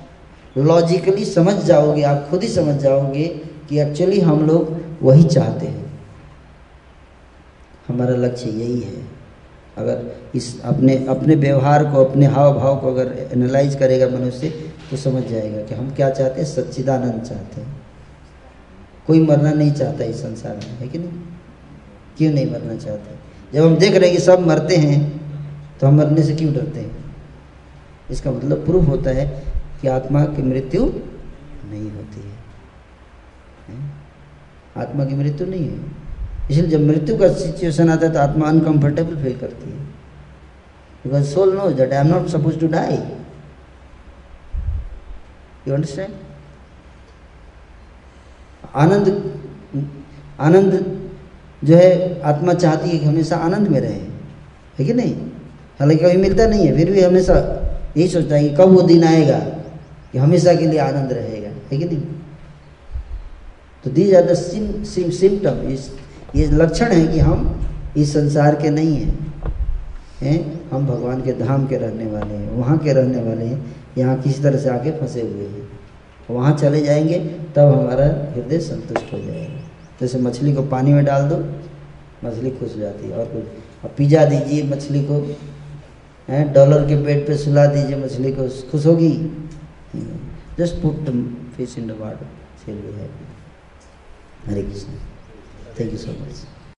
[0.56, 3.24] लॉजिकली समझ जाओगे, आप खुद ही समझ जाओगे
[3.68, 5.93] कि एक्चुअली हम लोग वही चाहते हैं।
[7.89, 9.02] हमारा लक्ष्य यही है।
[9.78, 14.48] अगर इस अपने अपने व्यवहार को, अपने हाव भाव को अगर एनालाइज करेगा मनुष्य
[14.90, 17.84] तो समझ जाएगा कि हम क्या चाहते हैं, सच्चिदानंद चाहते हैं।
[19.06, 21.10] कोई मरना नहीं चाहता इस संसार में, है कि नहीं?
[22.18, 23.14] क्यों नहीं मरना चाहते?
[23.52, 25.01] जब हम देख रहे हैं कि सब मरते हैं
[25.81, 27.05] तो हम मरने से क्यों डरते हैं?
[28.10, 29.26] इसका मतलब प्रूफ होता है
[29.81, 32.32] कि आत्मा की मृत्यु नहीं होती है?
[34.76, 35.78] आत्मा की मृत्यु नहीं है।
[36.51, 39.78] इसलिए जब मृत्यु का सिचुएशन आता है तो आत्मा अनकंफर्टेबल फील करती है।
[41.05, 42.94] Because soul know that I am not suppose to die
[45.68, 46.14] you understand
[48.74, 49.07] आनंद
[50.41, 51.01] आनंद
[51.65, 54.01] जो है आत्मा चाहती है कि हमेशा आनंद में रहे।
[54.78, 55.15] है कि नहीं?
[55.81, 57.36] हालाँकि कभी मिलता नहीं है, फिर भी हमेशा
[57.97, 59.39] यही सोचता है कि कब वो दिन आएगा,
[60.12, 62.03] कि हमेशा के लिए आनंद रहेगा। है कि नहीं?
[63.85, 65.91] तो दीज आर द सिम्टम इस,
[66.36, 67.61] ये लक्षण है कि हम
[67.97, 69.35] इस संसार के नहीं हैं।
[70.20, 70.70] हैं?
[70.70, 74.43] हम भगवान के धाम के रहने वाले हैं, वहाँ के रहने वाले हैं, यहाँ किसी
[74.43, 75.64] तरह से आके फंसे हुए हैं।
[76.31, 77.19] वहाँ चले जाएँगे,
[77.57, 79.61] तब हमारा हृदय संतुष्ट हो जाएगा
[80.01, 81.37] जैसे मछली को पानी में डाल दो,
[82.25, 85.21] मछली खुश हो जाती है और कुछ और पिज्जा दीजिए मछली को
[86.29, 89.13] हैं, डॉलर के पेट पे सुला दीजिए मछली को, खुश होगी
[90.59, 91.05] just put
[91.57, 92.27] fish in the water.
[94.47, 94.95] Hare Krishna.
[95.75, 96.53] Thank you so much.